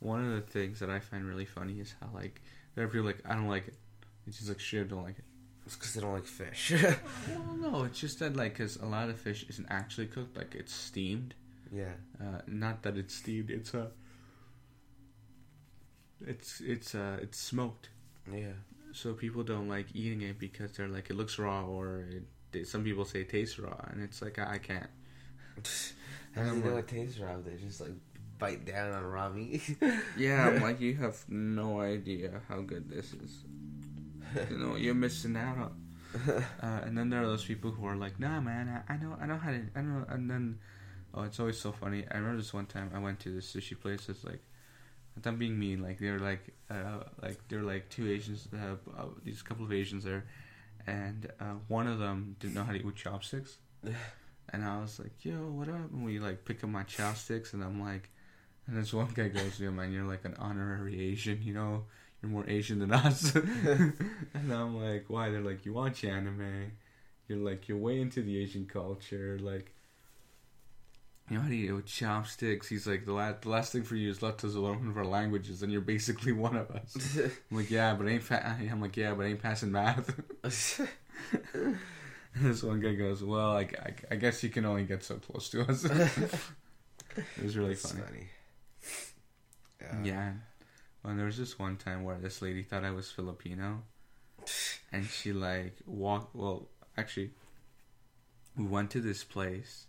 one 0.00 0.24
of 0.24 0.32
the 0.32 0.40
things 0.40 0.80
that 0.80 0.90
I 0.90 0.98
find 0.98 1.24
really 1.24 1.44
funny 1.44 1.74
is 1.74 1.94
how 2.00 2.08
like 2.12 2.40
there 2.74 2.84
are 2.84 2.88
people 2.88 3.06
like 3.06 3.22
I 3.24 3.34
don't 3.34 3.46
like 3.46 3.68
it. 3.68 3.74
It's 4.26 4.38
just 4.38 4.48
like 4.48 4.58
shit. 4.58 4.88
Don't 4.88 5.04
like 5.04 5.18
it. 5.18 5.24
It's 5.66 5.76
because 5.76 5.94
they 5.94 6.00
don't 6.02 6.12
like 6.12 6.26
fish. 6.26 6.72
Well, 7.28 7.56
no, 7.72 7.84
it's 7.84 7.98
just 7.98 8.18
that 8.18 8.36
like 8.36 8.52
because 8.54 8.76
a 8.76 8.86
lot 8.86 9.08
of 9.08 9.18
fish 9.18 9.46
isn't 9.48 9.66
actually 9.70 10.06
cooked. 10.08 10.36
Like 10.36 10.54
it's 10.54 10.74
steamed. 10.74 11.34
yeah. 11.72 11.94
Uh, 12.20 12.40
not 12.46 12.82
that 12.82 12.96
it's 12.98 13.14
steamed. 13.14 13.50
It's 13.50 13.74
uh, 13.74 13.86
it's 16.26 16.60
it's 16.60 16.94
uh, 16.94 17.18
it's 17.22 17.38
smoked. 17.38 17.88
Yeah. 18.32 18.52
So 18.92 19.12
people 19.12 19.42
don't 19.42 19.68
like 19.68 19.86
eating 19.94 20.22
it 20.22 20.38
because 20.38 20.72
they're 20.72 20.88
like 20.88 21.10
it 21.10 21.16
looks 21.16 21.38
raw 21.38 21.64
or 21.64 22.06
it, 22.10 22.22
they, 22.52 22.64
some 22.64 22.84
people 22.84 23.04
say 23.04 23.22
it 23.22 23.28
tastes 23.30 23.58
raw 23.58 23.76
and 23.90 24.02
it's 24.02 24.22
like 24.22 24.38
I, 24.38 24.54
I 24.54 24.58
can't. 24.58 24.90
How 26.34 26.42
do 26.44 26.50
I'm 26.50 26.56
you 26.58 26.64
know 26.64 26.74
like- 26.76 26.92
it 26.92 26.96
tastes 26.96 27.18
raw? 27.18 27.36
They 27.44 27.56
just 27.56 27.80
like 27.80 27.92
bite 28.38 28.64
down 28.64 28.92
on 28.92 29.04
raw 29.04 29.28
meat. 29.30 29.62
Yeah, 30.16 30.46
I'm 30.48 30.62
like 30.62 30.80
you 30.80 30.94
have 30.96 31.24
no 31.28 31.80
idea 31.80 32.40
how 32.48 32.60
good 32.60 32.88
this 32.88 33.12
is. 33.14 33.44
You 34.50 34.58
know 34.58 34.76
you're 34.76 34.94
missing 34.94 35.36
out 35.36 35.58
on. 35.58 35.80
Uh, 36.62 36.80
and 36.84 36.96
then 36.96 37.10
there 37.10 37.22
are 37.22 37.26
those 37.26 37.44
people 37.44 37.70
who 37.70 37.84
are 37.86 37.96
like, 37.96 38.18
"Nah, 38.20 38.40
man, 38.40 38.82
I, 38.88 38.94
I 38.94 38.96
know, 38.96 39.16
I 39.20 39.26
know 39.26 39.36
how 39.36 39.50
to, 39.50 39.62
I 39.74 39.80
know." 39.80 40.04
And 40.08 40.30
then, 40.30 40.58
oh, 41.12 41.22
it's 41.22 41.40
always 41.40 41.60
so 41.60 41.72
funny. 41.72 42.04
I 42.10 42.16
remember 42.16 42.38
this 42.38 42.54
one 42.54 42.66
time 42.66 42.90
I 42.94 42.98
went 42.98 43.20
to 43.20 43.30
this 43.30 43.52
sushi 43.52 43.78
place. 43.78 44.08
It's 44.08 44.24
like, 44.24 44.40
I'm 45.24 45.36
being 45.36 45.58
mean. 45.58 45.82
Like 45.82 45.98
they're 45.98 46.18
like, 46.18 46.54
uh, 46.70 47.04
like 47.22 47.38
they're 47.48 47.62
like 47.62 47.88
two 47.88 48.08
Asians. 48.08 48.48
Uh, 48.52 48.76
uh, 48.96 49.06
these 49.24 49.42
couple 49.42 49.64
of 49.64 49.72
Asians 49.72 50.04
there, 50.04 50.24
and 50.86 51.30
uh, 51.40 51.54
one 51.68 51.86
of 51.86 51.98
them 51.98 52.36
didn't 52.38 52.54
know 52.54 52.64
how 52.64 52.72
to 52.72 52.78
eat 52.78 52.84
with 52.84 52.96
chopsticks. 52.96 53.58
And 54.52 54.62
I 54.62 54.78
was 54.78 55.00
like, 55.00 55.24
"Yo, 55.24 55.32
what 55.32 55.68
up?" 55.70 55.90
And 55.90 56.04
we 56.04 56.18
like 56.18 56.44
pick 56.44 56.62
up 56.62 56.70
my 56.70 56.82
chopsticks, 56.82 57.54
and 57.54 57.64
I'm 57.64 57.80
like, 57.80 58.10
and 58.66 58.76
this 58.76 58.92
one 58.92 59.08
guy 59.14 59.28
goes, 59.28 59.58
"Yo, 59.58 59.70
man, 59.70 59.90
you're 59.90 60.04
like 60.04 60.26
an 60.26 60.34
honorary 60.38 61.00
Asian. 61.00 61.42
You 61.42 61.54
know, 61.54 61.84
you're 62.24 62.32
more 62.32 62.48
Asian 62.48 62.78
than 62.78 62.92
us." 62.92 63.34
and 63.34 64.52
I'm 64.52 64.76
like, 64.80 65.04
"Why?" 65.08 65.30
They're 65.30 65.40
like, 65.40 65.64
"You 65.66 65.74
watch 65.74 66.04
anime. 66.04 66.72
You're 67.28 67.38
like, 67.38 67.68
you're 67.68 67.78
way 67.78 68.00
into 68.00 68.22
the 68.22 68.38
Asian 68.38 68.66
culture. 68.66 69.38
Like, 69.40 69.74
you 71.30 71.36
know 71.36 71.42
how 71.42 71.48
to 71.48 71.56
eat 71.56 71.68
it 71.68 71.72
with 71.72 71.86
chopsticks." 71.86 72.68
He's 72.68 72.86
like, 72.86 73.04
"The 73.04 73.12
last, 73.12 73.42
the 73.42 73.50
last 73.50 73.72
thing 73.72 73.82
for 73.82 73.96
you 73.96 74.10
is 74.10 74.22
left 74.22 74.40
to 74.40 74.46
learn 74.48 74.80
one 74.80 74.88
of 74.88 74.96
our 74.96 75.06
languages, 75.06 75.62
and 75.62 75.70
you're 75.72 75.80
basically 75.80 76.32
one 76.46 76.56
of 76.56 76.70
us." 76.70 77.18
I'm 77.50 77.56
like, 77.56 77.70
"Yeah, 77.70 77.94
but 77.94 78.08
ain't 78.08 78.22
fa-. 78.22 78.56
I'm 78.70 78.80
like, 78.80 78.96
"Yeah, 78.96 79.14
but 79.14 79.26
ain't 79.26 79.42
passing 79.42 79.72
math." 79.72 80.14
And 82.36 82.46
this 82.46 82.62
one 82.64 82.80
guy 82.80 82.94
goes, 82.94 83.22
"Well, 83.22 83.52
I, 83.52 83.60
I, 83.60 83.94
I 84.10 84.16
guess 84.16 84.42
you 84.42 84.48
can 84.48 84.64
only 84.64 84.84
get 84.84 85.04
so 85.04 85.16
close 85.16 85.48
to 85.50 85.62
us." 85.62 85.84
it 85.84 87.42
was 87.42 87.56
really 87.56 87.72
It's 87.72 87.92
funny. 87.92 88.26
Yeah. 89.80 90.02
Yeah. 90.02 90.32
Well, 91.04 91.14
there 91.14 91.26
was 91.26 91.36
this 91.36 91.58
one 91.58 91.76
time 91.76 92.02
where 92.02 92.16
this 92.16 92.40
lady 92.40 92.62
thought 92.62 92.82
I 92.82 92.90
was 92.90 93.10
Filipino, 93.10 93.82
and 94.90 95.04
she 95.04 95.34
like 95.34 95.76
walked. 95.86 96.34
Well, 96.34 96.68
actually, 96.96 97.32
we 98.56 98.64
went 98.64 98.90
to 98.92 99.00
this 99.02 99.22
place, 99.22 99.86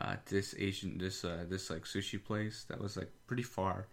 uh, 0.00 0.16
this 0.26 0.54
Asian 0.56 0.98
this 0.98 1.24
uh, 1.24 1.44
this 1.48 1.70
like 1.70 1.82
sushi 1.82 2.22
place 2.22 2.64
that 2.68 2.80
was 2.80 2.96
like 2.96 3.10
pretty 3.26 3.42
far, 3.42 3.88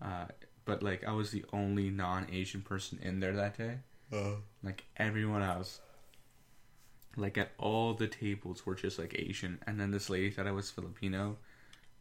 uh, 0.00 0.26
but 0.64 0.82
like 0.82 1.04
I 1.06 1.12
was 1.12 1.30
the 1.30 1.44
only 1.52 1.90
non-Asian 1.90 2.62
person 2.62 2.98
in 3.02 3.20
there 3.20 3.34
that 3.34 3.58
day. 3.58 3.78
Oh. 4.12 4.38
Like 4.62 4.84
everyone 4.96 5.42
else, 5.42 5.80
like 7.18 7.36
at 7.36 7.52
all 7.58 7.92
the 7.92 8.08
tables 8.08 8.64
were 8.64 8.74
just 8.74 8.98
like 8.98 9.14
Asian, 9.18 9.58
and 9.66 9.78
then 9.78 9.90
this 9.90 10.08
lady 10.08 10.30
thought 10.30 10.46
I 10.46 10.52
was 10.52 10.70
Filipino. 10.70 11.36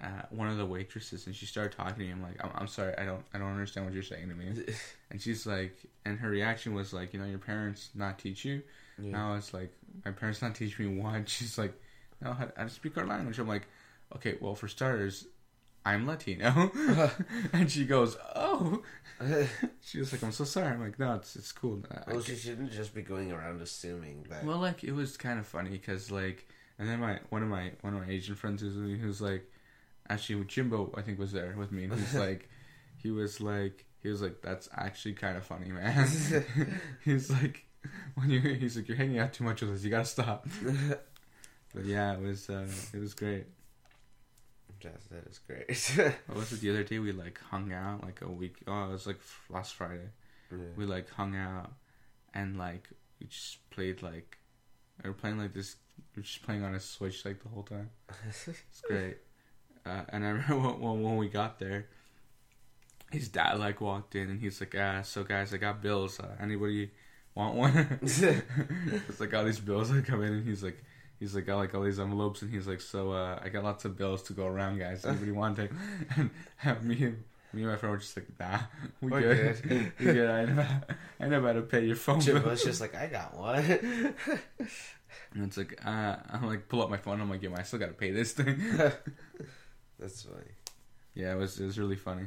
Uh, 0.01 0.23
one 0.31 0.47
of 0.47 0.57
the 0.57 0.65
waitresses, 0.65 1.27
and 1.27 1.35
she 1.35 1.45
started 1.45 1.71
talking 1.77 1.93
to 1.93 1.99
me. 1.99 2.09
I'm 2.09 2.23
like, 2.23 2.43
I'm, 2.43 2.49
I'm 2.55 2.67
sorry, 2.67 2.97
I 2.97 3.05
don't, 3.05 3.23
I 3.35 3.37
don't 3.37 3.51
understand 3.51 3.85
what 3.85 3.93
you're 3.93 4.01
saying 4.03 4.29
to 4.29 4.35
me. 4.35 4.63
And 5.11 5.21
she's 5.21 5.45
like, 5.45 5.77
and 6.05 6.17
her 6.19 6.29
reaction 6.29 6.73
was 6.73 6.91
like, 6.93 7.13
you 7.13 7.19
know, 7.19 7.25
your 7.25 7.37
parents 7.37 7.89
not 7.93 8.17
teach 8.17 8.43
you. 8.45 8.63
Yeah. 8.97 9.11
Now 9.11 9.35
it's 9.35 9.53
like, 9.53 9.71
my 10.05 10.11
parents 10.11 10.41
not 10.41 10.55
teach 10.55 10.79
me 10.79 10.87
what. 11.01 11.27
She's 11.29 11.57
like, 11.57 11.73
no, 12.21 12.33
how, 12.33 12.47
how 12.57 12.63
to 12.63 12.69
speak 12.69 12.97
our 12.97 13.05
language. 13.05 13.37
I'm 13.37 13.47
like, 13.47 13.67
okay, 14.15 14.37
well, 14.41 14.55
for 14.55 14.67
starters, 14.67 15.27
I'm 15.85 16.07
Latino. 16.07 16.71
and 17.53 17.69
she 17.69 17.85
goes, 17.85 18.15
oh. 18.35 18.81
She 19.81 19.99
was 19.99 20.11
like, 20.13 20.23
I'm 20.23 20.31
so 20.31 20.45
sorry. 20.45 20.67
I'm 20.69 20.81
like, 20.81 20.97
no, 20.97 21.13
it's 21.15 21.35
it's 21.35 21.51
cool. 21.51 21.83
I- 21.91 22.11
well, 22.11 22.21
she 22.21 22.35
shouldn't 22.35 22.71
just 22.71 22.95
be 22.95 23.01
going 23.03 23.31
around 23.31 23.61
assuming 23.61 24.25
that. 24.29 24.45
well, 24.45 24.57
like 24.57 24.83
it 24.83 24.93
was 24.93 25.15
kind 25.17 25.37
of 25.39 25.45
funny 25.45 25.69
because 25.71 26.09
like, 26.09 26.47
and 26.79 26.89
then 26.89 26.99
my 26.99 27.19
one 27.29 27.43
of 27.43 27.49
my 27.49 27.71
one 27.81 27.93
of 27.95 28.01
my 28.01 28.11
Asian 28.11 28.35
friends 28.35 28.63
was 28.63 28.75
was 29.03 29.21
like, 29.21 29.45
actually 30.11 30.43
Jimbo 30.45 30.93
I 30.97 31.01
think 31.01 31.19
was 31.19 31.31
there 31.31 31.55
with 31.57 31.71
me, 31.71 31.85
and 31.85 31.93
he's 31.93 32.15
like, 32.27 32.49
he 32.97 33.11
was 33.11 33.41
like, 33.41 33.85
he 34.01 34.09
was 34.09 34.21
like, 34.21 34.41
that's 34.41 34.69
actually 34.75 35.13
kind 35.13 35.37
of 35.37 35.43
funny, 35.43 35.71
man. 35.71 36.07
he's 37.03 37.29
like, 37.29 37.65
when 38.15 38.29
you 38.29 38.39
he's 38.39 38.75
like, 38.75 38.87
you're 38.87 38.97
hanging 38.97 39.19
out 39.19 39.33
too 39.33 39.43
much 39.43 39.61
with 39.61 39.71
us, 39.71 39.83
you 39.83 39.89
gotta 39.89 40.05
stop. 40.05 40.47
But 41.73 41.85
yeah, 41.85 42.15
it 42.15 42.19
was 42.19 42.49
uh, 42.49 42.67
it 42.93 42.99
was 42.99 43.13
great. 43.13 43.45
That, 44.81 44.99
that 45.09 45.25
is 45.29 45.39
great. 45.39 46.13
What 46.27 46.39
was 46.39 46.51
it 46.51 46.59
the 46.59 46.69
other 46.71 46.83
day? 46.83 46.99
We 46.99 47.13
like 47.13 47.39
hung 47.49 47.71
out 47.71 48.03
like 48.03 48.21
a 48.21 48.27
week. 48.27 48.57
Oh, 48.67 48.89
it 48.89 48.91
was 48.91 49.07
like 49.07 49.21
last 49.49 49.75
Friday. 49.75 50.09
We 50.75 50.85
like 50.85 51.09
hung 51.11 51.33
out 51.33 51.71
and 52.33 52.57
like 52.57 52.89
we 53.21 53.27
just 53.27 53.69
played 53.69 54.01
like 54.01 54.37
we 55.01 55.09
were 55.09 55.13
playing 55.13 55.37
like 55.37 55.53
this. 55.53 55.77
We 56.13 56.19
were 56.19 56.23
just 56.23 56.43
playing 56.43 56.63
on 56.63 56.75
a 56.75 56.79
Switch 56.81 57.23
like 57.23 57.41
the 57.41 57.47
whole 57.47 57.63
time. 57.63 57.89
It's 58.27 58.81
great. 58.81 59.17
Uh, 59.85 60.01
and 60.09 60.25
I 60.25 60.29
remember 60.29 60.77
when, 60.77 61.01
when, 61.01 61.17
we 61.17 61.29
got 61.29 61.59
there, 61.59 61.87
his 63.11 63.29
dad 63.29 63.59
like 63.59 63.81
walked 63.81 64.15
in 64.15 64.29
and 64.29 64.39
he's 64.39 64.59
like, 64.59 64.75
"Ah, 64.77 65.01
so 65.01 65.23
guys, 65.23 65.53
I 65.53 65.57
got 65.57 65.81
bills. 65.81 66.19
Uh, 66.19 66.35
anybody 66.39 66.91
want 67.35 67.55
one?" 67.55 67.99
it's 68.01 69.19
like 69.19 69.33
all 69.33 69.43
these 69.43 69.59
bills 69.59 69.91
that 69.91 70.05
come 70.05 70.23
in, 70.23 70.33
and 70.33 70.47
he's 70.47 70.63
like, 70.63 70.83
he's 71.19 71.35
like 71.35 71.45
got 71.45 71.57
like 71.57 71.73
all 71.73 71.83
these 71.83 71.99
envelopes, 71.99 72.41
and 72.41 72.51
he's 72.51 72.67
like, 72.67 72.81
"So 72.81 73.11
uh, 73.11 73.39
I 73.43 73.49
got 73.49 73.63
lots 73.63 73.85
of 73.85 73.97
bills 73.97 74.23
to 74.23 74.33
go 74.33 74.45
around, 74.45 74.79
guys. 74.79 75.05
Anybody 75.05 75.31
want 75.31 75.57
to?" 75.57 75.69
And 76.17 76.29
have 76.57 76.83
me 76.83 77.03
and 77.03 77.23
me 77.53 77.63
and 77.63 77.71
my 77.71 77.77
friend 77.77 77.91
were 77.91 77.99
just 77.99 78.15
like, 78.15 78.27
"Nah, 78.39 78.59
we 79.01 79.11
We're 79.11 79.21
good. 79.21 79.61
good. 79.63 79.91
we 79.99 80.05
good. 80.05 80.29
I 80.29 80.45
know, 80.45 80.67
I 81.19 81.27
know 81.27 81.41
how 81.41 81.53
to 81.53 81.61
pay 81.61 81.85
your 81.85 81.95
phone 81.95 82.19
bill." 82.19 82.35
Jimbo's 82.35 82.63
just 82.63 82.79
like, 82.79 82.95
I 82.95 83.07
got 83.07 83.35
one. 83.35 84.13
And 85.33 85.45
it's 85.45 85.57
like, 85.57 85.79
uh, 85.85 86.15
I'm 86.29 86.47
like, 86.47 86.67
pull 86.67 86.81
up 86.81 86.89
my 86.89 86.97
phone. 86.97 87.21
I'm 87.21 87.29
like, 87.29 87.41
yeah, 87.41 87.49
I 87.55 87.63
still 87.63 87.79
gotta 87.79 87.93
pay 87.93 88.11
this 88.11 88.33
thing. 88.33 88.61
That's 90.01 90.23
funny. 90.23 90.51
yeah, 91.13 91.33
it 91.33 91.37
was 91.37 91.59
it 91.59 91.65
was 91.65 91.77
really 91.79 91.95
funny. 91.95 92.25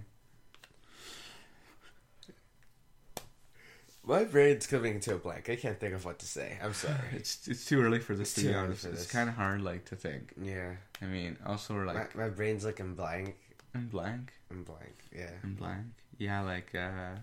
My 4.07 4.25
brain's 4.25 4.67
coming 4.67 5.01
to 5.01 5.15
a 5.15 5.19
blank. 5.19 5.49
I 5.49 5.57
can't 5.57 5.81
think 5.81 5.95
of 5.95 6.05
what 6.05 6.19
to 6.19 6.27
say. 6.27 6.59
I'm 6.63 6.75
sorry. 6.75 6.95
It's 7.15 7.49
it's 7.49 7.65
too 7.65 7.83
early 7.83 7.99
for 8.01 8.15
this 8.15 8.33
It's 8.33 8.43
to 8.43 8.49
be 8.49 8.55
honest. 8.55 8.85
It's 8.85 9.11
kind 9.11 9.29
of 9.31 9.35
hard 9.37 9.63
like 9.63 9.87
to 9.87 9.97
think. 9.97 10.35
Yeah. 10.41 10.75
I 11.01 11.07
mean, 11.07 11.39
also 11.47 11.75
we're 11.75 11.87
like 11.87 12.15
my, 12.15 12.25
my 12.25 12.29
brain's 12.29 12.65
looking 12.65 12.95
blank. 12.95 13.37
And 13.73 13.91
blank, 13.91 14.33
And 14.51 14.65
blank. 14.65 14.95
Yeah. 15.13 15.31
And 15.43 15.57
blank. 15.57 15.87
Yeah, 16.19 16.43
like 16.43 16.73
uh, 16.75 17.17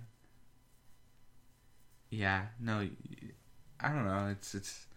yeah, 2.10 2.48
no, 2.60 2.90
I 3.80 3.88
don't 3.90 4.06
know. 4.06 4.28
It's 4.32 4.54
it's 4.56 4.88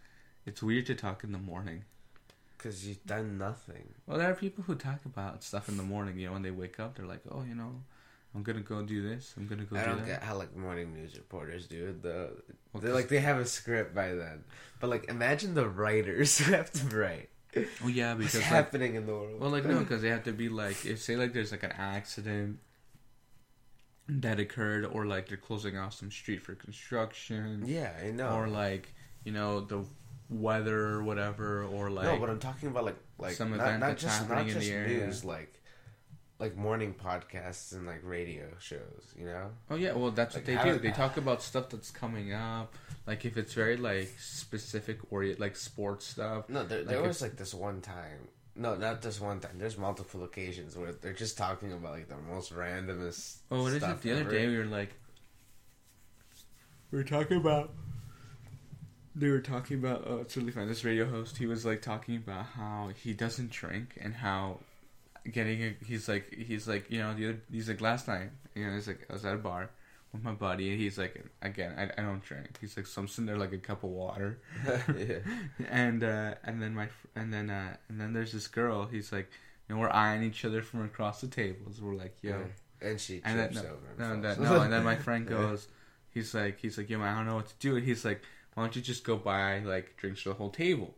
it's 0.47 0.63
weird 0.63 0.87
to 0.87 0.95
talk 0.95 1.23
in 1.23 1.31
the 1.33 1.39
morning. 1.39 1.85
Because 2.65 2.89
you've 2.89 3.05
done 3.05 3.37
nothing. 3.37 3.93
Well, 4.07 4.17
there 4.17 4.31
are 4.31 4.35
people 4.35 4.65
who 4.65 4.75
talk 4.75 5.05
about 5.05 5.45
stuff 5.45 5.69
in 5.69 5.77
the 5.77 5.83
morning. 5.83 6.19
You 6.19 6.29
know, 6.29 6.33
when 6.33 6.41
they 6.43 6.51
wake 6.51 6.81
up, 6.81 6.97
they're 6.97 7.05
like, 7.05 7.21
oh, 7.31 7.45
you 7.47 7.55
know, 7.55 7.83
I'm 8.35 8.43
gonna 8.43 8.61
go 8.61 8.83
do 8.83 9.07
this. 9.07 9.35
I'm 9.37 9.47
gonna 9.47 9.65
go 9.65 9.77
I 9.77 9.81
do 9.81 9.87
don't 9.91 9.99
that. 9.99 10.07
get 10.07 10.23
how 10.23 10.39
like 10.39 10.57
morning 10.57 10.95
news 10.95 11.15
reporters 11.15 11.67
do 11.67 11.89
it. 11.89 12.03
The 12.03 12.31
Well, 12.73 12.83
they're 12.83 12.95
like 12.95 13.09
they 13.09 13.21
have 13.21 13.39
a 13.39 13.45
script 13.45 13.95
by 13.95 14.15
then, 14.15 14.45
but 14.81 14.89
like 14.89 15.11
imagine 15.11 15.53
the 15.53 15.69
writers 15.69 16.39
who 16.39 16.53
have 16.59 16.73
to 16.73 16.97
write 16.97 17.29
Oh 17.57 17.89
yeah, 17.89 18.15
what's 18.15 18.27
because 18.33 18.35
like, 18.41 18.45
happening 18.45 18.95
in 18.95 19.07
the 19.07 19.13
world. 19.13 19.41
Well, 19.41 19.51
like 19.51 19.67
no, 19.67 19.79
because 19.81 20.03
they 20.03 20.09
have 20.09 20.25
to 20.25 20.33
be 20.33 20.49
like 20.49 20.85
if 20.87 21.01
say 21.03 21.17
like 21.17 21.33
there's 21.33 21.53
like 21.53 21.63
an 21.63 21.73
accident 21.73 22.59
that 24.09 24.41
occurred, 24.41 24.85
or 24.85 25.07
like 25.07 25.29
they're 25.29 25.37
closing 25.37 25.77
off 25.79 25.95
some 25.95 26.11
street 26.11 26.43
for 26.43 26.55
construction, 26.55 27.65
yeah, 27.67 27.93
I 28.03 28.11
know. 28.11 28.31
or 28.31 28.49
like 28.49 28.93
you 29.23 29.33
know 29.33 29.61
the 29.61 29.85
weather 30.31 30.79
or 30.79 31.03
whatever, 31.03 31.65
or 31.65 31.91
like 31.91 32.07
no, 32.07 32.19
but 32.19 32.31
I'm 32.31 32.39
talking 32.39 32.69
about 32.69 32.85
like 32.85 32.97
like 33.19 33.35
some 33.35 33.51
not, 33.51 33.61
event 33.61 33.81
not 33.81 33.87
that's 33.89 34.03
just 34.03 34.29
not 34.29 34.39
happening 34.39 34.49
in 34.49 34.55
just 34.55 34.67
the 34.69 34.75
area. 34.75 35.07
news, 35.07 35.25
like 35.25 35.61
like 36.39 36.57
morning 36.57 36.95
podcasts 36.95 37.73
and 37.73 37.87
like 37.87 38.01
radio 38.03 38.47
shows. 38.59 39.15
You 39.17 39.27
know, 39.27 39.51
oh 39.71 39.77
yeah, 39.77 39.93
well 39.93 40.11
that's 40.11 40.35
Like, 40.35 40.47
what 40.47 40.65
they 40.65 40.71
do. 40.71 40.79
They 40.79 40.91
talk 40.91 41.17
about 41.17 41.43
stuff 41.43 41.71
that's 41.71 41.91
coming 41.91 42.33
up, 42.33 42.75
like 43.07 43.25
if 43.25 43.37
it's 43.37 43.53
very 43.55 43.77
like 43.77 44.13
specific 44.19 44.99
or 45.11 45.25
like 45.39 45.57
sports 45.57 46.07
stuff. 46.07 46.49
no, 46.49 46.65
there, 46.65 46.83
there 46.85 46.99
Like 46.99 47.09
was 47.09 47.23
like 47.23 47.37
this 47.37 47.55
one 47.55 47.81
time. 47.81 48.29
No, 48.57 48.77
not 48.77 49.03
this 49.03 49.21
one 49.21 49.41
time. 49.41 49.59
There's 49.59 49.77
multiple 49.77 50.23
occasions 50.25 50.77
where 50.77 50.93
they're 50.93 51.13
just 51.13 51.37
talking 51.37 51.73
about 51.73 51.93
like 51.93 52.09
the 52.09 52.17
most 52.17 52.55
randomest. 52.55 53.39
Oh, 53.51 53.63
what 53.63 53.73
is 53.73 53.79
stuff 53.83 53.99
it? 53.99 54.03
The 54.03 54.13
other 54.13 54.31
day 54.31 54.47
we 54.47 54.57
were 54.59 54.65
like, 54.65 54.95
we 56.91 56.99
were 56.99 57.05
talking 57.05 57.37
about. 57.37 57.71
They 59.15 59.29
were 59.29 59.41
talking 59.41 59.79
about. 59.79 60.05
Oh, 60.07 60.19
it's 60.19 60.37
really 60.37 60.51
fun. 60.51 60.69
This 60.69 60.85
radio 60.85 61.07
host, 61.07 61.37
he 61.37 61.47
was 61.47 61.65
like 61.65 61.83
talking 61.83 62.17
about 62.17 62.47
how 62.47 62.91
he 63.03 63.13
doesn't 63.13 63.51
drink 63.51 63.99
and 64.01 64.15
how 64.15 64.59
getting. 65.31 65.63
A, 65.63 65.77
he's 65.85 66.09
like, 66.09 66.33
he's 66.35 66.67
like, 66.67 66.91
you 66.91 66.99
know, 66.99 67.15
the 67.15 67.29
other. 67.29 67.41
He's 67.51 67.69
like 67.69 67.81
last 67.81 68.09
night. 68.09 68.31
You 68.55 68.67
know, 68.67 68.75
he's 68.75 68.89
like, 68.89 69.07
I 69.09 69.13
was 69.13 69.25
at 69.25 69.35
a 69.35 69.39
bar 69.39 69.71
with 70.13 70.23
my 70.23 70.33
buddy, 70.33 70.71
and 70.71 70.81
he's 70.81 70.99
like, 70.99 71.25
again, 71.43 71.75
I, 71.77 72.01
I 72.01 72.05
don't 72.05 72.23
drink. 72.23 72.59
He's 72.61 72.77
like, 72.77 72.87
so 72.87 73.03
I'm 73.03 73.09
sitting 73.09 73.27
there 73.27 73.37
like 73.37 73.53
a 73.53 73.59
cup 73.59 73.85
of 73.85 73.91
water 73.91 74.39
yeah. 74.97 75.19
and 75.71 76.03
uh, 76.03 76.35
and 76.45 76.63
then 76.63 76.75
my 76.75 76.89
and 77.15 77.33
then 77.33 77.51
uh, 77.51 77.77
and 77.89 78.01
then 78.01 78.13
there's 78.13 78.33
this 78.33 78.49
girl. 78.49 78.87
He's 78.87 79.13
like, 79.13 79.31
you 79.69 79.75
know, 79.75 79.81
we're 79.81 79.91
eyeing 79.91 80.23
each 80.23 80.45
other 80.45 80.63
from 80.63 80.85
across 80.85 81.21
the 81.21 81.29
tables. 81.29 81.81
We're 81.81 81.95
like, 81.95 82.17
yo, 82.23 82.45
And 82.81 83.01
she 83.01 83.21
and 83.25 83.39
then 83.39 83.55
no, 83.55 83.61
over. 83.61 83.95
no, 83.99 84.13
and 84.13 84.25
that, 84.25 84.41
no, 84.41 84.61
and 84.61 84.73
then 84.73 84.85
my 84.93 84.97
friend 84.97 85.27
goes, 85.27 85.67
he's 86.11 86.35
like, 86.35 86.59
he's 86.61 86.79
like, 86.79 86.91
yo, 86.91 86.99
man, 86.99 87.15
I 87.15 87.17
don't 87.19 87.27
know 87.27 87.37
what 87.37 87.49
to 87.49 87.55
do. 87.59 87.77
And 87.77 87.85
he's 87.85 88.05
like, 88.05 88.23
why 88.55 88.63
don't 88.65 88.77
you 88.77 88.83
just 88.83 89.05
go 89.05 89.17
buy 89.17 89.59
like 89.61 89.97
drinks 89.97 90.23
for 90.23 90.31
the 90.31 90.35
whole 90.37 90.51
table? 90.51 90.95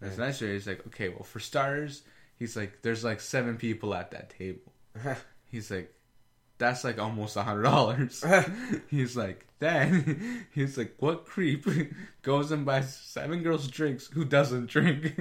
That's 0.00 0.16
Yeah. 0.18 0.24
nicer. 0.26 0.52
He's 0.52 0.66
like, 0.66 0.86
okay, 0.88 1.08
well, 1.08 1.24
for 1.24 1.40
starters, 1.40 2.02
he's 2.38 2.56
like, 2.56 2.82
there's 2.82 3.04
like 3.04 3.20
seven 3.20 3.56
people 3.56 3.94
at 3.94 4.10
that 4.12 4.30
table. 4.30 4.72
He's 5.50 5.70
like, 5.70 5.92
that's 6.58 6.84
like 6.84 6.98
almost 6.98 7.36
a 7.36 7.42
hundred 7.42 7.62
dollars. 7.62 8.24
he's 8.88 9.16
like, 9.16 9.46
then 9.58 10.46
he's 10.54 10.76
like, 10.78 10.94
what 10.98 11.26
creep 11.26 11.66
goes 12.22 12.52
and 12.52 12.64
buys 12.64 12.94
seven 12.94 13.42
girls 13.42 13.66
drinks 13.68 14.06
who 14.08 14.24
doesn't 14.24 14.66
drink? 14.68 15.18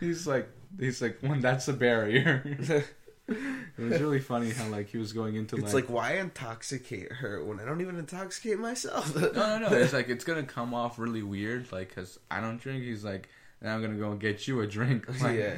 he's 0.00 0.26
like, 0.26 0.48
he's 0.80 1.00
like, 1.02 1.18
when 1.20 1.40
that's 1.40 1.68
a 1.68 1.72
barrier. 1.72 2.84
It 3.28 3.82
was 3.82 4.00
really 4.00 4.20
funny 4.20 4.50
how 4.50 4.66
like 4.68 4.88
he 4.88 4.96
was 4.98 5.12
going 5.12 5.36
into 5.36 5.56
It's 5.56 5.74
like, 5.74 5.90
why 5.90 6.14
intoxicate 6.14 7.12
her 7.12 7.44
when 7.44 7.60
I 7.60 7.64
don't 7.64 7.80
even 7.80 7.96
intoxicate 7.96 8.58
myself? 8.58 9.14
no, 9.14 9.30
no, 9.30 9.58
no. 9.58 9.68
It's 9.76 9.92
like 9.92 10.08
it's 10.08 10.24
gonna 10.24 10.44
come 10.44 10.72
off 10.72 10.98
really 10.98 11.22
weird, 11.22 11.70
like 11.70 11.88
because 11.88 12.18
I 12.30 12.40
don't 12.40 12.58
drink. 12.58 12.84
He's 12.84 13.04
like, 13.04 13.28
now 13.60 13.74
I'm 13.74 13.82
gonna 13.82 13.96
go 13.96 14.10
and 14.12 14.20
get 14.20 14.48
you 14.48 14.60
a 14.60 14.66
drink. 14.66 15.06
Like, 15.22 15.38
yeah. 15.38 15.54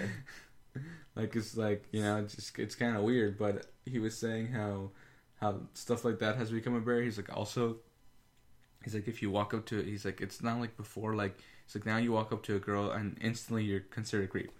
like 1.14 1.37
it's 1.37 1.56
like 1.56 1.85
you 1.92 2.02
know, 2.02 2.18
it's 2.18 2.35
just 2.35 2.59
it's 2.59 2.74
kind 2.74 2.96
of 2.96 3.02
weird. 3.02 3.38
But 3.38 3.66
he 3.85 3.98
was 3.98 4.16
saying 4.18 4.48
how 4.48 4.90
how 5.40 5.61
stuff 5.74 6.04
like 6.04 6.18
that 6.18 6.37
has 6.37 6.50
become 6.50 6.74
a 6.74 6.80
barrier. 6.80 7.04
He's 7.04 7.18
like 7.18 7.35
also, 7.37 7.76
he's 8.83 8.94
like 8.94 9.06
if 9.06 9.22
you 9.22 9.30
walk 9.30 9.54
up 9.54 9.66
to 9.66 9.78
it, 9.78 9.87
he's 9.87 10.04
like 10.04 10.20
it's 10.20 10.42
not 10.42 10.59
like 10.59 10.76
before. 10.76 11.14
Like 11.14 11.38
he's 11.66 11.76
like 11.76 11.87
now 11.87 11.98
you 11.98 12.11
walk 12.11 12.32
up 12.32 12.42
to 12.44 12.57
a 12.57 12.61
girl 12.61 12.90
and 12.90 13.16
instantly 13.20 13.62
you're 13.62 13.80
considered 13.80 14.24
a 14.24 14.28
creep. 14.28 14.51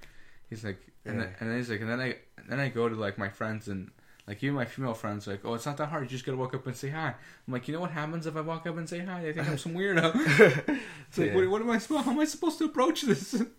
He's 0.51 0.64
like, 0.64 0.80
and, 1.07 1.20
then, 1.20 1.28
and 1.40 1.48
then 1.51 1.57
he's 1.57 1.70
like, 1.70 1.80
and 1.80 1.88
then 1.88 2.01
I 2.01 2.16
and 2.36 2.46
then 2.48 2.61
I 2.61 2.68
go 2.68 2.88
to 2.88 2.94
like 2.94 3.16
my 3.18 3.28
friends 3.30 3.68
and. 3.68 3.90
Like 4.28 4.44
even 4.44 4.55
my 4.55 4.64
female 4.66 4.94
friends, 4.94 5.26
are 5.26 5.32
like, 5.32 5.40
oh, 5.44 5.55
it's 5.55 5.66
not 5.66 5.76
that 5.78 5.88
hard. 5.88 6.05
You 6.05 6.09
just 6.11 6.24
gotta 6.24 6.36
walk 6.38 6.55
up 6.55 6.64
and 6.64 6.76
say 6.76 6.88
hi. 6.90 7.09
I'm 7.48 7.53
like, 7.53 7.66
you 7.66 7.74
know 7.74 7.80
what 7.80 7.90
happens 7.90 8.26
if 8.28 8.36
I 8.36 8.42
walk 8.42 8.64
up 8.64 8.76
and 8.76 8.88
say 8.88 9.01
hi? 9.01 9.22
They 9.22 9.32
think 9.32 9.48
I'm 9.48 9.59
some 9.59 9.74
weirdo. 9.74 10.14
It's 11.09 11.18
like, 11.18 11.28
Yeah. 11.28 11.34
what, 11.34 11.48
what 11.51 11.62
am 11.62 11.70
I 11.70 11.78
supposed? 11.78 12.05
How 12.05 12.12
am 12.12 12.20
I 12.20 12.24
supposed 12.26 12.59
to 12.59 12.66
approach 12.66 13.03
this? 13.03 13.32
and 13.34 13.51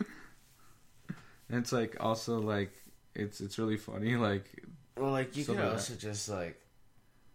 it's 1.50 1.74
like 1.74 1.98
also 2.00 2.40
like 2.40 2.72
it's 3.16 3.42
it's 3.42 3.60
really 3.60 3.76
funny. 3.76 4.16
Like 4.16 4.46
Well, 4.96 5.12
like 5.12 5.36
you 5.36 5.44
So 5.44 5.54
could 5.54 5.60
do 5.60 5.66
that. 5.66 5.72
also 5.74 5.96
just 5.96 6.30
like, 6.30 6.62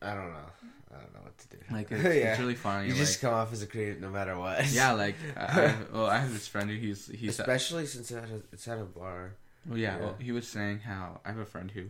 I 0.00 0.14
don't 0.14 0.32
know, 0.32 0.50
I 0.94 1.00
don't 1.00 1.12
know 1.14 1.20
what 1.22 1.36
to 1.36 1.48
do. 1.48 1.56
like 1.70 1.88
it's, 1.92 2.04
yeah, 2.04 2.30
it's 2.30 2.40
really 2.40 2.54
funny. 2.54 2.86
you 2.86 2.92
like, 2.92 3.00
just 3.00 3.20
come 3.20 3.34
off 3.34 3.52
as 3.52 3.62
a 3.62 3.66
creative 3.66 4.00
no 4.00 4.08
matter 4.08 4.38
what. 4.38 4.66
yeah, 4.72 4.92
like 4.92 5.16
I, 5.36 5.42
I, 5.66 5.74
well, 5.92 6.06
I 6.06 6.18
have 6.18 6.32
this 6.32 6.48
friend 6.48 6.70
who 6.70 6.76
he's 6.76 7.06
he's 7.08 7.38
especially 7.38 7.84
since 7.84 8.10
it's 8.10 8.18
at 8.18 8.30
a, 8.30 8.40
it's 8.52 8.66
at 8.68 8.78
a 8.78 8.84
bar. 8.84 9.34
Well, 9.68 9.78
yeah, 9.78 9.96
Yeah. 9.96 10.02
Well, 10.02 10.16
he 10.20 10.32
was 10.32 10.46
saying 10.46 10.80
how 10.80 11.20
I 11.24 11.28
have 11.30 11.38
a 11.38 11.46
friend 11.46 11.70
who 11.70 11.86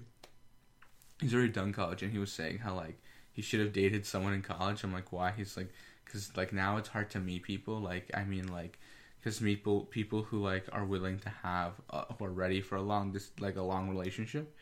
he's 1.21 1.35
already 1.35 1.53
done 1.53 1.73
college, 1.73 2.03
and 2.03 2.13
he 2.13 2.19
was 2.19 2.33
saying 2.33 2.59
how 2.59 2.75
like 2.75 2.99
he 3.33 3.43
should 3.43 3.61
have 3.61 3.73
dated 3.73 4.07
someone 4.07 4.33
in 4.35 4.43
college. 4.43 4.83
I'm 4.83 4.93
like, 4.93 5.13
why? 5.13 5.33
He's 5.37 5.57
like, 5.57 5.73
because 6.05 6.37
like 6.37 6.53
now 6.53 6.77
it's 6.77 6.89
hard 6.89 7.11
to 7.11 7.21
meet 7.21 7.43
people. 7.43 7.79
Like, 7.81 8.11
I 8.15 8.25
mean, 8.25 8.49
like, 8.49 8.79
because 9.21 9.39
people 9.41 9.83
people 9.85 10.23
who 10.23 10.43
like 10.43 10.67
are 10.73 10.85
willing 10.85 11.19
to 11.21 11.29
have 11.43 11.73
uh, 11.91 12.05
who 12.19 12.25
are 12.25 12.31
ready 12.31 12.61
for 12.61 12.77
a 12.77 12.83
long 12.83 13.13
this 13.13 13.31
like 13.41 13.57
a 13.57 13.63
long 13.63 13.89
relationship. 13.89 14.55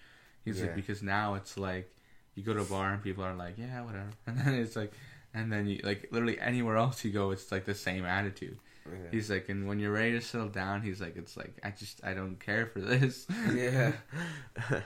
He's 0.45 0.59
Yeah. 0.59 0.67
like, 0.67 0.75
because 0.77 1.03
now 1.03 1.35
it's 1.35 1.57
like 1.57 1.91
you 2.35 2.43
go 2.43 2.53
to 2.55 2.61
a 2.61 2.65
bar 2.65 2.93
and 2.93 3.03
people 3.03 3.25
are 3.25 3.35
like, 3.35 3.55
yeah, 3.59 3.83
whatever, 3.83 4.11
and 4.27 4.39
then 4.39 4.55
it's 4.55 4.77
like. 4.77 4.93
And 5.37 5.51
then 5.53 5.67
you 5.67 5.81
like 5.83 6.07
literally 6.13 6.39
anywhere 6.39 6.77
else 6.77 7.05
you 7.05 7.11
go, 7.11 7.33
it's 7.33 7.51
like 7.51 7.65
the 7.65 7.75
same 7.75 8.05
attitude. 8.05 8.57
Yeah. 8.87 9.11
He's 9.11 9.31
like, 9.31 9.49
and 9.49 9.67
when 9.67 9.79
you're 9.79 9.93
ready 9.93 10.13
to 10.13 10.21
settle 10.21 10.49
down, 10.49 10.83
he's 10.83 11.01
like, 11.01 11.17
it's 11.17 11.37
like 11.37 11.59
I 11.63 11.71
just 11.71 12.05
I 12.05 12.15
don't 12.15 12.39
care 12.39 12.67
for 12.67 12.81
this. 12.81 13.27
yeah. 13.55 13.93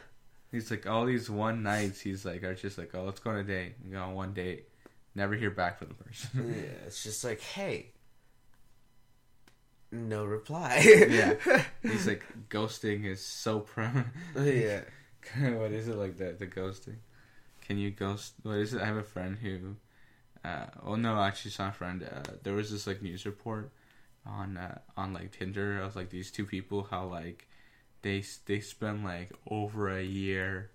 He's 0.50 0.70
like, 0.70 0.86
all 0.86 1.04
these 1.04 1.28
one 1.28 1.62
nights, 1.62 2.00
he's 2.00 2.24
like, 2.24 2.42
are 2.42 2.54
just 2.54 2.78
like, 2.78 2.94
oh, 2.94 3.04
let's 3.04 3.20
go 3.20 3.30
on 3.30 3.36
a 3.36 3.44
date. 3.44 3.74
You 3.84 3.92
go 3.92 4.00
on 4.00 4.14
one 4.14 4.32
date, 4.32 4.66
never 5.14 5.34
hear 5.34 5.50
back 5.50 5.78
from 5.78 5.88
the 5.88 5.94
person. 5.94 6.54
yeah. 6.56 6.86
It's 6.86 7.02
just 7.02 7.22
like, 7.22 7.40
hey. 7.40 7.90
No 9.92 10.24
reply. 10.24 10.82
yeah. 10.86 11.34
He's 11.82 12.06
like, 12.06 12.24
ghosting 12.48 13.04
is 13.04 13.22
so 13.22 13.60
prone. 13.60 14.10
yeah. 14.36 14.80
what 15.38 15.72
is 15.72 15.88
it 15.88 15.96
like 15.96 16.16
that? 16.18 16.38
The 16.38 16.46
ghosting. 16.46 16.96
Can 17.66 17.76
you 17.76 17.90
ghost? 17.90 18.32
What 18.42 18.56
is 18.56 18.72
it? 18.72 18.80
I 18.80 18.86
have 18.86 18.96
a 18.96 19.02
friend 19.02 19.36
who. 19.36 19.76
Uh, 20.42 20.66
oh 20.86 20.94
no, 20.94 21.20
actually, 21.20 21.50
it's 21.50 21.58
not 21.58 21.70
a 21.70 21.72
friend. 21.72 22.02
Uh, 22.02 22.22
there 22.42 22.54
was 22.54 22.70
this 22.70 22.86
like 22.86 23.02
news 23.02 23.26
report 23.26 23.70
on 24.28 24.56
uh, 24.56 24.78
on 24.96 25.12
like 25.12 25.32
Tinder 25.32 25.80
of 25.80 25.96
like 25.96 26.10
these 26.10 26.30
two 26.30 26.44
people 26.44 26.86
how 26.90 27.06
like 27.06 27.48
they 28.02 28.22
they 28.46 28.60
spend 28.60 29.04
like 29.04 29.32
over 29.50 29.88
a 29.88 30.02
year 30.02 30.70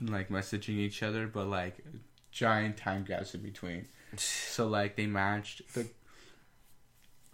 like 0.00 0.28
messaging 0.28 0.76
each 0.76 1.02
other, 1.02 1.26
but 1.26 1.46
like 1.46 1.84
giant 2.30 2.76
time 2.76 3.04
gaps 3.04 3.34
in 3.34 3.42
between. 3.42 3.86
So 4.16 4.66
like 4.66 4.96
they 4.96 5.06
matched 5.06 5.62
the 5.74 5.88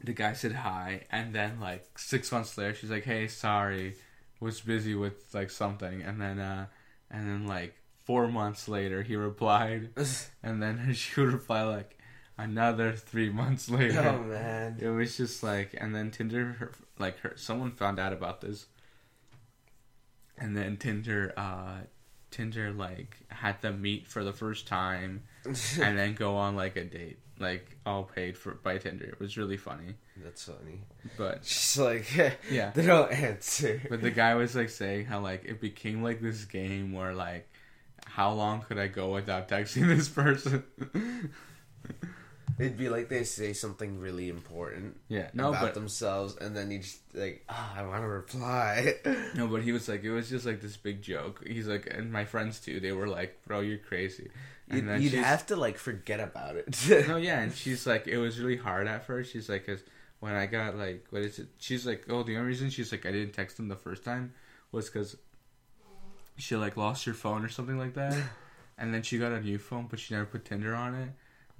the 0.02 0.12
guy 0.12 0.32
said 0.32 0.52
hi, 0.52 1.02
and 1.10 1.34
then 1.34 1.60
like 1.60 1.98
six 1.98 2.32
months 2.32 2.56
later, 2.56 2.74
she's 2.74 2.90
like, 2.90 3.04
"Hey, 3.04 3.28
sorry, 3.28 3.96
was 4.40 4.60
busy 4.60 4.94
with 4.94 5.34
like 5.34 5.50
something," 5.50 6.02
and 6.02 6.20
then 6.20 6.38
uh, 6.38 6.66
and 7.10 7.28
then 7.28 7.46
like 7.46 7.74
four 8.04 8.28
months 8.28 8.68
later, 8.68 9.02
he 9.02 9.16
replied, 9.16 9.90
and 10.42 10.62
then 10.62 10.92
she 10.94 11.20
would 11.20 11.32
reply 11.32 11.62
like 11.62 11.98
another 12.38 12.92
three 12.92 13.30
months 13.40 13.68
later. 13.68 14.00
oh 14.00 14.22
man. 14.22 14.78
It 14.80 14.88
was 14.88 15.16
just 15.16 15.42
like, 15.42 15.74
and 15.78 15.94
then 15.94 16.10
Tinder, 16.10 16.72
like 16.98 17.18
her, 17.20 17.32
someone 17.36 17.72
found 17.72 17.98
out 17.98 18.12
about 18.12 18.40
this, 18.40 18.66
and 20.38 20.56
then 20.56 20.76
Tinder, 20.76 21.32
uh, 21.36 21.78
Tinder 22.30 22.72
like 22.72 23.16
had 23.28 23.60
them 23.62 23.82
meet 23.82 24.06
for 24.06 24.22
the 24.24 24.32
first 24.32 24.66
time, 24.66 25.22
and 25.44 25.98
then 25.98 26.14
go 26.14 26.36
on 26.36 26.56
like 26.56 26.76
a 26.76 26.84
date, 26.84 27.18
like 27.38 27.76
all 27.84 28.04
paid 28.04 28.36
for 28.36 28.54
by 28.54 28.78
Tinder. 28.78 29.04
It 29.06 29.18
was 29.20 29.36
really 29.36 29.56
funny, 29.56 29.94
That's 30.16 30.44
funny. 30.44 30.80
but 31.18 31.42
Just 31.44 31.76
like 31.78 32.14
yeah. 32.50 32.70
they 32.70 32.86
don't 32.86 33.10
answer. 33.12 33.82
But 33.90 34.00
the 34.02 34.10
guy 34.10 34.34
was 34.34 34.54
like 34.54 34.70
saying 34.70 35.06
how 35.06 35.20
like 35.20 35.44
it 35.44 35.60
became 35.60 36.02
like 36.02 36.20
this 36.20 36.44
game 36.44 36.92
where 36.92 37.12
like 37.14 37.48
how 38.06 38.32
long 38.32 38.62
could 38.62 38.78
I 38.78 38.86
go 38.86 39.12
without 39.12 39.48
texting 39.48 39.88
this 39.88 40.08
person? 40.08 40.64
It'd 42.60 42.76
be 42.76 42.88
like 42.88 43.08
they 43.08 43.24
say 43.24 43.52
something 43.52 43.98
really 44.00 44.28
important 44.28 44.98
yeah, 45.08 45.30
no, 45.34 45.48
about 45.48 45.62
but 45.62 45.74
themselves, 45.74 46.36
and 46.36 46.56
then 46.56 46.70
you 46.70 46.78
just 46.78 47.00
like, 47.14 47.44
ah, 47.48 47.74
I 47.76 47.82
want 47.86 48.02
to 48.02 48.08
reply. 48.08 48.94
no, 49.34 49.46
but 49.48 49.62
he 49.62 49.72
was 49.72 49.88
like 49.88 50.04
it 50.04 50.10
was 50.10 50.28
just 50.28 50.46
like 50.46 50.60
this 50.60 50.76
big 50.76 51.02
joke. 51.02 51.46
He's 51.46 51.66
like, 51.66 51.88
and 51.92 52.12
my 52.12 52.24
friends 52.24 52.60
too. 52.60 52.80
They 52.80 52.92
were 52.92 53.08
like, 53.08 53.40
"Bro, 53.46 53.60
you're 53.60 53.78
crazy." 53.78 54.30
And 54.70 55.02
You'd, 55.02 55.12
you'd 55.12 55.24
have 55.24 55.46
to 55.46 55.56
like 55.56 55.78
forget 55.78 56.20
about 56.20 56.56
it. 56.56 56.76
no, 57.08 57.16
yeah, 57.16 57.40
and 57.40 57.52
she's 57.52 57.86
like, 57.86 58.06
it 58.06 58.18
was 58.18 58.38
really 58.38 58.56
hard 58.56 58.86
at 58.86 59.04
first. 59.04 59.32
She's 59.32 59.48
like, 59.48 59.66
cause 59.66 59.82
when 60.20 60.34
I 60.34 60.46
got 60.46 60.76
like, 60.76 61.06
what 61.10 61.22
is 61.22 61.38
it? 61.40 61.48
She's 61.58 61.86
like, 61.86 62.04
oh, 62.08 62.22
the 62.22 62.36
only 62.36 62.48
reason 62.48 62.70
she's 62.70 62.92
like, 62.92 63.04
I 63.04 63.10
didn't 63.10 63.32
text 63.32 63.58
him 63.58 63.68
the 63.68 63.76
first 63.76 64.04
time 64.04 64.32
was 64.70 64.88
because 64.88 65.16
she 66.36 66.54
like 66.56 66.76
lost 66.76 67.04
her 67.04 67.14
phone 67.14 67.44
or 67.44 67.48
something 67.48 67.78
like 67.78 67.94
that, 67.94 68.16
and 68.78 68.94
then 68.94 69.02
she 69.02 69.18
got 69.18 69.32
a 69.32 69.40
new 69.40 69.58
phone, 69.58 69.88
but 69.90 69.98
she 69.98 70.14
never 70.14 70.26
put 70.26 70.44
Tinder 70.44 70.74
on 70.74 70.94
it. 70.94 71.10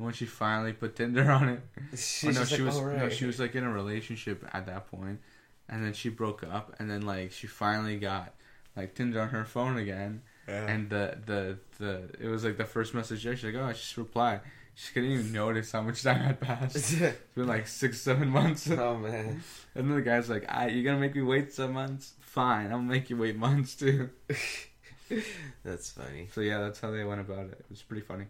When 0.00 0.14
she 0.14 0.24
finally 0.26 0.72
put 0.72 0.96
Tinder 0.96 1.30
on 1.30 1.48
it, 1.50 1.60
She's 1.98 2.36
oh, 2.36 2.40
no, 2.40 2.44
she 2.46 2.56
like, 2.56 2.64
was 2.66 2.76
"All 2.78 2.86
no, 2.86 3.08
she 3.10 3.26
was 3.26 3.38
like 3.38 3.54
in 3.54 3.64
a 3.64 3.70
relationship 3.70 4.44
at 4.52 4.64
that 4.66 4.90
point, 4.90 5.20
and 5.68 5.84
then 5.84 5.92
she 5.92 6.08
broke 6.08 6.42
up, 6.42 6.74
and 6.78 6.90
then 6.90 7.02
like 7.02 7.32
she 7.32 7.46
finally 7.46 7.98
got 7.98 8.32
like 8.76 8.94
Tinder 8.94 9.20
on 9.20 9.28
her 9.28 9.44
phone 9.44 9.76
again, 9.76 10.22
Yeah. 10.48 10.66
and 10.66 10.88
the 10.88 11.18
the 11.26 11.58
the 11.78 12.10
it 12.18 12.28
was 12.28 12.44
like 12.44 12.56
the 12.56 12.64
first 12.64 12.94
message 12.94 13.24
there. 13.24 13.36
She's 13.36 13.44
like, 13.52 13.62
"Oh, 13.62 13.66
I 13.66 13.72
just 13.72 13.96
replied." 13.96 14.40
She 14.74 14.94
couldn't 14.94 15.10
even 15.10 15.32
notice 15.32 15.72
how 15.72 15.82
much 15.82 16.02
time 16.02 16.20
had 16.20 16.40
passed. 16.40 16.76
It's 17.02 17.34
been 17.34 17.46
like 17.46 17.66
six, 17.66 18.00
seven 18.00 18.28
months, 18.30 18.70
oh 18.70 18.96
man. 18.96 19.42
And 19.74 19.90
then 19.90 19.96
the 19.96 20.00
guy's 20.02 20.30
like, 20.30 20.46
ah, 20.48 20.60
"I, 20.60 20.66
you're 20.68 20.84
gonna 20.84 21.00
make 21.00 21.14
me 21.14 21.20
wait 21.22 21.52
some 21.52 21.74
months? 21.74 22.14
Fine, 22.20 22.72
I'll 22.72 22.78
make 22.80 23.10
you 23.10 23.18
wait 23.18 23.36
months 23.36 23.74
too." 23.74 24.08
That's 25.62 25.90
funny. 25.90 26.28
So 26.32 26.40
yeah, 26.40 26.60
that's 26.60 26.80
how 26.80 26.90
they 26.90 27.04
went 27.04 27.20
about 27.20 27.46
it. 27.52 27.58
It 27.60 27.66
was 27.68 27.82
pretty 27.82 28.02
funny. 28.02 28.24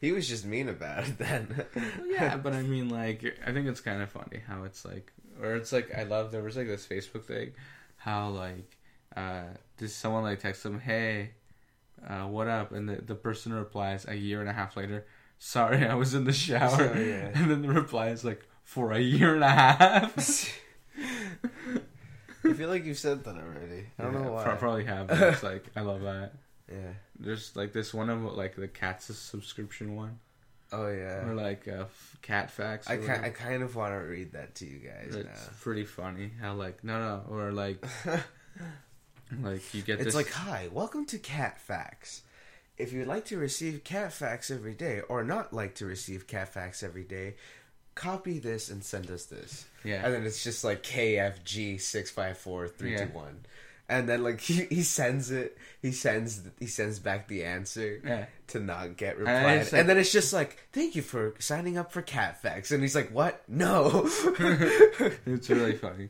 He 0.00 0.12
was 0.12 0.28
just 0.28 0.44
mean 0.44 0.68
about 0.68 1.06
it 1.08 1.18
then. 1.18 1.64
Well, 1.74 2.06
yeah, 2.10 2.36
but 2.36 2.52
I 2.52 2.62
mean, 2.62 2.88
like, 2.88 3.24
I 3.46 3.52
think 3.52 3.68
it's 3.68 3.80
kind 3.80 4.02
of 4.02 4.10
funny 4.10 4.40
how 4.46 4.64
it's 4.64 4.84
like, 4.84 5.12
or 5.40 5.54
it's 5.54 5.72
like, 5.72 5.94
I 5.96 6.02
love 6.04 6.32
there 6.32 6.42
was 6.42 6.56
like 6.56 6.66
this 6.66 6.86
Facebook 6.86 7.24
thing, 7.24 7.52
how 7.96 8.28
like, 8.30 8.76
uh, 9.16 9.44
does 9.78 9.94
someone 9.94 10.24
like 10.24 10.40
text 10.40 10.62
them, 10.64 10.80
hey, 10.80 11.30
uh, 12.08 12.22
what 12.26 12.48
up? 12.48 12.72
And 12.72 12.88
the, 12.88 12.96
the 12.96 13.14
person 13.14 13.52
replies 13.52 14.06
a 14.08 14.14
year 14.16 14.40
and 14.40 14.48
a 14.48 14.52
half 14.52 14.76
later, 14.76 15.06
sorry, 15.38 15.86
I 15.86 15.94
was 15.94 16.14
in 16.14 16.24
the 16.24 16.32
shower. 16.32 16.90
Oh, 16.94 16.98
yeah. 17.00 17.30
And 17.34 17.50
then 17.50 17.62
the 17.62 17.68
reply 17.68 18.08
is 18.08 18.24
like, 18.24 18.42
for 18.64 18.92
a 18.92 19.00
year 19.00 19.34
and 19.34 19.44
a 19.44 19.50
half. 19.50 20.58
I 22.44 22.52
feel 22.54 22.68
like 22.68 22.84
you've 22.84 22.98
said 22.98 23.22
that 23.24 23.36
already. 23.36 23.86
I 23.98 24.02
don't 24.02 24.14
Yeah, 24.14 24.22
know 24.22 24.32
why. 24.32 24.44
Probably 24.56 24.84
have. 24.84 25.06
But 25.08 25.20
it's 25.22 25.42
like, 25.42 25.64
I 25.76 25.80
love 25.82 26.02
that. 26.02 26.32
Yeah. 26.70 26.92
There's 27.18 27.54
like 27.56 27.72
this 27.72 27.92
one 27.94 28.10
of 28.10 28.22
like 28.22 28.56
the 28.56 28.68
cats 28.68 29.06
subscription 29.16 29.94
one, 29.96 30.18
Oh 30.72 30.88
yeah. 30.88 31.26
or 31.28 31.34
like 31.34 31.66
uh, 31.68 31.82
f- 31.82 32.16
cat 32.22 32.50
facts. 32.50 32.88
I 32.88 32.96
ki-. 32.96 33.06
I 33.08 33.30
kind 33.30 33.62
of 33.62 33.76
want 33.76 33.92
to 33.92 33.98
read 33.98 34.32
that 34.32 34.54
to 34.56 34.66
you 34.66 34.78
guys 34.78 35.14
It's 35.14 35.48
pretty 35.60 35.84
funny 35.84 36.30
how 36.40 36.54
like 36.54 36.82
no 36.84 36.98
no 36.98 37.22
or 37.28 37.52
like 37.52 37.84
like 39.42 39.74
you 39.74 39.82
get 39.82 39.96
It's 39.96 40.06
this 40.06 40.14
like, 40.14 40.30
hi, 40.30 40.68
welcome 40.72 41.06
to 41.06 41.18
Cat 41.18 41.60
Facts. 41.60 42.22
If 42.78 42.92
you'd 42.92 43.06
like 43.06 43.26
to 43.26 43.36
receive 43.38 43.84
Cat 43.84 44.12
Facts 44.12 44.50
every 44.50 44.74
day, 44.74 45.00
or 45.08 45.22
not 45.24 45.52
like 45.52 45.74
to 45.76 45.86
receive 45.86 46.26
Cat 46.26 46.48
Facts 46.48 46.82
every 46.82 47.04
day, 47.04 47.34
copy 47.94 48.38
this 48.38 48.70
and 48.70 48.82
send 48.82 49.10
us 49.10 49.26
this. 49.26 49.66
yeah 49.84 50.02
And 50.04 50.12
then 50.14 50.24
it's 50.24 50.42
just 50.42 50.64
like 50.64 50.82
KFG 50.82 51.80
six 51.80 52.10
five 52.10 52.38
four 52.38 52.68
three 52.68 52.96
two 52.96 53.04
one, 53.12 53.40
and 53.98 54.08
then 54.08 54.22
like 54.22 54.40
he, 54.48 54.64
he 54.70 54.82
sends 54.82 55.30
it, 55.30 55.56
he 55.80 55.92
sends 55.92 56.42
he 56.58 56.66
sends 56.66 56.98
back 56.98 57.28
the 57.28 57.44
answer 57.44 58.00
yeah 58.04 58.24
to 58.48 58.60
not 58.60 58.96
get 58.96 59.16
replied, 59.18 59.58
it's 59.60 59.72
like- 59.72 59.80
and 59.80 59.88
then 59.88 59.98
it's 59.98 60.12
just 60.12 60.32
like, 60.32 60.58
thank 60.72 60.94
you 60.94 61.02
for 61.02 61.34
signing 61.38 61.78
up 61.78 61.92
for 61.92 62.02
Cat 62.02 62.40
Facts, 62.42 62.70
and 62.70 62.82
he's 62.82 62.94
like, 62.94 63.10
what? 63.10 63.42
No. 63.48 64.02
it's 65.26 65.48
really 65.50 65.76
funny. 65.76 66.08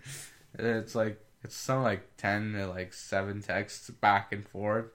It's 0.58 0.94
like 0.94 1.20
it's 1.44 1.56
some 1.56 1.82
like 1.82 2.16
ten 2.16 2.52
to 2.54 2.66
like 2.66 2.92
seven 2.94 3.42
texts 3.42 3.90
back 3.90 4.32
and 4.32 4.46
forth 4.48 4.86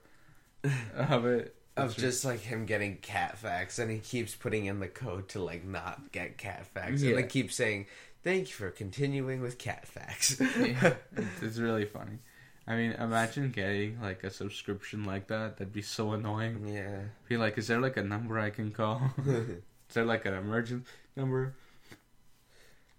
of 0.95 1.25
it. 1.25 1.55
of 1.75 1.91
It's 1.91 1.95
just 2.01 2.25
like 2.25 2.39
him 2.41 2.65
getting 2.65 2.97
cat 2.97 3.37
facts 3.37 3.79
and 3.79 3.89
he 3.91 3.99
keeps 3.99 4.33
putting 4.35 4.65
in 4.65 4.79
the 4.79 4.87
code 4.87 5.29
to 5.29 5.41
like 5.43 5.63
not 5.65 6.11
get 6.11 6.37
cat 6.37 6.65
facts 6.67 7.01
Yeah. 7.01 7.09
and 7.09 7.15
like 7.17 7.29
keeps 7.29 7.55
saying 7.55 7.85
thank 8.23 8.47
you 8.49 8.53
for 8.55 8.69
continuing 8.71 9.41
with 9.41 9.57
cat 9.57 9.87
facts 9.87 10.39
yeah, 10.59 10.93
it's 11.41 11.57
really 11.59 11.85
funny. 11.85 12.19
I 12.67 12.75
mean, 12.75 12.91
imagine 12.93 13.51
getting 13.51 14.01
like 14.01 14.23
a 14.23 14.29
subscription 14.29 15.05
like 15.05 15.27
that. 15.27 15.57
That'd 15.57 15.73
be 15.73 15.81
so 15.81 16.11
annoying. 16.11 16.67
yeah 16.67 16.99
Be 17.29 17.37
like, 17.37 17.57
is 17.57 17.67
there 17.67 17.79
like 17.79 17.97
a 17.97 18.03
number 18.03 18.37
I 18.37 18.49
can 18.49 18.71
call? 18.71 19.01
is 19.25 19.93
there 19.93 20.05
like 20.05 20.25
an 20.25 20.33
emergency 20.33 20.85
number? 21.15 21.55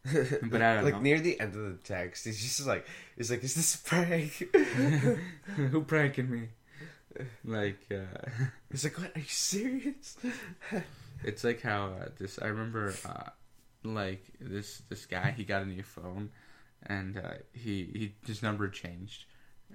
But 0.04 0.62
I 0.62 0.74
don't 0.76 0.84
like 0.84 0.94
know. 0.94 1.00
near 1.00 1.20
the 1.20 1.38
end 1.38 1.54
of 1.54 1.62
the 1.62 1.78
text 1.84 2.24
he's 2.24 2.40
just 2.40 2.66
like 2.66 2.86
he's 3.16 3.30
like 3.30 3.44
is 3.44 3.54
this 3.54 3.74
a 3.74 3.78
prank 3.78 4.32
Who 5.56 5.82
pranking 5.82 6.30
me? 6.30 6.48
Like, 7.44 7.80
uh, 7.90 8.28
he's 8.70 8.84
like 8.84 8.96
what 8.96 9.14
are 9.14 9.20
you 9.20 9.26
serious 9.26 10.16
it's 11.24 11.44
like 11.44 11.60
how 11.60 11.86
uh, 12.00 12.08
this. 12.18 12.38
I 12.40 12.46
remember, 12.46 12.94
uh, 13.04 13.30
like 13.84 14.24
this 14.40 14.82
this 14.88 15.06
guy. 15.06 15.32
He 15.36 15.44
got 15.44 15.62
a 15.62 15.66
new 15.66 15.82
phone, 15.82 16.30
and 16.86 17.18
uh, 17.18 17.34
he 17.52 17.84
he 17.92 18.14
his 18.26 18.42
number 18.42 18.68
changed, 18.68 19.24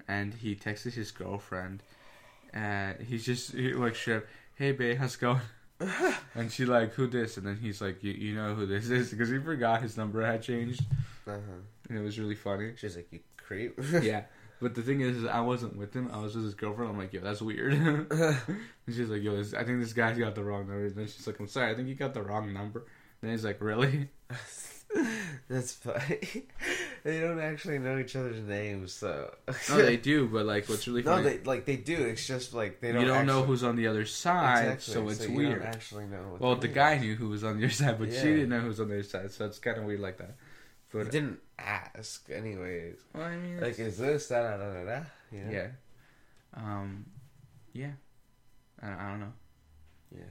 and 0.08 0.34
he 0.34 0.54
texted 0.56 0.94
his 0.94 1.10
girlfriend. 1.10 1.82
And 2.52 3.00
he's 3.00 3.24
just 3.24 3.52
he, 3.52 3.72
like, 3.72 3.96
hey 4.54 4.72
babe, 4.72 4.98
how's 4.98 5.14
it 5.16 5.20
going? 5.20 5.40
and 6.34 6.50
she 6.52 6.64
like, 6.64 6.94
who 6.94 7.06
this? 7.08 7.36
And 7.36 7.46
then 7.46 7.56
he's 7.60 7.80
like, 7.80 8.02
you, 8.04 8.12
you 8.12 8.34
know 8.34 8.54
who 8.54 8.64
this 8.66 8.88
is 8.90 9.10
because 9.10 9.28
he 9.28 9.38
forgot 9.38 9.82
his 9.82 9.96
number 9.96 10.24
had 10.24 10.42
changed, 10.42 10.80
Uh-huh. 11.26 11.38
and 11.88 11.98
it 11.98 12.02
was 12.02 12.18
really 12.18 12.36
funny. 12.36 12.72
She's 12.76 12.94
like, 12.96 13.08
you 13.10 13.20
creep. 13.36 13.78
yeah. 14.02 14.22
But 14.60 14.76
the 14.76 14.82
thing 14.82 15.00
is, 15.02 15.16
is 15.18 15.26
I 15.26 15.40
wasn't 15.40 15.76
with 15.76 15.92
him. 15.92 16.08
I 16.10 16.18
was 16.22 16.36
with 16.36 16.44
his 16.44 16.54
girlfriend. 16.54 16.90
I'm 16.90 16.96
like, 16.96 17.12
yo, 17.12 17.20
that's 17.20 17.42
weird. 17.42 17.74
and 17.74 18.38
she's 18.86 19.10
like, 19.10 19.20
yo, 19.20 19.36
this, 19.36 19.52
I 19.52 19.64
think 19.64 19.80
this 19.80 19.92
guy's 19.92 20.16
got 20.16 20.34
the 20.36 20.44
wrong 20.44 20.60
number. 20.68 20.86
And 20.86 20.94
then 20.94 21.06
she's 21.06 21.26
like, 21.26 21.38
I'm 21.40 21.48
sorry, 21.48 21.72
I 21.72 21.74
think 21.74 21.88
you 21.88 21.96
got 21.96 22.14
the 22.14 22.22
wrong 22.22 22.50
number. 22.52 22.86
And 23.20 23.30
he's 23.32 23.44
like, 23.44 23.60
really? 23.60 24.08
That's 25.48 25.72
funny. 25.72 26.18
they 27.02 27.20
don't 27.20 27.40
actually 27.40 27.78
know 27.78 27.98
each 27.98 28.14
other's 28.16 28.42
names, 28.42 28.92
so. 28.92 29.34
No, 29.70 29.76
they 29.76 29.96
do. 30.12 30.26
But 30.28 30.46
like, 30.46 30.68
what's 30.68 30.86
really 30.86 31.02
No, 31.02 31.16
funny? 31.16 31.38
they 31.38 31.44
like 31.44 31.64
they 31.64 31.76
do. 31.76 31.96
It's 32.06 32.26
just 32.26 32.54
like 32.54 32.80
they 32.80 32.92
don't. 32.92 33.02
you 33.02 33.06
don't 33.08 33.26
know 33.26 33.42
who's 33.42 33.64
on 33.64 33.76
the 33.76 33.86
other 33.88 34.04
side, 34.06 34.72
Exactly, 34.74 34.94
so 34.94 35.08
it's 35.08 35.28
you 35.28 35.34
weird. 35.36 35.58
Don't 35.62 35.68
actually 35.74 36.06
know. 36.06 36.36
Well, 36.38 36.54
the 36.54 36.62
the 36.62 36.66
name 36.68 36.74
guy 36.74 36.98
knew 36.98 37.14
who 37.16 37.28
was 37.28 37.42
on 37.44 37.58
your 37.58 37.70
side, 37.70 37.98
but 37.98 38.10
Yeah. 38.10 38.20
she 38.22 38.28
didn't 38.28 38.48
know 38.50 38.60
who 38.60 38.68
was 38.68 38.80
on 38.80 38.88
their 38.88 39.02
side, 39.02 39.32
so 39.32 39.46
it's 39.46 39.58
kind 39.58 39.78
of 39.78 39.84
weird 39.84 40.00
like 40.00 40.18
that. 40.18 40.36
He 40.92 41.02
didn't 41.10 41.40
ask, 41.58 42.30
anyways. 42.30 42.94
well, 43.12 43.24
I 43.24 43.36
mean, 43.36 43.60
Like, 43.60 43.76
is 43.80 43.98
this 43.98 44.28
da 44.28 44.42
da 44.42 44.56
da 44.58 44.72
da 44.74 44.84
da? 44.84 45.00
You 45.32 45.40
know? 45.44 45.50
yeah, 45.50 45.68
um, 46.54 47.04
yeah, 47.72 47.90
I, 48.80 48.92
I 48.92 49.10
don't 49.10 49.20
know. 49.20 49.32
Yeah. 50.14 50.22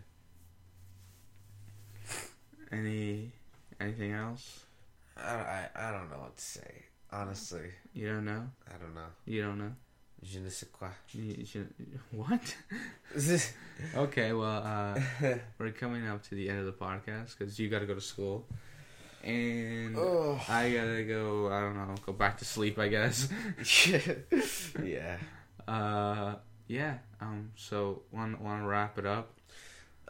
Any 2.71 3.31
anything 3.83 4.11
else? 4.11 4.65
I, 5.17 5.35
I 5.35 5.69
I 5.75 5.91
don't 5.91 6.09
know 6.09 6.17
what 6.17 6.37
to 6.37 6.43
say. 6.43 6.85
Honestly, 7.11 7.69
You 7.93 8.07
don't 8.09 8.25
know. 8.25 8.49
I 8.67 8.77
don't 8.81 8.95
know. 8.95 9.11
You 9.25 9.43
don't 9.43 9.59
know. 9.59 9.73
Je 10.23 10.39
ne 10.39 10.49
sais 10.49 10.69
quoi. 10.71 10.87
You, 11.13 11.45
should, 11.45 11.67
what? 12.11 12.55
Okay, 13.95 14.31
well, 14.33 14.63
uh, 14.63 14.99
we're 15.59 15.71
coming 15.71 16.07
up 16.07 16.23
to 16.23 16.35
the 16.35 16.49
end 16.49 16.59
of 16.59 16.65
the 16.65 16.71
podcast 16.71 17.37
because 17.37 17.59
you 17.59 17.69
got 17.69 17.79
to 17.79 17.85
go 17.85 17.93
to 17.93 18.01
school, 18.01 18.47
and 19.23 19.95
oh. 19.97 20.39
I 20.47 20.71
gotta 20.71 21.03
go. 21.03 21.51
I 21.51 21.59
don't 21.59 21.75
know, 21.75 21.95
go 22.05 22.13
back 22.13 22.37
to 22.37 22.45
sleep. 22.45 22.79
I 22.79 22.87
guess. 22.87 23.27
yeah. 24.83 25.17
Uh, 25.67 26.35
yeah. 26.67 26.97
Um. 27.19 27.51
So, 27.55 28.03
want 28.11 28.37
to 28.39 28.67
wrap 28.67 28.97
it 28.97 29.05
up? 29.05 29.33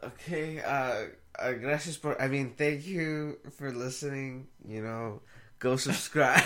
Okay. 0.08 0.60
Uh, 0.62 1.06
uh, 1.39 1.51
gracias 1.54 1.97
por. 1.97 2.22
I 2.22 2.28
mean, 2.28 2.54
thank 2.58 2.86
you 2.86 3.38
for 3.58 3.72
listening. 3.72 4.47
You 4.68 4.84
know, 4.84 5.22
go 5.60 5.76
subscribe. 5.78 6.43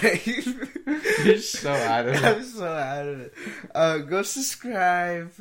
You're 1.25 1.39
so 1.39 1.71
out 1.71 2.07
of 2.07 2.15
it. 2.15 2.23
I'm 2.23 2.43
so 2.43 2.65
out 2.67 3.07
of 3.07 3.19
it. 3.21 3.33
Uh, 3.73 3.97
go 3.99 4.21
subscribe. 4.23 5.31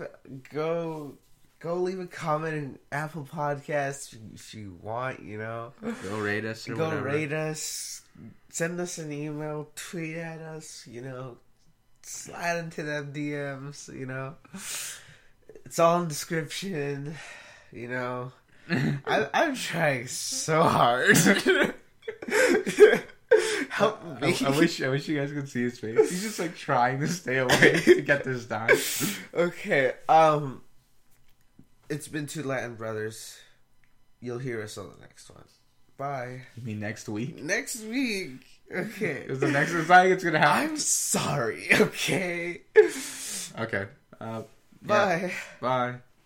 Go. 0.53 1.19
Go 1.59 1.77
leave 1.77 1.99
a 1.99 2.07
comment 2.07 2.55
in 2.55 2.79
Apple 2.93 3.25
Podcasts 3.25 4.15
if 4.35 4.53
you 4.53 4.77
want, 4.83 5.23
you 5.23 5.39
know. 5.39 5.73
Go 6.03 6.19
rate 6.21 6.45
us 6.45 6.69
or 6.69 6.75
Go 6.75 6.85
whatever. 6.85 7.05
rate 7.07 7.33
us. 7.33 8.03
Send 8.51 8.79
us 8.79 8.99
an 8.99 9.11
email. 9.11 9.71
Tweet 9.75 10.17
at 10.17 10.41
us. 10.41 10.87
You 10.87 11.01
know, 11.01 11.39
slide 12.03 12.59
into 12.59 12.83
them 12.83 13.11
DMs. 13.13 13.89
You 13.93 14.05
know, 14.05 14.35
it's 15.65 15.79
all 15.79 16.03
in 16.03 16.09
description. 16.09 17.15
You 17.77 17.89
know, 17.89 18.33
I, 18.71 19.29
I'm 19.35 19.55
trying 19.55 20.07
so 20.07 20.63
hard. 20.63 21.15
Help 23.69 24.03
I, 24.03 24.21
me. 24.21 24.35
I 24.47 24.49
wish 24.49 24.81
I 24.81 24.89
wish 24.89 25.07
you 25.07 25.19
guys 25.19 25.31
could 25.31 25.47
see 25.47 25.65
his 25.65 25.79
face. 25.79 26.09
He's 26.09 26.23
just 26.23 26.39
like 26.39 26.57
trying 26.57 27.01
to 27.01 27.09
stay 27.09 27.37
away 27.37 27.83
to 27.85 28.01
get 28.01 28.25
this 28.25 28.47
done. 28.47 28.71
Okay. 29.35 29.93
Um, 30.09 30.63
it's 31.91 32.09
been 32.09 32.27
two 32.27 32.45
Latin 32.45 32.77
brothers. 32.77 33.39
You'll 34.21 34.39
hear 34.39 34.63
us 34.63 34.79
on 34.79 34.89
the 34.95 35.01
next 35.03 35.29
one. 35.29 35.45
Bye. 35.99 36.41
You 36.57 36.63
mean 36.63 36.81
next 36.81 37.11
week? 37.11 37.43
Next 37.43 37.83
week. 37.85 38.41
Okay. 38.75 39.27
Is 39.29 39.41
the 39.41 39.49
next 39.51 39.73
it's 39.73 39.91
like 39.91 40.09
it's 40.13 40.25
gonna 40.25 40.39
happen? 40.39 40.71
I'm 40.71 40.79
sorry. 40.79 41.69
Okay. 41.79 42.63
Okay. 43.59 43.87
Uh, 44.19 44.43
yeah. 44.43 44.43
Bye. 44.83 45.33
Bye. 45.61 45.97